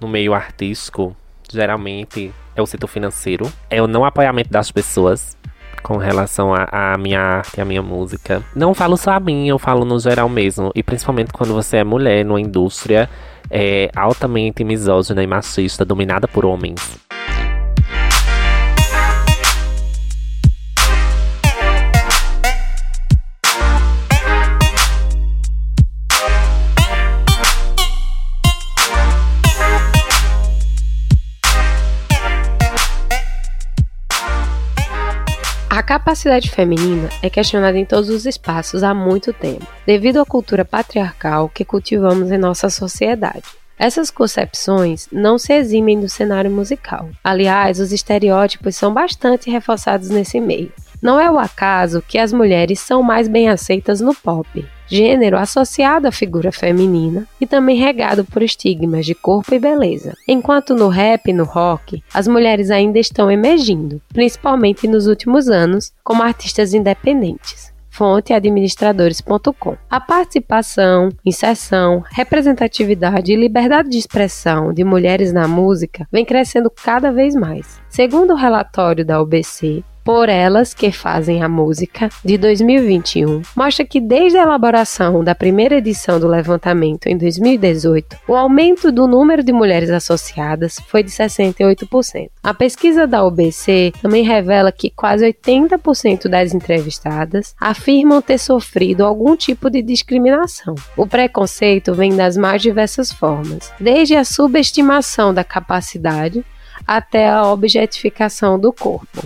no 0.00 0.06
meio 0.06 0.34
artístico, 0.34 1.16
geralmente, 1.50 2.32
é 2.54 2.60
o 2.60 2.66
setor 2.66 2.88
financeiro, 2.88 3.50
é 3.70 3.80
o 3.80 3.86
não 3.86 4.04
apoiamento 4.04 4.50
das 4.50 4.70
pessoas 4.70 5.36
com 5.82 5.96
relação 5.96 6.54
à 6.54 6.96
minha 6.96 7.20
arte, 7.20 7.60
à 7.60 7.64
minha 7.64 7.82
música. 7.82 8.42
Não 8.54 8.72
falo 8.72 8.96
só 8.96 9.12
a 9.12 9.20
mim, 9.20 9.48
eu 9.48 9.58
falo 9.58 9.84
no 9.84 9.98
geral 9.98 10.28
mesmo. 10.28 10.70
E 10.74 10.82
principalmente 10.82 11.32
quando 11.32 11.52
você 11.52 11.78
é 11.78 11.84
mulher 11.84 12.24
numa 12.24 12.40
indústria 12.40 13.10
é, 13.52 13.90
altamente 13.94 14.64
misógina 14.64 15.22
e 15.22 15.26
machista, 15.26 15.84
dominada 15.84 16.26
por 16.26 16.46
homens. 16.46 17.01
A 35.74 35.82
capacidade 35.82 36.50
feminina 36.50 37.08
é 37.22 37.30
questionada 37.30 37.78
em 37.78 37.84
todos 37.86 38.10
os 38.10 38.26
espaços 38.26 38.82
há 38.82 38.92
muito 38.92 39.32
tempo, 39.32 39.66
devido 39.86 40.20
à 40.20 40.26
cultura 40.26 40.66
patriarcal 40.66 41.48
que 41.48 41.64
cultivamos 41.64 42.30
em 42.30 42.36
nossa 42.36 42.68
sociedade. 42.68 43.61
Essas 43.82 44.12
concepções 44.12 45.08
não 45.10 45.36
se 45.36 45.52
eximem 45.52 45.98
do 45.98 46.08
cenário 46.08 46.48
musical. 46.48 47.08
Aliás, 47.24 47.80
os 47.80 47.90
estereótipos 47.90 48.76
são 48.76 48.94
bastante 48.94 49.50
reforçados 49.50 50.08
nesse 50.08 50.38
meio. 50.38 50.72
Não 51.02 51.18
é 51.18 51.28
o 51.28 51.36
acaso 51.36 52.00
que 52.00 52.16
as 52.16 52.32
mulheres 52.32 52.78
são 52.78 53.02
mais 53.02 53.26
bem 53.26 53.48
aceitas 53.48 54.00
no 54.00 54.14
pop, 54.14 54.64
gênero 54.86 55.36
associado 55.36 56.06
à 56.06 56.12
figura 56.12 56.52
feminina 56.52 57.26
e 57.40 57.46
também 57.46 57.76
regado 57.76 58.24
por 58.24 58.40
estigmas 58.40 59.04
de 59.04 59.16
corpo 59.16 59.52
e 59.52 59.58
beleza. 59.58 60.14
Enquanto 60.28 60.76
no 60.76 60.86
rap 60.86 61.26
e 61.26 61.32
no 61.32 61.42
rock, 61.42 62.04
as 62.14 62.28
mulheres 62.28 62.70
ainda 62.70 63.00
estão 63.00 63.28
emergindo, 63.28 64.00
principalmente 64.12 64.86
nos 64.86 65.08
últimos 65.08 65.48
anos, 65.48 65.92
como 66.04 66.22
artistas 66.22 66.72
independentes 66.72 67.71
fonte 67.92 68.32
administradores.com. 68.32 69.76
A 69.88 70.00
participação, 70.00 71.10
inserção, 71.24 72.02
representatividade 72.10 73.32
e 73.32 73.36
liberdade 73.36 73.90
de 73.90 73.98
expressão 73.98 74.72
de 74.72 74.82
mulheres 74.82 75.32
na 75.32 75.46
música 75.46 76.08
vem 76.10 76.24
crescendo 76.24 76.70
cada 76.70 77.12
vez 77.12 77.34
mais. 77.34 77.80
Segundo 77.88 78.32
o 78.32 78.36
relatório 78.36 79.04
da 79.04 79.20
OBC, 79.20 79.84
por 80.04 80.28
Elas 80.28 80.74
que 80.74 80.90
Fazem 80.90 81.42
a 81.42 81.48
Música, 81.48 82.08
de 82.24 82.36
2021, 82.36 83.42
mostra 83.54 83.84
que 83.84 84.00
desde 84.00 84.38
a 84.38 84.42
elaboração 84.42 85.22
da 85.22 85.34
primeira 85.34 85.76
edição 85.76 86.18
do 86.18 86.26
levantamento 86.26 87.06
em 87.06 87.16
2018, 87.16 88.16
o 88.26 88.34
aumento 88.34 88.90
do 88.90 89.06
número 89.06 89.42
de 89.42 89.52
mulheres 89.52 89.90
associadas 89.90 90.76
foi 90.88 91.02
de 91.02 91.10
68%. 91.10 92.28
A 92.42 92.54
pesquisa 92.54 93.06
da 93.06 93.24
OBC 93.24 93.92
também 94.02 94.24
revela 94.24 94.72
que 94.72 94.90
quase 94.90 95.24
80% 95.24 96.28
das 96.28 96.52
entrevistadas 96.52 97.54
afirmam 97.60 98.20
ter 98.20 98.38
sofrido 98.38 99.04
algum 99.04 99.36
tipo 99.36 99.70
de 99.70 99.82
discriminação. 99.82 100.74
O 100.96 101.06
preconceito 101.06 101.94
vem 101.94 102.16
das 102.16 102.36
mais 102.36 102.60
diversas 102.60 103.12
formas, 103.12 103.72
desde 103.78 104.16
a 104.16 104.24
subestimação 104.24 105.32
da 105.32 105.44
capacidade 105.44 106.44
até 106.86 107.28
a 107.28 107.46
objetificação 107.46 108.58
do 108.58 108.72
corpo. 108.72 109.22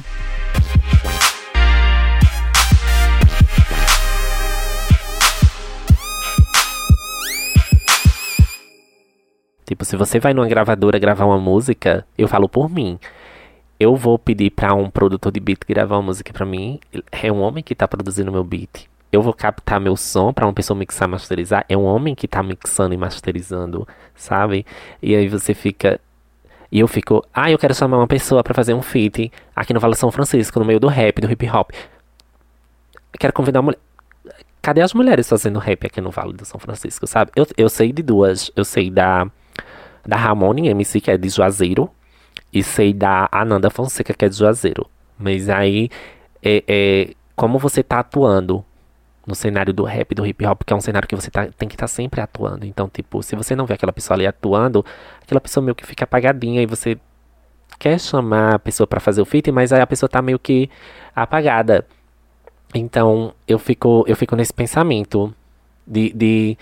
Tipo, 9.66 9.84
se 9.84 9.96
você 9.96 10.20
vai 10.20 10.32
numa 10.32 10.46
gravadora 10.46 10.96
gravar 10.96 11.24
uma 11.24 11.38
música, 11.38 12.06
eu 12.16 12.28
falo 12.28 12.48
por 12.48 12.70
mim. 12.70 13.00
Eu 13.80 13.96
vou 13.96 14.16
pedir 14.16 14.50
para 14.50 14.72
um 14.72 14.88
produtor 14.88 15.32
de 15.32 15.40
beat 15.40 15.58
gravar 15.68 15.96
uma 15.96 16.04
música 16.04 16.32
para 16.32 16.46
mim. 16.46 16.78
É 17.10 17.32
um 17.32 17.40
homem 17.40 17.64
que 17.64 17.74
tá 17.74 17.88
produzindo 17.88 18.30
meu 18.30 18.44
beat. 18.44 18.88
Eu 19.10 19.22
vou 19.22 19.34
captar 19.34 19.80
meu 19.80 19.96
som 19.96 20.32
para 20.32 20.46
uma 20.46 20.52
pessoa 20.52 20.78
mixar, 20.78 21.08
masterizar. 21.08 21.64
É 21.68 21.76
um 21.76 21.84
homem 21.84 22.14
que 22.14 22.28
tá 22.28 22.44
mixando 22.44 22.94
e 22.94 22.96
masterizando, 22.96 23.86
sabe? 24.14 24.64
E 25.02 25.16
aí 25.16 25.28
você 25.28 25.52
fica. 25.52 26.00
E 26.70 26.78
eu 26.78 26.86
fico, 26.86 27.24
ah, 27.34 27.50
eu 27.50 27.58
quero 27.58 27.74
chamar 27.74 27.96
uma 27.98 28.06
pessoa 28.06 28.44
para 28.44 28.54
fazer 28.54 28.72
um 28.72 28.82
feat 28.82 29.32
aqui 29.54 29.74
no 29.74 29.80
Vale 29.80 29.96
São 29.96 30.12
Francisco, 30.12 30.60
no 30.60 30.64
meio 30.64 30.78
do 30.78 30.88
rap, 30.88 31.20
do 31.20 31.30
hip 31.30 31.48
hop. 31.50 31.70
Quero 33.18 33.32
convidar 33.32 33.60
uma 33.60 33.64
mulher 33.66 33.80
cadê 34.62 34.80
as 34.80 34.92
mulheres 34.92 35.28
fazendo 35.28 35.60
rap 35.60 35.86
aqui 35.86 36.00
no 36.00 36.10
Vale 36.10 36.32
do 36.32 36.44
São 36.44 36.58
Francisco, 36.58 37.06
sabe? 37.06 37.30
Eu, 37.36 37.46
eu 37.56 37.68
sei 37.68 37.92
de 37.92 38.02
duas. 38.02 38.50
Eu 38.56 38.64
sei 38.64 38.90
da, 38.90 39.30
da 40.06 40.16
Ramone 40.16 40.68
MC, 40.68 41.00
que 41.00 41.10
é 41.10 41.16
de 41.16 41.28
Juazeiro. 41.28 41.90
E 42.52 42.62
sei 42.62 42.92
da 42.92 43.28
Ananda 43.32 43.70
Fonseca, 43.70 44.14
que 44.14 44.24
é 44.24 44.28
de 44.28 44.36
Juazeiro. 44.36 44.86
Mas 45.18 45.48
aí, 45.48 45.90
é, 46.42 46.62
é, 46.66 47.14
como 47.34 47.58
você 47.58 47.82
tá 47.82 48.00
atuando 48.00 48.64
no 49.26 49.34
cenário 49.34 49.72
do 49.72 49.82
rap, 49.82 50.14
do 50.14 50.24
hip 50.24 50.46
hop, 50.46 50.62
que 50.64 50.72
é 50.72 50.76
um 50.76 50.80
cenário 50.80 51.08
que 51.08 51.16
você 51.16 51.30
tá, 51.30 51.48
tem 51.58 51.68
que 51.68 51.74
estar 51.74 51.84
tá 51.84 51.88
sempre 51.88 52.20
atuando. 52.20 52.64
Então, 52.64 52.88
tipo, 52.88 53.22
se 53.22 53.34
você 53.34 53.56
não 53.56 53.66
vê 53.66 53.74
aquela 53.74 53.92
pessoa 53.92 54.16
ali 54.16 54.26
atuando, 54.26 54.84
aquela 55.20 55.40
pessoa 55.40 55.64
meio 55.64 55.74
que 55.74 55.84
fica 55.84 56.04
apagadinha 56.04 56.62
e 56.62 56.66
você 56.66 56.96
quer 57.78 57.98
chamar 57.98 58.54
a 58.54 58.58
pessoa 58.58 58.86
para 58.86 59.00
fazer 59.00 59.20
o 59.20 59.24
feat, 59.24 59.50
mas 59.50 59.72
aí 59.72 59.80
a 59.80 59.86
pessoa 59.86 60.08
tá 60.08 60.22
meio 60.22 60.38
que 60.38 60.70
apagada. 61.14 61.84
Então, 62.74 63.34
eu 63.48 63.58
fico, 63.58 64.04
eu 64.06 64.14
fico 64.14 64.36
nesse 64.36 64.52
pensamento 64.52 65.34
de, 65.86 66.12
de, 66.12 66.58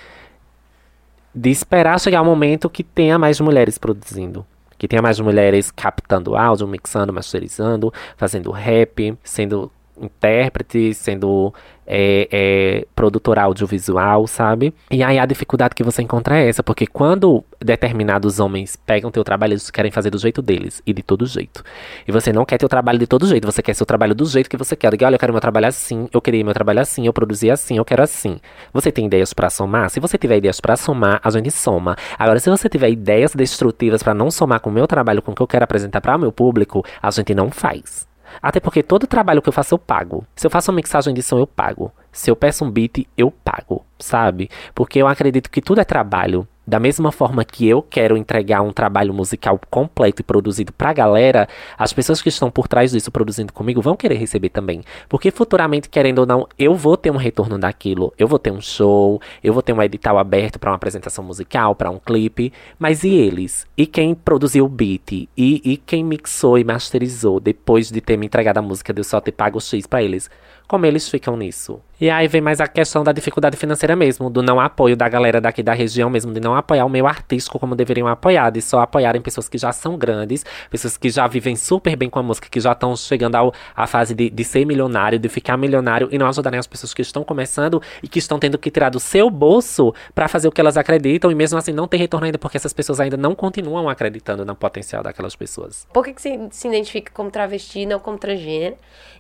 de 1.34 1.50
esperar 1.50 1.98
chegar 1.98 2.22
um 2.22 2.26
momento 2.26 2.70
que 2.70 2.84
tenha 2.84 3.18
mais 3.18 3.40
mulheres 3.40 3.78
produzindo. 3.78 4.46
Que 4.78 4.86
tenha 4.86 5.02
mais 5.02 5.18
mulheres 5.18 5.70
captando 5.70 6.36
áudio, 6.36 6.66
mixando, 6.66 7.12
masterizando, 7.12 7.92
fazendo 8.16 8.50
rap, 8.50 9.16
sendo 9.22 9.70
intérprete, 10.00 10.94
sendo 10.94 11.52
é, 11.86 12.28
é, 12.30 12.86
produtor 12.94 13.38
audiovisual, 13.38 14.26
sabe? 14.26 14.74
E 14.90 15.02
aí 15.02 15.18
a 15.18 15.26
dificuldade 15.26 15.74
que 15.74 15.82
você 15.82 16.02
encontra 16.02 16.38
é 16.38 16.48
essa, 16.48 16.62
porque 16.62 16.86
quando 16.86 17.44
determinados 17.60 18.40
homens 18.40 18.76
pegam 18.76 19.10
teu 19.10 19.22
trabalho, 19.24 19.52
eles 19.52 19.70
querem 19.70 19.90
fazer 19.90 20.10
do 20.10 20.18
jeito 20.18 20.42
deles 20.42 20.82
e 20.86 20.92
de 20.92 21.02
todo 21.02 21.26
jeito. 21.26 21.62
E 22.06 22.12
você 22.12 22.32
não 22.32 22.44
quer 22.44 22.58
teu 22.58 22.68
trabalho 22.68 22.98
de 22.98 23.06
todo 23.06 23.26
jeito, 23.26 23.46
você 23.46 23.62
quer 23.62 23.74
seu 23.74 23.86
trabalho 23.86 24.14
do 24.14 24.24
jeito 24.26 24.48
que 24.48 24.56
você 24.56 24.74
quer. 24.74 24.90
Diga, 24.90 25.06
olha, 25.06 25.14
eu 25.16 25.18
quero 25.18 25.32
meu 25.32 25.40
trabalho 25.40 25.66
assim, 25.66 26.08
eu 26.12 26.20
queria 26.20 26.44
meu 26.44 26.54
trabalho 26.54 26.80
assim, 26.80 27.06
eu 27.06 27.12
produzi 27.12 27.50
assim, 27.50 27.76
eu 27.76 27.84
quero 27.84 28.02
assim. 28.02 28.38
Você 28.72 28.90
tem 28.90 29.06
ideias 29.06 29.32
para 29.32 29.50
somar? 29.50 29.90
Se 29.90 30.00
você 30.00 30.18
tiver 30.18 30.38
ideias 30.38 30.60
para 30.60 30.76
somar, 30.76 31.20
a 31.22 31.30
gente 31.30 31.50
soma. 31.50 31.96
Agora, 32.18 32.38
se 32.38 32.50
você 32.50 32.68
tiver 32.68 32.90
ideias 32.90 33.34
destrutivas 33.34 34.02
para 34.02 34.14
não 34.14 34.30
somar 34.30 34.60
com 34.60 34.70
o 34.70 34.72
meu 34.72 34.86
trabalho, 34.86 35.22
com 35.22 35.32
o 35.32 35.34
que 35.34 35.42
eu 35.42 35.46
quero 35.46 35.64
apresentar 35.64 36.00
para 36.00 36.16
o 36.16 36.18
meu 36.18 36.32
público, 36.32 36.84
a 37.02 37.10
gente 37.10 37.34
não 37.34 37.50
faz. 37.50 38.13
Até 38.42 38.60
porque 38.60 38.82
todo 38.82 39.06
trabalho 39.06 39.42
que 39.42 39.48
eu 39.48 39.52
faço 39.52 39.74
eu 39.74 39.78
pago. 39.78 40.24
Se 40.36 40.46
eu 40.46 40.50
faço 40.50 40.70
uma 40.70 40.76
mixagem 40.76 41.14
de 41.14 41.22
som, 41.22 41.38
eu 41.38 41.46
pago. 41.46 41.92
Se 42.12 42.30
eu 42.30 42.36
peço 42.36 42.64
um 42.64 42.70
beat, 42.70 43.06
eu 43.16 43.30
pago, 43.30 43.84
sabe? 43.98 44.48
Porque 44.74 45.00
eu 45.00 45.06
acredito 45.06 45.50
que 45.50 45.60
tudo 45.60 45.80
é 45.80 45.84
trabalho. 45.84 46.46
Da 46.66 46.80
mesma 46.80 47.12
forma 47.12 47.44
que 47.44 47.68
eu 47.68 47.82
quero 47.82 48.16
entregar 48.16 48.62
um 48.62 48.72
trabalho 48.72 49.12
musical 49.12 49.60
completo 49.70 50.22
e 50.22 50.24
produzido 50.24 50.72
pra 50.72 50.94
galera, 50.94 51.46
as 51.76 51.92
pessoas 51.92 52.22
que 52.22 52.30
estão 52.30 52.50
por 52.50 52.66
trás 52.66 52.92
disso 52.92 53.10
produzindo 53.10 53.52
comigo 53.52 53.82
vão 53.82 53.94
querer 53.94 54.14
receber 54.14 54.48
também. 54.48 54.82
Porque 55.08 55.30
futuramente, 55.30 55.90
querendo 55.90 56.20
ou 56.20 56.26
não, 56.26 56.48
eu 56.58 56.74
vou 56.74 56.96
ter 56.96 57.10
um 57.10 57.16
retorno 57.16 57.58
daquilo. 57.58 58.14
Eu 58.18 58.26
vou 58.26 58.38
ter 58.38 58.50
um 58.50 58.62
show, 58.62 59.20
eu 59.42 59.52
vou 59.52 59.62
ter 59.62 59.74
um 59.74 59.82
edital 59.82 60.16
aberto 60.16 60.58
para 60.58 60.70
uma 60.70 60.76
apresentação 60.76 61.22
musical, 61.22 61.74
para 61.74 61.90
um 61.90 61.98
clipe. 61.98 62.52
Mas 62.78 63.04
e 63.04 63.10
eles? 63.10 63.66
E 63.76 63.86
quem 63.86 64.14
produziu 64.14 64.64
o 64.64 64.68
beat? 64.68 65.12
E, 65.12 65.28
e 65.36 65.76
quem 65.76 66.02
mixou 66.02 66.58
e 66.58 66.64
masterizou 66.64 67.40
depois 67.40 67.90
de 67.90 68.00
ter 68.00 68.16
me 68.16 68.24
entregado 68.24 68.58
a 68.58 68.62
música 68.62 68.92
de 68.92 69.00
eu 69.00 69.04
só 69.04 69.20
ter 69.20 69.32
pago 69.32 69.60
X 69.60 69.86
para 69.86 70.02
eles? 70.02 70.30
como 70.66 70.86
eles 70.86 71.08
ficam 71.08 71.36
nisso. 71.36 71.80
E 72.00 72.10
aí 72.10 72.26
vem 72.26 72.40
mais 72.40 72.60
a 72.60 72.66
questão 72.66 73.04
da 73.04 73.12
dificuldade 73.12 73.56
financeira 73.56 73.94
mesmo, 73.94 74.28
do 74.28 74.42
não 74.42 74.58
apoio 74.58 74.96
da 74.96 75.08
galera 75.08 75.40
daqui 75.40 75.62
da 75.62 75.72
região 75.72 76.10
mesmo, 76.10 76.32
de 76.32 76.40
não 76.40 76.56
apoiar 76.56 76.84
o 76.84 76.88
meio 76.88 77.06
artístico 77.06 77.56
como 77.56 77.76
deveriam 77.76 78.08
apoiar, 78.08 78.50
de 78.50 78.60
só 78.60 78.80
apoiarem 78.80 79.22
pessoas 79.22 79.48
que 79.48 79.56
já 79.56 79.70
são 79.70 79.96
grandes, 79.96 80.44
pessoas 80.68 80.96
que 80.96 81.08
já 81.08 81.26
vivem 81.28 81.54
super 81.54 81.94
bem 81.94 82.10
com 82.10 82.18
a 82.18 82.22
música, 82.22 82.48
que 82.50 82.58
já 82.58 82.72
estão 82.72 82.96
chegando 82.96 83.36
ao, 83.36 83.54
à 83.76 83.86
fase 83.86 84.12
de, 84.12 84.28
de 84.28 84.44
ser 84.44 84.64
milionário, 84.64 85.20
de 85.20 85.28
ficar 85.28 85.56
milionário, 85.56 86.08
e 86.10 86.18
não 86.18 86.26
ajudarem 86.26 86.58
as 86.58 86.66
pessoas 86.66 86.92
que 86.92 87.00
estão 87.00 87.22
começando 87.22 87.80
e 88.02 88.08
que 88.08 88.18
estão 88.18 88.40
tendo 88.40 88.58
que 88.58 88.72
tirar 88.72 88.90
do 88.90 88.98
seu 88.98 89.30
bolso 89.30 89.94
para 90.14 90.26
fazer 90.26 90.48
o 90.48 90.52
que 90.52 90.60
elas 90.60 90.76
acreditam, 90.76 91.30
e 91.30 91.34
mesmo 91.34 91.58
assim 91.58 91.72
não 91.72 91.86
ter 91.86 91.98
retorno 91.98 92.26
ainda, 92.26 92.38
porque 92.38 92.56
essas 92.56 92.72
pessoas 92.72 92.98
ainda 92.98 93.16
não 93.16 93.36
continuam 93.36 93.88
acreditando 93.88 94.44
no 94.44 94.56
potencial 94.56 95.00
daquelas 95.00 95.36
pessoas. 95.36 95.86
Por 95.92 96.04
que, 96.04 96.12
que 96.12 96.20
se, 96.20 96.48
se 96.50 96.66
identifica 96.66 97.12
como 97.14 97.30
travesti, 97.30 97.86
não 97.86 98.00
como 98.00 98.18
transgênero? 98.18 98.74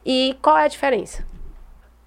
E 0.04 0.36
qual 0.42 0.58
é 0.58 0.64
a 0.64 0.68
diferença? 0.68 1.24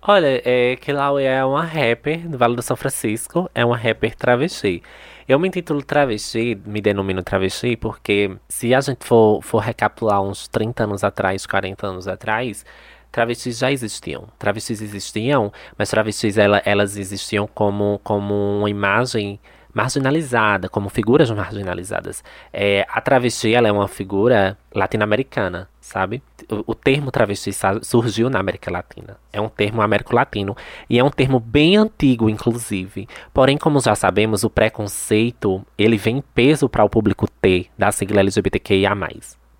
Olha, 0.01 0.41
é, 0.45 0.75
Kilaue 0.77 1.23
é 1.23 1.43
uma 1.43 1.63
rapper 1.63 2.29
do 2.29 2.37
Vale 2.37 2.55
do 2.55 2.61
São 2.61 2.77
Francisco, 2.77 3.49
é 3.53 3.65
uma 3.65 3.75
rapper 3.75 4.15
travesti. 4.15 4.81
Eu 5.27 5.39
me 5.39 5.47
intitulo 5.47 5.83
travesti, 5.83 6.57
me 6.65 6.79
denomino 6.79 7.21
travesti, 7.23 7.75
porque 7.75 8.37
se 8.47 8.73
a 8.73 8.79
gente 8.79 9.03
for, 9.03 9.41
for 9.41 9.59
recapitular 9.59 10.21
uns 10.21 10.47
30 10.47 10.83
anos 10.83 11.03
atrás, 11.03 11.45
40 11.45 11.87
anos 11.87 12.07
atrás, 12.07 12.65
travestis 13.11 13.57
já 13.57 13.71
existiam. 13.71 14.27
Travestis 14.37 14.81
existiam, 14.81 15.51
mas 15.77 15.89
travestis 15.89 16.37
ela, 16.37 16.61
elas 16.63 16.95
existiam 16.95 17.47
como, 17.47 17.99
como 18.03 18.59
uma 18.59 18.69
imagem 18.69 19.39
marginalizada, 19.77 20.67
como 20.67 20.89
figuras 20.89 21.29
marginalizadas. 21.29 22.23
É, 22.51 22.83
a 22.89 22.99
travesti 22.99 23.53
ela 23.53 23.67
é 23.67 23.71
uma 23.71 23.87
figura 23.87 24.57
latino-americana, 24.73 25.69
sabe? 25.79 26.23
O, 26.49 26.71
o, 26.71 26.75
termo 26.75 27.11
travesti 27.11 27.51
surgiu 27.83 28.27
na 28.27 28.39
América 28.39 28.71
Latina. 28.71 29.17
É 29.31 29.39
um 29.39 29.47
termo 29.47 29.83
américo-latino 29.83 30.57
e 30.89 30.97
é 30.97 31.03
um 31.03 31.11
termo 31.11 31.39
bem 31.39 31.77
antigo, 31.77 32.27
inclusive. 32.27 33.07
Porém, 33.31 33.55
como 33.55 33.79
já 33.79 33.93
sabemos, 33.93 34.43
o 34.43 34.49
preconceito 34.49 35.63
ele 35.77 35.95
vem 35.95 36.17
em 36.17 36.23
peso 36.33 36.67
para 36.67 36.83
o 36.83 36.89
público 36.89 37.27
T 37.29 37.67
da 37.77 37.91
sigla 37.91 38.21
LGBTQIA+ 38.21 38.95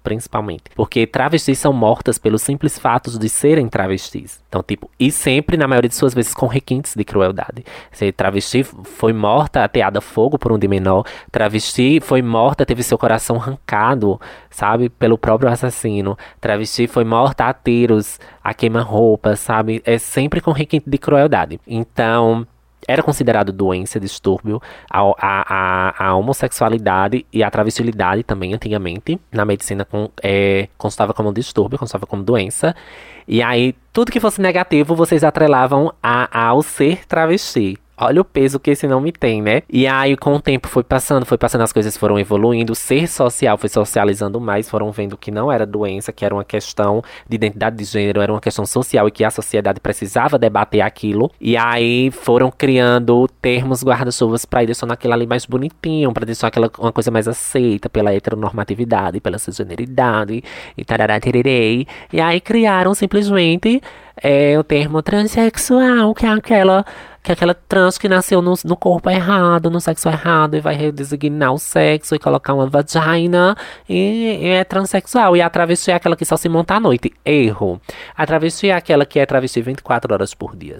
principalmente. 0.07 0.63
Porque 0.73 1.05
travestis 1.05 1.59
são 1.59 1.73
mortas 1.73 2.17
pelos 2.17 2.41
simples 2.41 2.79
fatos 2.79 3.19
de 3.19 3.27
serem 3.27 3.67
travestis. 3.67 4.41
Então, 4.47 4.63
tipo, 4.63 4.89
e 4.97 5.11
sempre, 5.11 5.57
na 5.57 5.67
maioria 5.67 5.89
de 5.89 5.95
suas 5.95 6.13
vezes, 6.13 6.33
com 6.33 6.47
requintes 6.47 6.95
de 6.95 7.03
crueldade. 7.03 7.65
Se 7.91 8.09
travesti 8.13 8.63
foi 8.63 9.11
morta, 9.11 9.65
ateada 9.65 9.99
a 9.99 10.01
fogo 10.01 10.39
por 10.39 10.53
um 10.53 10.57
de 10.57 10.65
menor. 10.65 11.03
Travesti 11.29 11.99
foi 11.99 12.21
morta, 12.21 12.65
teve 12.65 12.83
seu 12.83 12.97
coração 12.97 13.35
arrancado, 13.35 14.17
sabe, 14.49 14.87
pelo 14.87 15.17
próprio 15.17 15.51
assassino. 15.51 16.17
Travesti 16.39 16.87
foi 16.87 17.03
morta 17.03 17.43
a 17.43 17.53
tiros, 17.53 18.17
a 18.41 18.53
queima-roupa, 18.53 19.35
sabe? 19.35 19.81
É 19.83 19.97
sempre 19.97 20.39
com 20.39 20.53
requinte 20.53 20.89
de 20.89 20.97
crueldade. 20.97 21.59
Então, 21.67 22.47
era 22.87 23.01
considerado 23.01 23.51
doença, 23.51 23.99
distúrbio, 23.99 24.61
a, 24.89 25.01
a, 25.19 26.07
a, 26.07 26.15
homossexualidade 26.15 27.25
e 27.31 27.43
a 27.43 27.49
travestilidade 27.49 28.23
também, 28.23 28.53
antigamente, 28.53 29.19
na 29.31 29.45
medicina 29.45 29.85
com, 29.85 30.09
é, 30.21 30.67
constava 30.77 31.13
como 31.13 31.33
distúrbio, 31.33 31.79
constava 31.79 32.05
como 32.05 32.23
doença. 32.23 32.75
E 33.27 33.41
aí, 33.41 33.75
tudo 33.91 34.11
que 34.11 34.19
fosse 34.19 34.41
negativo, 34.41 34.95
vocês 34.95 35.23
atrelavam 35.23 35.93
a, 36.01 36.49
ao 36.49 36.61
ser 36.61 37.05
travesti. 37.05 37.77
Olha 37.99 38.21
o 38.21 38.25
peso 38.25 38.59
que 38.59 38.69
esse 38.69 38.87
nome 38.87 39.11
tem, 39.11 39.41
né? 39.41 39.63
E 39.67 39.87
aí, 39.87 40.15
com 40.15 40.35
o 40.35 40.39
tempo 40.39 40.67
foi 40.67 40.83
passando, 40.83 41.25
foi 41.25 41.37
passando, 41.37 41.61
as 41.61 41.73
coisas 41.73 41.97
foram 41.97 42.19
evoluindo. 42.19 42.73
O 42.73 42.75
ser 42.75 43.07
social 43.07 43.57
foi 43.57 43.69
socializando 43.69 44.39
mais, 44.39 44.69
foram 44.69 44.91
vendo 44.91 45.17
que 45.17 45.31
não 45.31 45.51
era 45.51 45.65
doença, 45.65 46.11
que 46.11 46.23
era 46.23 46.33
uma 46.33 46.45
questão 46.45 47.01
de 47.27 47.35
identidade 47.35 47.75
de 47.75 47.83
gênero, 47.83 48.21
era 48.21 48.31
uma 48.31 48.39
questão 48.39 48.67
social 48.67 49.07
e 49.07 49.11
que 49.11 49.23
a 49.23 49.31
sociedade 49.31 49.79
precisava 49.79 50.37
debater 50.37 50.81
aquilo. 50.81 51.31
E 51.41 51.57
aí 51.57 52.11
foram 52.11 52.51
criando 52.51 53.27
termos 53.41 53.83
guarda-chuvas 53.83 54.45
para 54.45 54.61
ir 54.61 54.67
deixando 54.67 54.91
aquilo 54.91 55.13
ali 55.13 55.25
mais 55.25 55.45
bonitinho, 55.45 56.13
para 56.13 56.25
deixar 56.25 56.47
aquela 56.47 56.69
uma 56.77 56.91
coisa 56.91 57.09
mais 57.09 57.27
aceita 57.27 57.89
pela 57.89 58.13
heteronormatividade, 58.13 59.19
pela 59.19 59.39
cisgeneridade 59.39 60.43
e 60.77 60.85
tarará 60.85 61.19
tererei. 61.19 61.87
E 62.13 62.21
aí 62.21 62.39
criaram 62.39 62.93
simplesmente 62.93 63.81
é, 64.21 64.57
o 64.57 64.63
termo 64.63 65.01
transexual, 65.01 66.13
que 66.13 66.25
é 66.25 66.29
aquela 66.29 66.85
que 67.27 67.31
aquela 67.33 67.53
trans 67.53 67.97
que 67.97 68.07
nasceu 68.07 68.41
no, 68.41 68.53
no 68.63 68.77
corpo 68.77 69.09
errado, 69.09 69.69
no 69.69 69.81
sexo 69.81 70.07
errado, 70.07 70.55
e 70.55 70.61
vai 70.61 70.75
redesignar 70.75 71.51
o 71.51 71.57
sexo 71.57 72.15
e 72.15 72.19
colocar 72.19 72.53
uma 72.53 72.67
vagina, 72.67 73.53
e, 73.87 74.39
e, 74.41 74.47
é 74.47 74.63
transexual. 74.63 75.35
E 75.35 75.41
a 75.41 75.49
travesti 75.49 75.91
é 75.91 75.95
aquela 75.95 76.15
que 76.15 76.23
só 76.23 76.37
se 76.37 76.47
monta 76.47 76.75
à 76.75 76.79
noite. 76.79 77.11
Erro. 77.25 77.81
A 78.15 78.25
travesti 78.25 78.69
é 78.69 78.75
aquela 78.75 79.05
que 79.05 79.19
é 79.19 79.25
travesti 79.25 79.61
24 79.61 80.13
horas 80.13 80.33
por 80.33 80.55
dia 80.55 80.79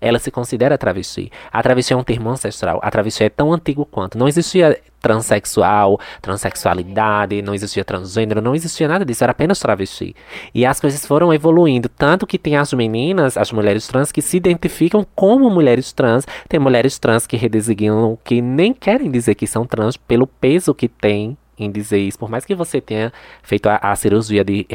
ela 0.00 0.18
se 0.18 0.30
considera 0.30 0.78
travesti. 0.78 1.30
A 1.52 1.62
travesti 1.62 1.92
é 1.92 1.96
um 1.96 2.04
termo 2.04 2.30
ancestral. 2.30 2.80
A 2.82 2.90
travesti 2.90 3.24
é 3.24 3.28
tão 3.28 3.52
antigo 3.52 3.84
quanto. 3.84 4.18
Não 4.18 4.28
existia 4.28 4.80
transexual, 5.00 6.00
transexualidade, 6.20 7.40
não 7.40 7.54
existia 7.54 7.84
transgênero, 7.84 8.42
não 8.42 8.56
existia 8.56 8.88
nada 8.88 9.04
disso, 9.04 9.22
era 9.22 9.30
apenas 9.30 9.60
travesti. 9.60 10.16
E 10.52 10.66
as 10.66 10.80
coisas 10.80 11.06
foram 11.06 11.32
evoluindo, 11.32 11.88
tanto 11.88 12.26
que 12.26 12.38
tem 12.38 12.56
as 12.56 12.72
meninas, 12.72 13.36
as 13.36 13.52
mulheres 13.52 13.86
trans, 13.86 14.10
que 14.10 14.20
se 14.20 14.36
identificam 14.36 15.06
como 15.14 15.48
mulheres 15.48 15.92
trans, 15.92 16.26
tem 16.48 16.58
mulheres 16.58 16.98
trans 16.98 17.24
que 17.24 17.36
redesignam, 17.36 18.18
que 18.24 18.40
nem 18.40 18.74
querem 18.74 19.08
dizer 19.08 19.36
que 19.36 19.46
são 19.46 19.64
trans 19.64 19.96
pelo 19.96 20.26
peso 20.26 20.74
que 20.74 20.88
tem 20.88 21.36
em 21.58 21.70
dizer 21.70 21.98
isso, 21.98 22.18
por 22.18 22.28
mais 22.28 22.44
que 22.44 22.54
você 22.54 22.80
tenha 22.80 23.12
feito 23.42 23.68
a, 23.68 23.76
a 23.76 23.96
cirurgia 23.96 24.44
de 24.44 24.66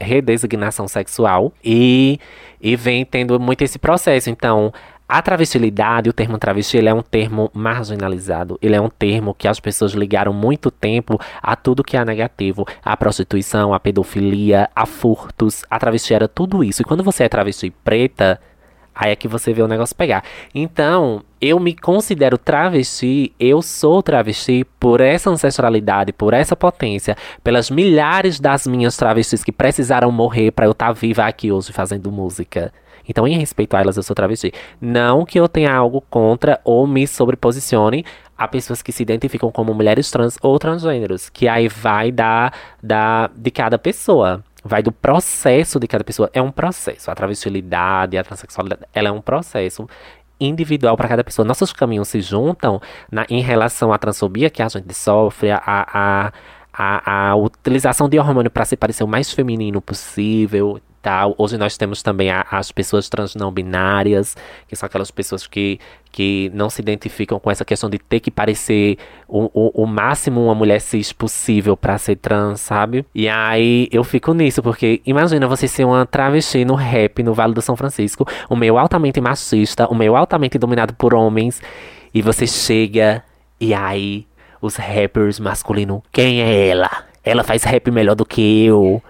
redesignação 0.00 0.88
sexual 0.88 1.52
e, 1.62 2.18
e 2.60 2.76
vem 2.76 3.04
tendo 3.04 3.38
muito 3.38 3.62
esse 3.62 3.78
processo. 3.78 4.30
Então, 4.30 4.72
a 5.06 5.20
travestilidade, 5.20 6.08
o 6.08 6.14
termo 6.14 6.38
travesti, 6.38 6.78
ele 6.78 6.88
é 6.88 6.94
um 6.94 7.02
termo 7.02 7.50
marginalizado. 7.52 8.58
Ele 8.62 8.74
é 8.74 8.80
um 8.80 8.88
termo 8.88 9.34
que 9.34 9.46
as 9.46 9.60
pessoas 9.60 9.92
ligaram 9.92 10.32
muito 10.32 10.70
tempo 10.70 11.20
a 11.42 11.54
tudo 11.54 11.84
que 11.84 11.96
é 11.96 12.04
negativo. 12.04 12.66
A 12.82 12.96
prostituição, 12.96 13.74
a 13.74 13.78
pedofilia, 13.78 14.68
a 14.74 14.86
furtos. 14.86 15.62
A 15.68 15.78
travesti 15.78 16.14
era 16.14 16.26
tudo 16.26 16.64
isso. 16.64 16.80
E 16.80 16.84
quando 16.84 17.04
você 17.04 17.24
é 17.24 17.28
travesti 17.28 17.70
preta, 17.84 18.40
Aí 18.94 19.10
é 19.10 19.16
que 19.16 19.26
você 19.26 19.52
vê 19.52 19.60
o 19.60 19.68
negócio 19.68 19.96
pegar. 19.96 20.22
Então, 20.54 21.22
eu 21.40 21.58
me 21.58 21.74
considero 21.74 22.38
travesti, 22.38 23.32
eu 23.40 23.60
sou 23.60 24.02
travesti 24.02 24.64
por 24.78 25.00
essa 25.00 25.30
ancestralidade, 25.30 26.12
por 26.12 26.32
essa 26.32 26.54
potência, 26.54 27.16
pelas 27.42 27.70
milhares 27.70 28.38
das 28.38 28.66
minhas 28.66 28.96
travestis 28.96 29.42
que 29.42 29.50
precisaram 29.50 30.12
morrer 30.12 30.52
para 30.52 30.66
eu 30.66 30.72
estar 30.72 30.86
tá 30.86 30.92
viva 30.92 31.24
aqui 31.24 31.50
hoje 31.50 31.72
fazendo 31.72 32.12
música. 32.12 32.72
Então, 33.06 33.26
em 33.28 33.38
respeito 33.38 33.74
a 33.74 33.80
elas, 33.80 33.96
eu 33.96 34.02
sou 34.02 34.14
travesti. 34.14 34.52
Não 34.80 35.24
que 35.24 35.38
eu 35.38 35.48
tenha 35.48 35.74
algo 35.74 36.00
contra 36.08 36.60
ou 36.64 36.86
me 36.86 37.06
sobreposicione 37.06 38.04
a 38.36 38.48
pessoas 38.48 38.82
que 38.82 38.92
se 38.92 39.02
identificam 39.02 39.50
como 39.50 39.74
mulheres 39.74 40.10
trans 40.10 40.38
ou 40.42 40.58
transgêneros, 40.58 41.28
que 41.28 41.46
aí 41.46 41.68
vai 41.68 42.10
da, 42.10 42.50
da 42.82 43.30
de 43.34 43.50
cada 43.50 43.78
pessoa. 43.78 44.42
Vai 44.64 44.82
do 44.82 44.90
processo 44.90 45.78
de 45.78 45.86
cada 45.86 46.02
pessoa. 46.02 46.30
É 46.32 46.40
um 46.40 46.50
processo. 46.50 47.10
A 47.10 47.14
travestilidade, 47.14 48.16
a 48.16 48.24
transexualidade, 48.24 48.82
ela 48.94 49.08
é 49.08 49.12
um 49.12 49.20
processo 49.20 49.86
individual 50.40 50.96
para 50.96 51.08
cada 51.08 51.22
pessoa. 51.22 51.46
Nossos 51.46 51.72
caminhos 51.72 52.08
se 52.08 52.20
juntam 52.20 52.80
na, 53.10 53.26
em 53.28 53.40
relação 53.40 53.92
à 53.92 53.98
transfobia 53.98 54.50
que 54.50 54.62
a 54.62 54.68
gente 54.68 54.92
sofre, 54.94 55.50
a, 55.50 55.60
a, 55.64 56.32
a, 56.72 57.30
a 57.30 57.36
utilização 57.36 58.08
de 58.08 58.18
hormônio 58.18 58.50
para 58.50 58.64
se 58.64 58.76
parecer 58.76 59.04
o 59.04 59.08
mais 59.08 59.32
feminino 59.32 59.80
possível, 59.80 60.80
Hoje 61.38 61.56
nós 61.56 61.76
temos 61.76 62.02
também 62.02 62.30
a, 62.30 62.46
as 62.50 62.72
pessoas 62.72 63.08
trans 63.08 63.34
não 63.34 63.50
binárias, 63.50 64.36
que 64.68 64.76
são 64.76 64.86
aquelas 64.86 65.10
pessoas 65.10 65.46
que, 65.46 65.78
que 66.10 66.50
não 66.54 66.70
se 66.70 66.80
identificam 66.80 67.38
com 67.38 67.50
essa 67.50 67.64
questão 67.64 67.90
de 67.90 67.98
ter 67.98 68.20
que 68.20 68.30
parecer 68.30 68.98
o, 69.28 69.50
o, 69.52 69.82
o 69.82 69.86
máximo 69.86 70.44
uma 70.44 70.54
mulher 70.54 70.80
cis 70.80 71.12
possível 71.12 71.76
para 71.76 71.98
ser 71.98 72.16
trans, 72.16 72.60
sabe? 72.60 73.04
E 73.14 73.28
aí 73.28 73.88
eu 73.90 74.04
fico 74.04 74.32
nisso, 74.32 74.62
porque 74.62 75.00
imagina 75.04 75.46
você 75.46 75.68
ser 75.68 75.84
uma 75.84 76.06
travesti 76.06 76.64
no 76.64 76.74
rap 76.74 77.22
no 77.22 77.34
Vale 77.34 77.54
do 77.54 77.62
São 77.62 77.76
Francisco, 77.76 78.26
o 78.48 78.56
meio 78.56 78.78
altamente 78.78 79.20
machista, 79.20 79.86
o 79.88 79.94
meio 79.94 80.16
altamente 80.16 80.58
dominado 80.58 80.94
por 80.94 81.14
homens, 81.14 81.60
e 82.12 82.22
você 82.22 82.46
chega 82.46 83.22
e 83.60 83.74
aí 83.74 84.26
os 84.60 84.76
rappers 84.76 85.38
masculinos, 85.38 86.00
quem 86.10 86.40
é 86.40 86.68
ela? 86.68 86.90
Ela 87.22 87.42
faz 87.42 87.64
rap 87.64 87.90
melhor 87.90 88.14
do 88.14 88.24
que 88.24 88.64
eu. 88.64 89.02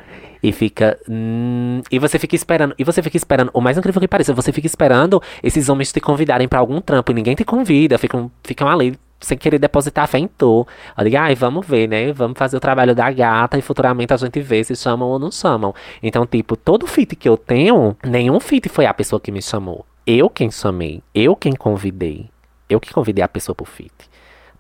E 0.45 0.53
fica. 0.53 0.99
Hum, 1.09 1.81
e 1.91 1.99
você 1.99 2.19
fica 2.19 2.37
esperando. 2.37 2.75
E 2.79 2.85
você 2.85 3.03
fica 3.03 3.17
esperando. 3.17 3.51
O 3.55 3.63
mais 3.63 3.79
incrível 3.79 3.99
que 3.99 4.07
pareça, 4.07 4.35
você 4.35 4.53
fica 4.53 4.67
esperando 4.67 5.23
esses 5.43 5.71
homens 5.71 5.91
te 5.91 6.01
convidarem 6.01 6.47
para 6.47 6.59
algum 6.59 6.83
trampo 6.83 7.13
e 7.13 7.15
ninguém 7.15 7.35
te 7.35 7.47
convida. 7.47 7.97
Ficam, 7.97 8.31
ficam 8.43 8.69
ali 8.69 8.95
sem 9.19 9.39
querer 9.39 9.59
depositar 9.59 10.07
fé 10.07 10.19
em 10.19 10.29
tu. 10.29 10.67
Ai, 10.95 11.35
vamos 11.35 11.67
ver, 11.67 11.89
né? 11.89 12.13
Vamos 12.13 12.37
fazer 12.37 12.59
o 12.59 12.61
trabalho 12.61 12.95
da 12.95 13.11
gata 13.11 13.57
e 13.57 13.63
futuramente 13.63 14.13
a 14.13 14.19
gente 14.19 14.39
vê 14.41 14.63
se 14.63 14.77
chamam 14.77 15.09
ou 15.09 15.19
não 15.19 15.33
chamam. 15.33 15.75
Então, 16.03 16.27
tipo, 16.27 16.59
todo 16.59 16.87
fit 16.87 17.17
que 17.17 17.27
eu 17.27 17.39
tenho, 17.39 17.97
nenhum 18.05 18.39
fit 18.39 18.69
foi 18.69 18.85
a 18.85 18.93
pessoa 18.93 19.19
que 19.19 19.33
me 19.33 19.41
chamou. 19.41 19.87
Eu 20.07 20.29
quem 20.29 20.51
chamei. 20.51 21.03
Eu 21.15 21.35
quem 21.35 21.55
convidei. 21.55 22.29
Eu 22.69 22.79
que 22.79 22.93
convidei 22.93 23.25
a 23.25 23.29
pessoa 23.29 23.57
pro 23.57 23.65
fit. 23.65 23.95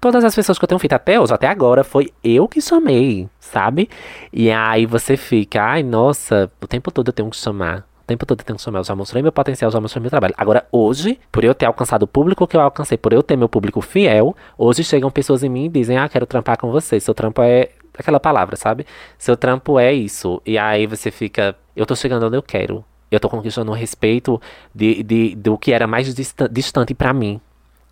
Todas 0.04 0.22
as 0.22 0.34
pessoas 0.34 0.58
que 0.58 0.64
eu 0.64 0.68
tenho 0.68 0.78
feito 0.78 0.92
até 0.92 1.18
hoje, 1.18 1.32
até 1.32 1.48
agora, 1.48 1.82
foi 1.82 2.12
eu 2.22 2.46
que 2.46 2.60
chamei, 2.60 3.26
sabe? 3.40 3.88
E 4.30 4.50
aí 4.50 4.84
você 4.84 5.16
fica, 5.16 5.62
ai, 5.62 5.82
nossa, 5.82 6.52
o 6.62 6.66
tempo 6.66 6.90
todo 6.90 7.08
eu 7.08 7.12
tenho 7.14 7.30
que 7.30 7.36
chamar. 7.38 7.88
O 8.02 8.06
tempo 8.06 8.26
todo 8.26 8.40
eu 8.40 8.44
tenho 8.44 8.58
que 8.58 8.62
chamar. 8.62 8.80
Eu 8.80 8.84
já 8.84 8.94
mostrei 8.94 9.22
meu 9.22 9.32
potencial, 9.32 9.70
já 9.70 9.80
mostrei 9.80 10.02
meu 10.02 10.10
trabalho. 10.10 10.34
Agora, 10.36 10.66
hoje, 10.70 11.18
por 11.32 11.42
eu 11.42 11.54
ter 11.54 11.64
alcançado 11.64 12.02
o 12.02 12.06
público 12.06 12.46
que 12.46 12.54
eu 12.54 12.60
alcancei, 12.60 12.98
por 12.98 13.14
eu 13.14 13.22
ter 13.22 13.34
meu 13.34 13.48
público 13.48 13.80
fiel, 13.80 14.36
hoje 14.58 14.84
chegam 14.84 15.10
pessoas 15.10 15.42
em 15.42 15.48
mim 15.48 15.64
e 15.64 15.68
dizem, 15.70 15.96
ah, 15.96 16.06
quero 16.06 16.26
trampar 16.26 16.58
com 16.58 16.70
você. 16.70 17.00
Seu 17.00 17.14
trampo 17.14 17.40
é 17.40 17.70
aquela 17.98 18.20
palavra, 18.20 18.56
sabe? 18.56 18.84
Seu 19.16 19.38
trampo 19.38 19.78
é 19.78 19.90
isso. 19.94 20.38
E 20.44 20.58
aí 20.58 20.86
você 20.86 21.10
fica, 21.10 21.56
eu 21.74 21.86
tô 21.86 21.96
chegando 21.96 22.26
onde 22.26 22.36
eu 22.36 22.42
quero. 22.42 22.84
Eu 23.10 23.18
tô 23.18 23.30
conquistando 23.30 23.72
o 23.72 23.74
respeito 23.74 24.38
de, 24.74 25.02
de, 25.02 25.34
do 25.34 25.56
que 25.56 25.72
era 25.72 25.86
mais 25.86 26.14
distante 26.14 26.92
para 26.92 27.14
mim 27.14 27.40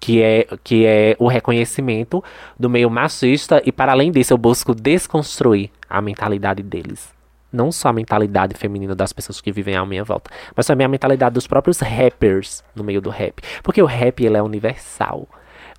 que 0.03 0.21
é, 0.21 0.49
que 0.65 0.85
é 0.85 1.15
o 1.17 1.29
reconhecimento 1.29 2.25
do 2.59 2.69
meio 2.69 2.91
machista, 2.91 3.63
e 3.65 3.71
para 3.71 3.93
além 3.93 4.11
disso, 4.11 4.33
eu 4.33 4.37
busco 4.37 4.75
desconstruir 4.75 5.71
a 5.89 6.03
mentalidade 6.03 6.61
deles. 6.61 7.15
Não 7.53 7.71
só 7.71 7.91
a 7.91 7.93
mentalidade 7.93 8.57
feminina 8.57 8.97
das 8.97 9.13
pessoas 9.13 9.41
que 9.41 9.53
vivem 9.53 9.77
à 9.77 9.87
minha 9.87 10.03
volta, 10.03 10.29
mas 10.57 10.67
também 10.67 10.85
a 10.85 10.89
mentalidade 10.89 11.35
dos 11.35 11.47
próprios 11.47 11.79
rappers 11.79 12.65
no 12.75 12.83
meio 12.83 13.01
do 13.01 13.11
rap. 13.11 13.41
Porque 13.63 13.81
o 13.81 13.87
rap 13.87 14.25
ele 14.25 14.37
é 14.37 14.43
universal. 14.43 15.29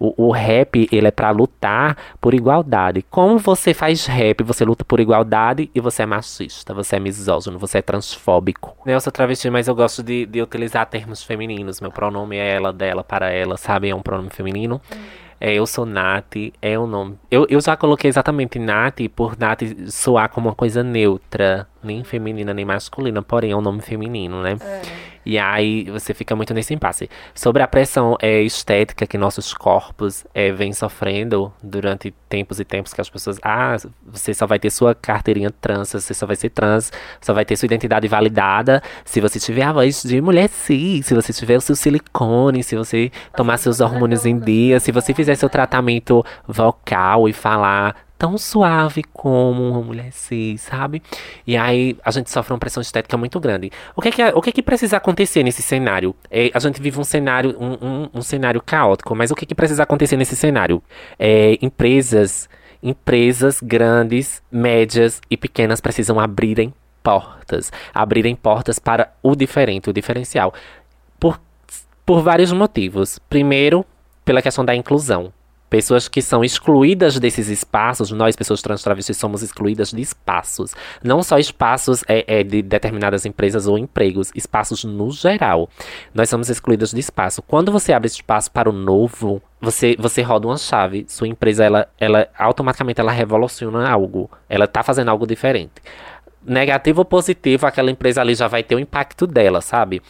O, 0.04 0.28
o 0.28 0.32
rap, 0.32 0.86
ele 0.92 1.08
é 1.08 1.12
para 1.12 1.32
lutar 1.32 1.96
por 2.20 2.34
igualdade. 2.34 3.06
Como 3.10 3.40
você 3.40 3.74
faz 3.74 4.06
rap, 4.06 4.44
você 4.44 4.66
luta 4.66 4.84
por 4.84 5.00
igualdade 5.00 5.72
e 5.74 5.80
você 5.80 6.04
é 6.04 6.06
machista, 6.06 6.74
você 6.74 6.98
é 6.98 7.00
misógino, 7.00 7.58
você 7.58 7.78
é 7.78 7.82
transfóbico. 7.82 8.76
Eu 8.86 9.00
sou 9.00 9.14
travesti, 9.14 9.50
mas 9.50 9.70
eu 9.70 9.74
gosto 9.74 10.04
de, 10.04 10.26
de 10.26 10.42
utilizar 10.42 10.86
termos 10.88 11.24
femininos. 11.24 11.80
Meu 11.80 11.90
pronome 11.90 12.36
é 12.36 12.54
ela, 12.54 12.74
dela, 12.74 13.02
para 13.02 13.32
ela, 13.32 13.56
sabe? 13.56 13.88
É 13.88 13.96
um 13.96 14.02
pronome 14.02 14.30
feminino. 14.30 14.82
É, 15.40 15.54
eu 15.54 15.66
sou 15.66 15.86
Nath, 15.86 16.36
é 16.62 16.78
o 16.78 16.86
nome. 16.86 17.18
Eu, 17.32 17.46
eu 17.50 17.62
já 17.62 17.78
coloquei 17.78 18.10
exatamente 18.10 18.60
Nath 18.60 19.00
por 19.16 19.38
Nath 19.38 19.62
soar 19.88 20.30
como 20.30 20.50
uma 20.50 20.56
coisa 20.56 20.84
neutra, 20.84 21.66
nem 21.84 22.04
feminina 22.04 22.54
nem 22.54 22.66
masculina, 22.66 23.22
porém 23.22 23.52
é 23.52 23.56
um 23.56 23.62
nome 23.62 23.82
feminino, 23.82 24.42
né? 24.42 24.58
É. 24.62 25.14
E 25.26 25.40
aí 25.40 25.86
você 25.86 26.14
fica 26.14 26.36
muito 26.36 26.54
nesse 26.54 26.74
impasse. 26.74 27.10
Sobre 27.34 27.64
a 27.64 27.68
pressão 27.68 28.18
é, 28.22 28.42
estética 28.42 29.08
que 29.08 29.18
nossos 29.18 29.54
corpos 29.54 30.26
é, 30.34 30.52
vêm 30.52 30.74
sofrendo 30.74 31.54
durante 31.62 32.14
tempos 32.28 32.60
e 32.60 32.66
tempos 32.66 32.94
que 32.94 33.00
as 33.00 33.10
pessoas. 33.10 33.40
Ah, 33.42 33.78
você 34.06 34.34
só 34.34 34.46
vai 34.46 34.60
ter 34.60 34.70
sua 34.70 34.94
carteirinha 34.94 35.50
trans, 35.50 35.94
você 35.94 36.14
só 36.14 36.26
vai 36.26 36.36
ser 36.36 36.50
trans, 36.50 36.92
só 37.22 37.34
vai 37.34 37.46
ter 37.46 37.56
sua 37.56 37.68
identidade 37.68 38.08
validada 38.08 38.84
se 39.06 39.22
você 39.22 39.40
tiver 39.40 39.64
a 39.64 39.72
voz 39.72 40.04
de 40.04 40.20
mulher 40.22 40.50
cis, 40.50 41.06
se 41.06 41.14
você 41.14 41.32
tiver 41.32 41.58
o 41.58 41.62
seu 41.62 41.76
silicone, 41.76 42.64
se 42.64 42.76
você 42.76 43.12
tomar 43.36 43.58
seus 43.58 43.80
hormônios 43.80 44.26
em 44.26 44.38
dia, 44.38 44.80
se 44.80 44.92
você 44.92 45.14
fizer 45.14 45.36
seu 45.36 45.50
tratamento 45.50 46.24
vocal 46.48 47.30
e 47.30 47.34
falar 47.34 47.96
tão 48.24 48.38
suave 48.38 49.04
como 49.12 49.68
uma 49.68 49.82
mulher 49.82 50.14
cis, 50.14 50.62
sabe? 50.62 51.04
E 51.46 51.58
aí 51.58 51.98
a 52.06 52.10
gente 52.10 52.32
sofre 52.32 52.54
uma 52.54 52.58
pressão 52.58 52.80
estética 52.80 53.18
muito 53.18 53.38
grande. 53.38 53.70
O 53.98 54.02
que 54.02 54.08
é 54.08 54.12
que, 54.12 54.24
o 54.24 54.42
que, 54.42 54.50
é 54.50 54.54
que 54.54 54.64
precisa 54.64 54.96
acontecer 54.96 55.44
nesse 55.44 55.62
cenário? 55.62 56.16
É, 56.32 56.50
a 56.54 56.60
gente 56.60 56.82
vive 56.82 56.98
um 56.98 57.04
cenário, 57.04 57.54
um, 57.60 57.74
um, 57.86 58.10
um, 58.14 58.22
cenário 58.22 58.62
caótico, 58.62 59.14
mas 59.14 59.30
o 59.30 59.36
que, 59.36 59.44
é 59.44 59.48
que 59.48 59.54
precisa 59.54 59.84
acontecer 59.84 60.16
nesse 60.16 60.38
cenário? 60.38 60.82
É, 61.20 61.58
empresas, 61.62 62.48
empresas 62.82 63.60
grandes, 63.62 64.42
médias 64.50 65.20
e 65.30 65.36
pequenas 65.36 65.82
precisam 65.82 66.18
abrirem 66.18 66.74
portas, 67.04 67.74
abrirem 67.94 68.38
portas 68.38 68.80
para 68.80 69.12
o 69.22 69.36
diferente, 69.36 69.90
o 69.90 69.94
diferencial. 69.94 70.54
Por, 71.20 71.42
por 72.06 72.22
vários 72.22 72.54
motivos. 72.54 73.20
Primeiro, 73.20 73.86
pela 74.24 74.42
questão 74.42 74.64
da 74.64 74.74
inclusão. 74.74 75.34
Pessoas 75.74 76.08
que 76.08 76.22
são 76.22 76.44
excluídas 76.44 77.20
desses 77.20 77.48
espaços, 77.48 78.12
nós, 78.12 78.36
pessoas 78.36 78.62
trans 78.62 78.84
travestis, 78.84 79.18
somos 79.18 79.42
excluídas 79.42 79.90
de 79.90 80.00
espaços. 80.02 80.76
Não 81.04 81.24
só 81.24 81.40
espaços 81.40 82.04
é, 82.08 82.24
é, 82.28 82.44
de 82.44 82.62
determinadas 82.62 83.26
empresas 83.26 83.66
ou 83.66 83.76
empregos, 83.76 84.32
espaços 84.36 84.84
no 84.84 85.10
geral. 85.10 85.68
Nós 86.14 86.30
somos 86.30 86.48
excluídas 86.48 86.92
de 86.92 87.00
espaço. 87.00 87.42
Quando 87.42 87.72
você 87.72 87.92
abre 87.92 88.06
espaço 88.06 88.52
para 88.52 88.70
o 88.70 88.72
novo, 88.72 89.42
você, 89.60 89.96
você 89.98 90.22
roda 90.22 90.46
uma 90.46 90.58
chave. 90.58 91.08
Sua 91.08 91.28
empresa, 91.28 91.66
ela, 91.66 91.90
ela 92.00 92.28
automaticamente 92.38 93.02
ela 93.02 93.12
revoluciona 93.12 93.90
algo. 93.90 94.30
Ela 94.48 94.66
está 94.66 94.84
fazendo 94.84 95.10
algo 95.10 95.26
diferente. 95.26 95.82
Negativo 96.46 97.02
ou 97.02 97.06
positivo, 97.06 97.66
aquela 97.66 97.90
empresa 97.90 98.22
ali 98.22 98.36
já 98.36 98.48
vai 98.48 98.62
ter 98.62 98.76
o 98.76 98.80
impacto 98.80 99.26
dela, 99.26 99.60
sabe? 99.60 100.04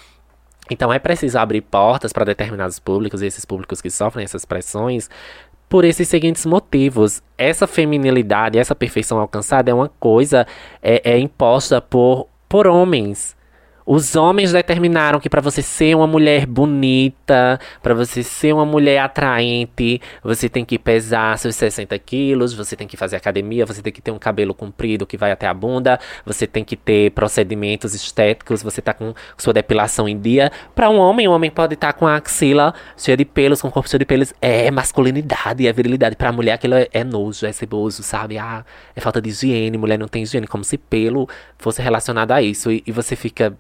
Então 0.70 0.92
é 0.92 1.00
preciso 1.00 1.38
abrir 1.38 1.62
portas 1.62 2.14
para 2.14 2.26
determinados 2.26 2.80
públicos, 2.80 3.22
e 3.22 3.26
esses 3.26 3.44
públicos 3.46 3.82
que 3.82 3.90
sofrem 3.90 4.24
essas 4.24 4.46
pressões, 4.46 5.10
por 5.74 5.86
esses 5.86 6.08
seguintes 6.08 6.46
motivos. 6.46 7.24
Essa 7.36 7.66
feminilidade, 7.66 8.60
essa 8.60 8.76
perfeição 8.76 9.18
alcançada 9.18 9.72
é 9.72 9.74
uma 9.74 9.90
coisa 9.90 10.46
é, 10.84 11.14
é 11.14 11.18
imposta 11.18 11.82
por, 11.82 12.28
por 12.48 12.68
homens. 12.68 13.36
Os 13.86 14.16
homens 14.16 14.54
determinaram 14.54 15.20
que 15.20 15.30
para 15.30 15.42
você 15.42 15.62
ser 15.62 15.96
uma 15.96 16.08
mulher 16.08 16.46
bonita, 16.46 17.60
para 17.82 17.94
você 17.94 18.24
ser 18.24 18.54
uma 18.54 18.66
mulher 18.66 19.00
atraente, 19.00 20.02
você 20.24 20.48
tem 20.48 20.64
que 20.64 20.80
pesar 20.80 21.38
seus 21.38 21.56
60 21.56 21.98
quilos, 22.00 22.54
você 22.54 22.76
tem 22.76 22.88
que 22.88 22.96
fazer 22.96 23.18
academia, 23.18 23.66
você 23.66 23.82
tem 23.82 23.92
que 23.92 24.02
ter 24.02 24.12
um 24.12 24.20
cabelo 24.20 24.54
comprido 24.54 25.06
que 25.06 25.18
vai 25.18 25.32
até 25.32 25.48
a 25.48 25.54
bunda, 25.54 26.00
você 26.26 26.48
tem 26.48 26.64
que 26.64 26.78
ter 26.78 27.12
procedimentos 27.12 27.94
estéticos, 27.94 28.64
você 28.64 28.82
tá 28.82 28.94
com 28.94 29.14
sua 29.38 29.54
depilação 29.54 30.08
em 30.08 30.18
dia. 30.18 30.52
Para 30.74 30.90
um 30.90 30.98
homem, 30.98 31.28
um 31.28 31.32
homem 31.32 31.52
pode 31.52 31.74
estar 31.74 31.92
tá 31.92 32.00
com 32.00 32.08
a 32.08 32.16
axila 32.16 32.74
cheia 32.98 33.18
de 33.18 33.26
pelos, 33.26 33.62
com 33.62 33.68
o 33.68 33.72
corpo 33.72 33.90
cheio 33.90 34.00
de 34.00 34.06
pelos. 34.06 34.34
É 34.42 34.72
masculinidade, 34.72 35.68
é 35.68 35.74
virilidade. 35.74 36.16
Para 36.16 36.30
a 36.30 36.32
mulher, 36.32 36.54
aquilo 36.54 36.76
é, 36.76 36.88
é 36.94 37.04
nojo, 37.04 37.46
é 37.46 37.52
ceboso, 37.52 38.02
sabe? 38.02 38.38
Ah, 38.38 38.64
é 38.96 39.02
falta 39.02 39.22
de 39.22 39.30
higiene, 39.30 39.78
mulher 39.78 40.00
não 40.00 40.08
tem 40.08 40.24
higiene, 40.24 40.48
como 40.48 40.64
se 40.64 40.78
pelo 40.78 41.28
fosse 41.58 41.82
relacionado 41.82 42.32
a 42.32 42.42
isso. 42.42 42.72
e, 42.72 42.84
e 42.86 42.92
você 42.92 43.16
fica 43.16 43.58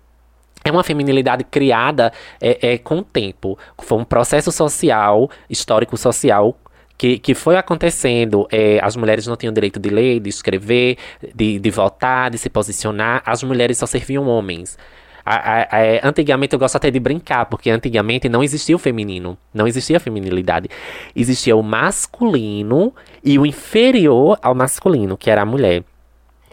é 0.63 0.71
uma 0.71 0.83
feminilidade 0.83 1.43
criada 1.43 2.11
é, 2.41 2.73
é, 2.73 2.77
com 2.77 2.99
o 2.99 3.03
tempo. 3.03 3.57
Foi 3.81 3.97
um 3.97 4.05
processo 4.05 4.51
social, 4.51 5.29
histórico-social, 5.49 6.57
que, 6.97 7.19
que 7.19 7.33
foi 7.33 7.57
acontecendo. 7.57 8.47
É, 8.51 8.79
as 8.81 8.95
mulheres 8.95 9.27
não 9.27 9.35
tinham 9.35 9.53
direito 9.53 9.79
de 9.79 9.89
ler, 9.89 10.19
de 10.19 10.29
escrever, 10.29 10.97
de, 11.35 11.59
de 11.59 11.69
votar, 11.69 12.31
de 12.31 12.37
se 12.37 12.49
posicionar. 12.49 13.21
As 13.25 13.43
mulheres 13.43 13.77
só 13.77 13.85
serviam 13.85 14.27
homens. 14.27 14.77
A, 15.25 15.35
a, 15.35 15.61
a, 15.61 16.07
antigamente 16.07 16.53
eu 16.53 16.59
gosto 16.59 16.75
até 16.75 16.91
de 16.91 16.99
brincar, 16.99 17.45
porque 17.45 17.69
antigamente 17.69 18.27
não 18.27 18.43
existia 18.43 18.75
o 18.75 18.79
feminino, 18.79 19.37
não 19.53 19.67
existia 19.67 19.97
a 19.97 19.99
feminilidade. 19.99 20.69
Existia 21.15 21.55
o 21.55 21.63
masculino 21.63 22.93
e 23.23 23.39
o 23.39 23.45
inferior 23.45 24.37
ao 24.41 24.53
masculino, 24.53 25.17
que 25.17 25.29
era 25.29 25.41
a 25.41 25.45
mulher. 25.45 25.83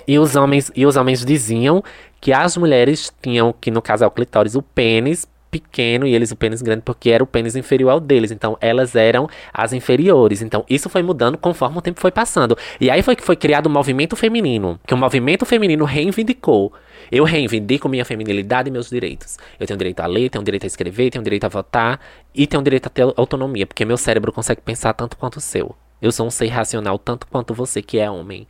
E 0.07 0.19
os 0.19 0.35
homens, 0.35 0.73
e 0.75 0.87
os 0.87 0.97
homens 0.97 1.25
diziam 1.25 1.85
que 2.21 2.33
as 2.33 2.57
mulheres 2.57 3.13
tinham, 3.23 3.55
que 3.59 3.71
no 3.71 3.81
caso 3.81 4.05
é 4.05 4.07
o 4.07 4.11
clitóris, 4.11 4.55
o 4.55 4.63
pênis 4.63 5.27
pequeno 5.51 6.07
e 6.07 6.15
eles 6.15 6.31
o 6.31 6.37
pênis 6.37 6.63
grande 6.63 6.83
porque 6.83 7.11
era 7.11 7.25
o 7.25 7.27
pênis 7.27 7.57
inferior 7.57 7.91
ao 7.91 8.01
deles. 8.01 8.31
Então 8.31 8.57
elas 8.61 8.95
eram 8.95 9.29
as 9.53 9.73
inferiores. 9.73 10.41
Então 10.43 10.65
isso 10.69 10.89
foi 10.89 11.03
mudando 11.03 11.37
conforme 11.37 11.79
o 11.79 11.83
tempo 11.83 12.01
foi 12.01 12.11
passando. 12.11 12.57
E 12.81 12.91
aí 12.91 13.03
foi 13.03 13.17
que 13.17 13.25
foi 13.25 13.37
criado 13.37 13.67
o 13.67 13.71
movimento 13.71 14.15
feminino, 14.15 14.79
que 14.87 14.95
o 14.95 14.97
movimento 14.97 15.45
feminino 15.45 15.85
reivindicou. 15.85 16.73
Eu 17.11 17.25
reivindico 17.25 17.89
minha 17.89 18.05
feminilidade 18.05 18.69
e 18.69 18.73
meus 18.73 18.89
direitos. 18.89 19.37
Eu 19.59 19.67
tenho 19.67 19.79
direito 19.79 20.01
a 20.01 20.07
ler, 20.07 20.31
tenho 20.31 20.45
direito 20.45 20.65
a 20.65 20.67
escrever, 20.69 21.11
tenho 21.11 21.25
direito 21.25 21.45
a 21.45 21.49
votar 21.49 22.01
e 22.35 22.47
tenho 22.47 22.63
direito 22.63 22.87
a 22.87 22.91
ter 22.91 23.03
autonomia, 23.17 23.67
porque 23.67 23.85
meu 23.85 23.97
cérebro 23.97 24.31
consegue 24.33 24.61
pensar 24.61 24.93
tanto 24.93 25.17
quanto 25.17 25.39
o 25.39 25.41
seu. 25.41 25.75
Eu 26.01 26.13
sou 26.13 26.27
um 26.27 26.31
ser 26.31 26.47
racional 26.47 26.99
tanto 26.99 27.27
quanto 27.27 27.53
você 27.53 27.83
que 27.83 27.99
é 27.99 28.11
homem, 28.11 28.47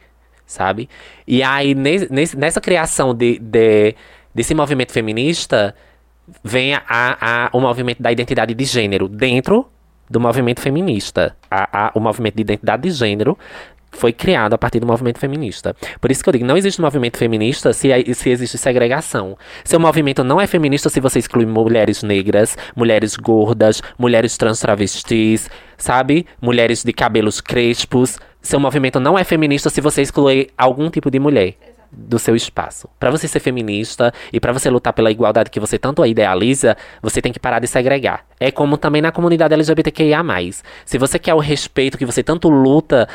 sabe? 0.51 0.89
E 1.27 1.43
aí 1.43 1.75
nessa 1.75 2.61
criação 2.61 3.15
de, 3.15 3.39
de 3.39 3.95
desse 4.35 4.55
movimento 4.55 4.93
feminista, 4.93 5.75
vem 6.43 6.75
a, 6.75 6.83
a, 6.89 7.51
o 7.53 7.61
movimento 7.61 8.03
da 8.03 8.13
identidade 8.13 8.55
de 8.55 8.65
gênero 8.65 9.09
dentro 9.09 9.67
do 10.09 10.21
movimento 10.21 10.61
feminista. 10.61 11.37
A, 11.51 11.87
a, 11.87 11.93
o 11.95 12.01
movimento 12.01 12.35
de 12.35 12.43
identidade 12.43 12.83
de 12.83 12.91
gênero 12.91 13.39
foi 13.93 14.13
criado 14.13 14.55
a 14.55 14.59
partir 14.59 14.79
do 14.79 14.87
movimento 14.87 15.19
feminista. 15.19 15.75
Por 16.01 16.11
isso 16.11 16.23
que 16.23 16.29
eu 16.29 16.33
digo, 16.33 16.45
não 16.45 16.57
existe 16.57 16.81
movimento 16.81 17.17
feminista 17.17 17.73
se, 17.73 17.89
se 18.15 18.31
existe 18.31 18.57
segregação. 18.57 19.37
Seu 19.65 19.81
movimento 19.81 20.23
não 20.23 20.41
é 20.41 20.47
feminista 20.47 20.89
se 20.89 21.01
você 21.01 21.19
exclui 21.19 21.45
mulheres 21.45 22.03
negras, 22.03 22.57
mulheres 22.77 23.17
gordas, 23.17 23.83
mulheres 23.99 24.37
trans 24.37 24.61
travestis, 24.61 25.51
sabe? 25.77 26.27
Mulheres 26.41 26.85
de 26.85 26.93
cabelos 26.93 27.41
crespos. 27.41 28.19
Seu 28.43 28.59
movimento 28.59 28.99
não 28.99 29.19
é 29.19 29.25
feminista 29.25 29.69
se 29.71 29.81
você 29.81 30.03
exclui 30.03 30.49
algum 30.57 30.89
tipo 30.91 31.11
de 31.11 31.19
mulher 31.19 31.57
do 31.93 32.19
seu 32.19 32.37
espaço. 32.37 32.89
Para 32.99 33.11
você 33.11 33.27
ser 33.27 33.41
feminista 33.41 34.13
e 34.33 34.39
para 34.39 34.53
você 34.53 34.71
lutar 34.71 34.93
pela 34.93 35.11
igualdade 35.11 35.51
que 35.51 35.61
você 35.61 35.79
tanto 35.79 36.05
idealiza, 36.07 36.77
você 37.03 37.21
tem 37.21 37.33
que 37.33 37.41
parar 37.41 37.59
de 37.59 37.67
segregar. 37.67 38.25
É 38.39 38.51
como 38.51 38.77
também 38.77 39.03
na 39.03 39.13
comunidade 39.13 39.55
LGBTQIA+. 39.55 40.23
Se 40.85 40.99
você 40.99 41.19
quer 41.19 41.35
o 41.35 41.39
respeito 41.39 41.99
que 41.99 42.07
você 42.07 42.23
tanto 42.23 42.49
luta 42.49 43.09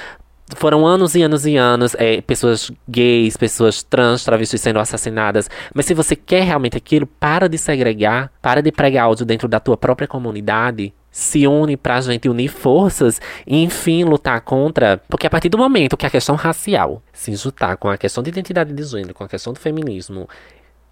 foram 0.56 0.86
anos 0.86 1.16
e 1.16 1.24
anos 1.24 1.46
e 1.46 1.58
anos, 1.58 1.96
é, 1.98 2.22
pessoas 2.22 2.72
gays, 2.88 3.36
pessoas 3.36 3.82
trans, 3.82 4.24
travestis 4.24 4.62
sendo 4.62 4.80
assassinadas. 4.80 5.50
Mas 5.74 5.86
se 5.86 5.94
você 5.94 6.16
quer 6.16 6.44
realmente 6.44 6.78
aquilo, 6.78 7.08
para 7.08 7.50
de 7.50 7.58
segregar, 7.58 8.32
para 8.42 8.62
de 8.62 8.72
pregar 8.72 9.10
ódio 9.10 9.26
dentro 9.26 9.48
da 9.48 9.60
tua 9.60 9.76
própria 9.76 10.08
comunidade 10.08 10.94
se 11.16 11.48
une 11.48 11.78
pra 11.78 12.02
gente 12.02 12.28
unir 12.28 12.50
forças 12.50 13.22
e, 13.48 13.64
enfim, 13.64 14.04
lutar 14.04 14.42
contra. 14.42 15.02
Porque 15.08 15.26
a 15.26 15.30
partir 15.30 15.48
do 15.48 15.58
momento 15.58 15.96
que 15.96 16.06
a 16.06 16.10
questão 16.10 16.36
racial 16.36 17.02
se 17.14 17.34
juntar 17.38 17.78
com 17.78 17.90
a 17.90 17.98
questão 17.98 18.22
de 18.22 18.30
identidade 18.30 18.74
de 18.74 18.84
gênero, 18.84 19.14
com 19.14 19.24
a 19.24 19.30
questão 19.30 19.54
do 19.54 19.60
feminismo 19.60 20.28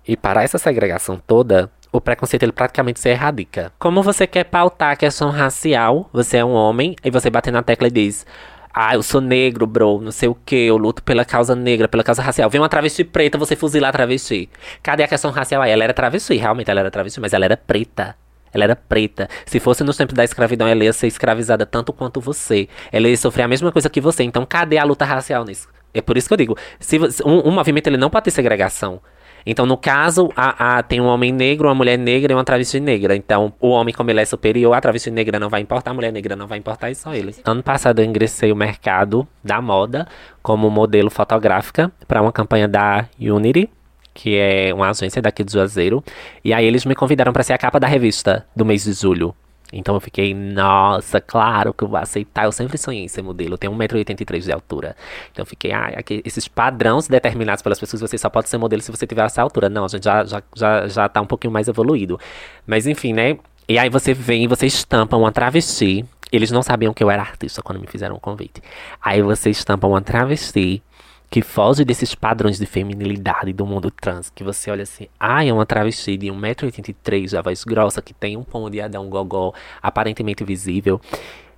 e 0.08 0.16
parar 0.16 0.44
essa 0.44 0.58
segregação 0.58 1.22
toda, 1.28 1.70
o 1.92 2.00
preconceito 2.00 2.44
ele 2.44 2.54
praticamente 2.54 3.02
se 3.02 3.10
erradica. 3.10 3.74
Como 3.78 4.02
você 4.02 4.26
quer 4.26 4.46
pautar 4.46 4.92
a 4.92 4.96
questão 4.96 5.30
racial, 5.30 6.10
você 6.14 6.38
é 6.38 6.46
um 6.46 6.54
homem, 6.54 6.96
e 7.04 7.12
você 7.12 7.30
bate 7.30 7.52
na 7.52 7.62
tecla 7.62 7.90
e 7.90 7.92
diz. 7.92 8.26
Ah, 8.74 8.96
eu 8.96 9.04
sou 9.04 9.20
negro, 9.20 9.68
bro, 9.68 10.00
não 10.00 10.12
sei 10.12 10.30
o 10.30 10.36
que, 10.36 10.56
eu 10.56 10.78
luto 10.78 11.04
pela 11.04 11.26
causa 11.26 11.54
negra, 11.54 11.90
pela 11.90 12.04
causa 12.04 12.22
racial. 12.22 12.50
Vem 12.50 12.62
uma 12.62 12.70
travesti 12.70 13.04
preta, 13.04 13.38
você 13.38 13.58
fuzilar 13.58 13.90
a 13.90 13.92
travesti. 13.94 14.50
Cadê 14.82 15.04
a 15.04 15.08
questão 15.08 15.32
racial 15.32 15.62
aí? 15.62 15.72
Ela 15.72 15.84
era 15.84 15.94
travesti, 15.94 16.38
realmente 16.38 16.72
ela 16.72 16.80
era 16.80 16.90
travesti, 16.90 17.20
mas 17.20 17.34
ela 17.34 17.44
era 17.44 17.58
preta. 17.58 18.16
Ela 18.54 18.66
era 18.66 18.76
preta. 18.76 19.28
Se 19.46 19.60
fosse 19.60 19.84
nos 19.84 19.98
tempos 19.98 20.14
da 20.14 20.24
escravidão, 20.24 20.68
ela 20.68 20.84
ia 20.84 20.94
ser 20.94 21.08
escravizada 21.08 21.66
tanto 21.66 21.92
quanto 21.92 22.22
você. 22.22 22.68
Ela 22.92 23.08
ia 23.08 23.18
sofrer 23.18 23.44
a 23.44 23.48
mesma 23.48 23.72
coisa 23.72 23.90
que 23.90 24.00
você. 24.00 24.24
Então, 24.24 24.46
cadê 24.46 24.78
a 24.78 24.84
luta 24.84 25.06
racial 25.06 25.44
nisso? 25.44 25.68
É 25.94 26.02
por 26.02 26.18
isso 26.18 26.28
que 26.28 26.34
eu 26.34 26.38
digo, 26.38 26.58
se 26.80 26.98
um, 27.24 27.50
um 27.50 27.52
movimento 27.52 27.88
ele 27.88 27.98
não 27.98 28.10
pode 28.10 28.26
ter 28.26 28.32
segregação. 28.32 29.00
Então, 29.46 29.66
no 29.66 29.78
caso, 29.78 30.30
a, 30.36 30.78
a, 30.78 30.84
tem 30.84 31.02
um 31.02 31.06
homem 31.06 31.32
negro, 31.32 31.68
uma 31.68 31.76
mulher 31.76 31.98
negra 31.98 32.32
e 32.32 32.36
uma 32.36 32.44
travesti 32.44 32.80
negra. 32.80 33.16
Então, 33.16 33.54
o 33.60 33.70
homem, 33.70 33.94
como 33.94 34.10
ele 34.10 34.22
é 34.22 34.26
superior, 34.26 34.74
a 34.74 34.82
travesti 34.82 35.12
negra 35.12 35.38
não 35.38 35.50
vai 35.50 35.62
importar, 35.62 35.92
a 35.92 35.94
mulher 35.94 36.12
negra 36.12 36.36
não 36.36 36.48
vai 36.48 36.58
importar, 36.58 36.90
e 36.90 36.96
só 36.96 37.14
eles. 37.14 37.42
Ano 37.46 37.62
passado, 37.62 38.00
eu 38.00 38.06
ingressei 38.06 38.52
o 38.52 38.56
mercado 38.56 39.28
da 39.44 39.62
moda 39.62 40.08
como 40.42 40.70
modelo 40.70 41.10
fotográfica 41.10 41.92
para 42.08 42.22
uma 42.22 42.32
campanha 42.32 42.68
da 42.68 43.06
Unity 43.20 43.70
que 44.14 44.38
é 44.38 44.74
uma 44.74 44.90
agência 44.90 45.22
daqui 45.22 45.44
de 45.44 45.54
Juazeiro. 45.54 46.04
E 46.44 46.54
aí 46.54 46.66
eles 46.66 46.86
me 46.86 46.96
convidaram 46.96 47.34
para 47.34 47.44
ser 47.44 47.54
a 47.54 47.58
capa 47.58 47.80
da 47.80 47.88
revista 47.88 48.46
do 48.56 48.66
mês 48.66 48.84
de 48.84 48.94
julho. 48.94 49.36
Então 49.74 49.96
eu 49.96 50.00
fiquei, 50.00 50.36
nossa, 50.36 51.20
claro 51.20 51.74
que 51.74 51.84
eu 51.84 51.88
vou 51.88 51.98
aceitar. 51.98 52.46
Eu 52.46 52.52
sempre 52.52 52.78
sonhei 52.78 53.04
em 53.04 53.08
ser 53.08 53.24
modelo. 53.24 53.56
Eu 53.56 53.58
tenho 53.58 53.74
1,83m 53.74 54.40
de 54.40 54.52
altura. 54.52 54.96
Então 55.32 55.42
eu 55.42 55.48
fiquei, 55.48 55.72
ah, 55.72 55.94
aqui, 55.98 56.22
esses 56.24 56.48
padrões 56.48 57.08
determinados 57.08 57.64
pelas 57.64 57.80
pessoas, 57.80 58.02
você 58.02 58.18
só 58.18 58.30
pode 58.30 58.50
ser 58.50 58.60
modelo 58.60 58.82
se 58.84 58.92
você 58.92 59.08
tiver 59.08 59.26
essa 59.26 59.42
altura. 59.42 59.70
Não, 59.70 59.86
a 59.86 59.88
gente 59.88 60.04
já, 60.04 60.24
já, 60.24 60.44
já, 60.56 60.88
já 60.88 61.10
tá 61.10 61.20
um 61.20 61.26
pouquinho 61.26 61.52
mais 61.52 61.68
evoluído. 61.68 62.20
Mas 62.68 62.86
enfim, 62.86 63.14
né? 63.14 63.40
E 63.68 63.80
aí 63.80 63.90
você 63.90 64.14
vem 64.14 64.44
e 64.44 64.48
você 64.48 64.68
estampa 64.68 65.18
uma 65.18 65.32
travesti. 65.32 66.06
Eles 66.32 66.52
não 66.52 66.62
sabiam 66.62 66.94
que 66.94 67.04
eu 67.04 67.10
era 67.10 67.22
artista 67.24 67.62
quando 67.64 67.80
me 67.80 67.88
fizeram 67.88 68.16
o 68.16 68.20
convite. 68.20 68.62
Aí 69.02 69.24
você 69.24 69.50
estampa 69.50 69.88
uma 69.88 70.02
travesti 70.02 70.84
que 71.34 71.42
foge 71.42 71.84
desses 71.84 72.14
padrões 72.14 72.60
de 72.60 72.66
feminilidade 72.68 73.52
do 73.54 73.66
mundo 73.66 73.90
trans, 73.90 74.30
que 74.30 74.44
você 74.44 74.70
olha 74.70 74.84
assim, 74.84 75.08
ah, 75.20 75.44
é 75.44 75.52
uma 75.52 75.66
travesti 75.66 76.16
de 76.16 76.28
1,83m, 76.28 77.40
a 77.40 77.42
voz 77.42 77.64
grossa, 77.64 78.04
que 78.04 78.14
tem 78.14 78.38
um 78.38 78.44
pomo 78.44 78.70
de 78.70 78.80
Adão 78.80 79.10
gogó, 79.10 79.52
aparentemente 79.82 80.44
visível, 80.44 81.02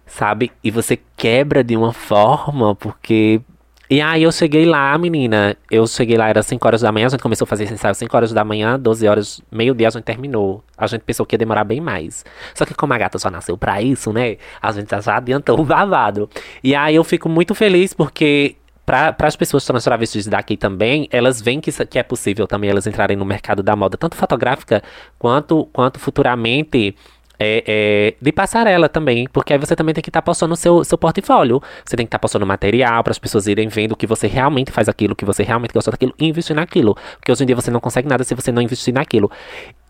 sabe? 0.06 0.50
E 0.64 0.72
você 0.72 0.98
quebra 1.18 1.62
de 1.62 1.76
uma 1.76 1.92
forma, 1.92 2.74
porque... 2.74 3.42
E 3.90 4.00
aí 4.00 4.24
eu 4.24 4.32
cheguei 4.32 4.64
lá, 4.66 4.98
menina, 4.98 5.58
eu 5.70 5.86
cheguei 5.86 6.16
lá, 6.16 6.30
era 6.30 6.42
5 6.42 6.66
horas 6.66 6.80
da 6.80 6.90
manhã, 6.90 7.08
a 7.08 7.10
gente 7.10 7.22
começou 7.22 7.44
a 7.44 7.48
fazer 7.48 7.66
esse 7.66 7.74
ensaio 7.74 7.94
5 7.94 8.16
horas 8.16 8.32
da 8.32 8.46
manhã, 8.46 8.80
12 8.80 9.06
horas, 9.06 9.42
meio-dia 9.52 9.90
a 9.90 9.92
gente 9.92 10.04
terminou. 10.04 10.64
A 10.78 10.88
gente 10.88 11.02
pensou 11.02 11.26
que 11.26 11.36
ia 11.36 11.38
demorar 11.38 11.66
bem 11.66 11.82
mais. 11.82 12.24
Só 12.54 12.66
que 12.66 12.74
como 12.74 12.94
a 12.94 12.98
gata 12.98 13.20
só 13.20 13.30
nasceu 13.30 13.58
pra 13.58 13.82
isso, 13.82 14.14
né, 14.14 14.38
a 14.62 14.72
gente 14.72 14.90
já 14.90 15.18
adiantou 15.18 15.60
o 15.60 15.66
babado. 15.66 16.30
E 16.64 16.74
aí 16.74 16.96
eu 16.96 17.04
fico 17.04 17.28
muito 17.28 17.54
feliz 17.54 17.94
porque 17.94 18.56
para 18.86 19.16
as 19.22 19.36
pessoas 19.36 19.66
trans 19.66 19.84
travestis 19.84 20.28
daqui 20.28 20.56
também, 20.56 21.08
elas 21.12 21.42
veem 21.42 21.60
que, 21.60 21.72
que 21.86 21.98
é 21.98 22.04
possível 22.04 22.46
também 22.46 22.70
elas 22.70 22.86
entrarem 22.86 23.18
no 23.18 23.26
mercado 23.26 23.64
da 23.64 23.76
moda, 23.76 23.98
tanto 23.98 24.16
fotográfica 24.16 24.84
quanto, 25.18 25.66
quanto 25.74 26.00
futuramente 26.00 26.96
é, 27.40 27.64
é, 27.68 28.16
de 28.22 28.32
passarela 28.32 28.88
também, 28.88 29.28
porque 29.32 29.54
aí 29.54 29.60
você 29.60 29.76
também 29.76 29.94
tem 29.94 30.02
que 30.02 30.10
estar 30.10 30.22
tá 30.22 30.26
postando 30.26 30.54
o 30.54 30.58
seu, 30.58 30.84
seu 30.84 30.98
portfólio. 30.98 31.62
Você 31.84 31.96
tem 31.96 32.06
que 32.06 32.10
estar 32.10 32.18
tá 32.18 32.22
postando 32.22 32.46
material 32.46 33.04
para 33.04 33.12
as 33.12 33.20
pessoas 33.20 33.48
irem 33.48 33.68
vendo 33.68 33.96
que 33.96 34.08
você 34.08 34.28
realmente 34.28 34.72
faz 34.72 34.88
aquilo, 34.88 35.16
que 35.16 35.26
você 35.26 35.44
realmente 35.44 35.74
gosta 35.74 35.92
daquilo 35.92 36.14
e 36.20 36.28
investir 36.28 36.56
naquilo. 36.56 36.96
Porque 37.18 37.32
hoje 37.32 37.44
em 37.44 37.48
dia 37.48 37.56
você 37.56 37.72
não 37.72 37.80
consegue 37.80 38.08
nada 38.08 38.24
se 38.24 38.34
você 38.34 38.52
não 38.52 38.62
investir 38.62 38.94
naquilo. 38.94 39.30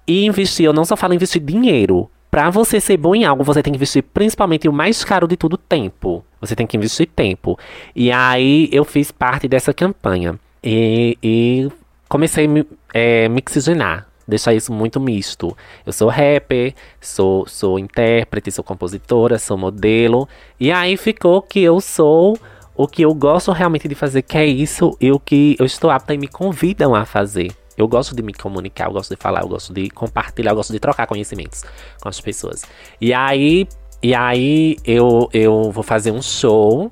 E 0.08 0.26
investir, 0.26 0.66
eu 0.66 0.74
não 0.74 0.86
só 0.86 0.96
falo 0.96 1.14
investir 1.14 1.41
dinheiro, 1.41 2.10
para 2.36 2.50
você 2.50 2.82
ser 2.82 2.98
bom 2.98 3.16
em 3.16 3.24
algo, 3.24 3.46
você 3.46 3.64
tem 3.64 3.72
que 3.72 3.78
investir 3.78 4.04
principalmente 4.04 4.68
o 4.68 4.74
mais 4.74 5.06
caro 5.06 5.26
de 5.26 5.38
tudo, 5.38 5.56
tempo. 5.56 6.22
Você 6.42 6.54
tem 6.54 6.68
que 6.68 6.76
investir 6.76 7.08
tempo. 7.08 7.58
E 7.96 8.12
aí 8.12 8.68
eu 8.74 8.84
fiz 8.84 9.10
parte 9.10 9.48
dessa 9.48 9.74
campanha. 9.74 10.38
E, 10.62 11.18
e 11.24 11.70
comecei 12.10 12.44
a 12.44 12.48
me, 12.50 12.68
é, 12.94 13.30
mixigenar. 13.30 14.06
Deixar 14.28 14.54
isso 14.54 14.74
muito 14.74 15.00
misto. 15.00 15.56
Eu 15.86 15.94
sou 15.94 16.10
rapper, 16.10 16.74
sou, 17.00 17.48
sou 17.48 17.80
intérprete, 17.80 18.52
sou 18.52 18.66
compositora, 18.66 19.40
sou 19.40 19.58
modelo. 19.58 20.28
E 20.60 20.74
aí 20.74 20.98
ficou 20.98 21.42
que 21.42 21.62
eu 21.62 21.80
sou 21.80 22.38
o 22.76 22.86
que 22.86 23.04
eu 23.04 23.14
gosto 23.14 23.54
realmente 23.54 23.88
de 23.88 23.96
fazer, 23.96 24.24
que 24.24 24.38
é 24.38 24.46
isso, 24.46 24.98
e 25.00 25.10
o 25.10 25.22
que 25.22 25.56
eu 25.58 25.66
estou 25.66 25.90
apta 25.90 26.14
e 26.14 26.18
me 26.18 26.28
convidam 26.28 26.94
a 26.94 27.06
fazer. 27.06 27.54
Eu 27.78 27.88
gosto 27.88 28.15
de 28.15 28.21
me 28.21 28.34
comunicar, 28.34 28.88
eu 28.88 28.93
gosto 28.93 29.15
de 29.15 29.21
falar, 29.21 29.41
eu 29.41 29.47
gosto 29.47 29.73
de 29.73 29.89
compartilhar, 29.89 30.51
eu 30.51 30.55
gosto 30.55 30.71
de 30.71 30.80
trocar 30.80 31.07
conhecimentos 31.07 31.63
com 32.01 32.09
as 32.09 32.21
pessoas. 32.21 32.63
E 32.99 33.13
aí, 33.13 33.67
e 34.01 34.13
aí 34.13 34.78
eu, 34.86 35.30
eu 35.34 35.71
vou 35.71 35.84
fazer 35.84 36.11
um 36.11 36.21
show 36.21 36.89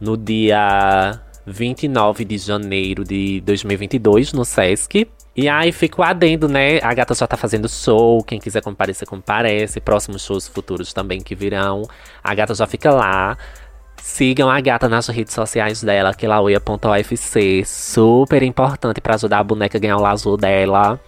no 0.00 0.16
dia 0.16 1.20
29 1.46 2.24
de 2.24 2.38
janeiro 2.38 3.04
de 3.04 3.40
2022 3.42 4.32
no 4.32 4.44
Sesc. 4.44 5.06
E 5.36 5.48
aí 5.48 5.72
fico 5.72 6.00
adendo, 6.00 6.48
né? 6.48 6.78
A 6.80 6.94
gata 6.94 7.12
já 7.12 7.26
tá 7.26 7.36
fazendo 7.36 7.68
show. 7.68 8.22
Quem 8.22 8.38
quiser 8.38 8.62
comparecer, 8.62 9.06
comparece. 9.06 9.80
Próximos 9.80 10.22
shows 10.22 10.46
futuros 10.46 10.92
também 10.92 11.20
que 11.20 11.34
virão. 11.34 11.82
A 12.22 12.34
gata 12.34 12.54
já 12.54 12.66
fica 12.66 12.92
lá. 12.92 13.36
Sigam 14.06 14.50
a 14.50 14.60
gata 14.60 14.86
nas 14.86 15.08
redes 15.08 15.32
sociais 15.32 15.82
dela, 15.82 16.12
que 16.12 16.26
é. 17.00 17.64
Super 17.64 18.42
importante 18.42 19.00
para 19.00 19.14
ajudar 19.14 19.38
a 19.38 19.42
boneca 19.42 19.78
a 19.78 19.80
ganhar 19.80 19.96
o 19.96 20.00
lazo 20.02 20.36
dela. 20.36 21.00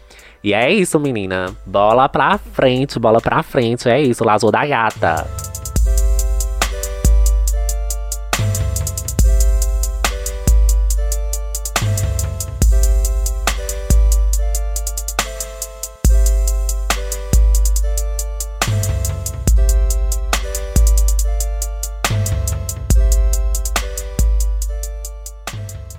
E 0.42 0.55
é 0.55 0.72
isso, 0.72 0.99
menina. 0.99 1.55
Bola 1.66 2.09
pra 2.09 2.38
frente, 2.38 2.99
bola 2.99 3.20
pra 3.20 3.42
frente. 3.42 3.86
É 3.86 4.01
isso, 4.01 4.24
lazo 4.24 4.51
da 4.51 4.64
gata. 4.64 5.45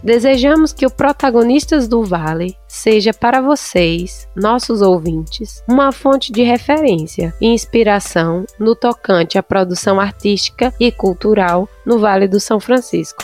Desejamos 0.08 0.72
que 0.72 0.86
o 0.86 0.90
Protagonistas 0.90 1.86
do 1.86 2.02
Vale 2.02 2.56
seja 2.66 3.14
para 3.14 3.42
vocês, 3.42 4.26
nossos 4.34 4.82
ouvintes, 4.82 5.62
uma 5.68 5.92
fonte 5.92 6.32
de 6.32 6.44
referência 6.44 7.34
e 7.42 7.48
inspiração 7.48 8.46
no 8.58 8.74
tocante 8.74 9.38
à 9.38 9.44
produção 9.44 10.00
artística 10.00 10.74
e 10.80 10.94
cultural 10.94 11.68
no 11.86 12.00
Vale 12.00 12.26
do 12.26 12.40
São 12.40 12.58
Francisco. 12.58 13.22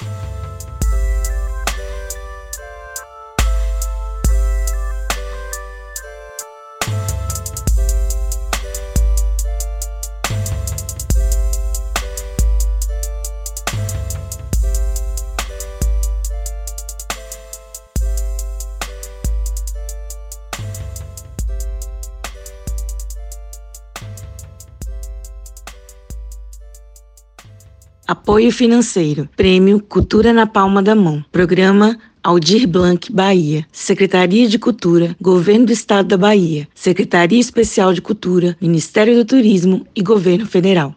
Apoio 28.06 28.51
financeiro. 28.51 29.30
Prêmio 29.34 29.80
Cultura 29.80 30.34
na 30.34 30.45
Palma 30.45 30.84
da 30.84 30.93
Mão. 30.93 31.24
Programa 31.32 31.97
Aldir 32.22 32.68
Blanc, 32.68 33.10
Bahia. 33.10 33.66
Secretaria 33.72 34.47
de 34.49 34.60
Cultura, 34.60 35.16
Governo 35.22 35.68
do 35.68 35.72
Estado 35.72 36.10
da 36.10 36.18
Bahia. 36.18 36.68
Secretaria 36.76 37.39
Especial 37.39 37.93
de 37.93 38.01
Cultura, 38.01 38.58
Ministério 38.60 39.16
do 39.16 39.24
Turismo 39.24 39.88
e 39.95 40.01
Governo 40.01 40.45
Federal. 40.45 40.93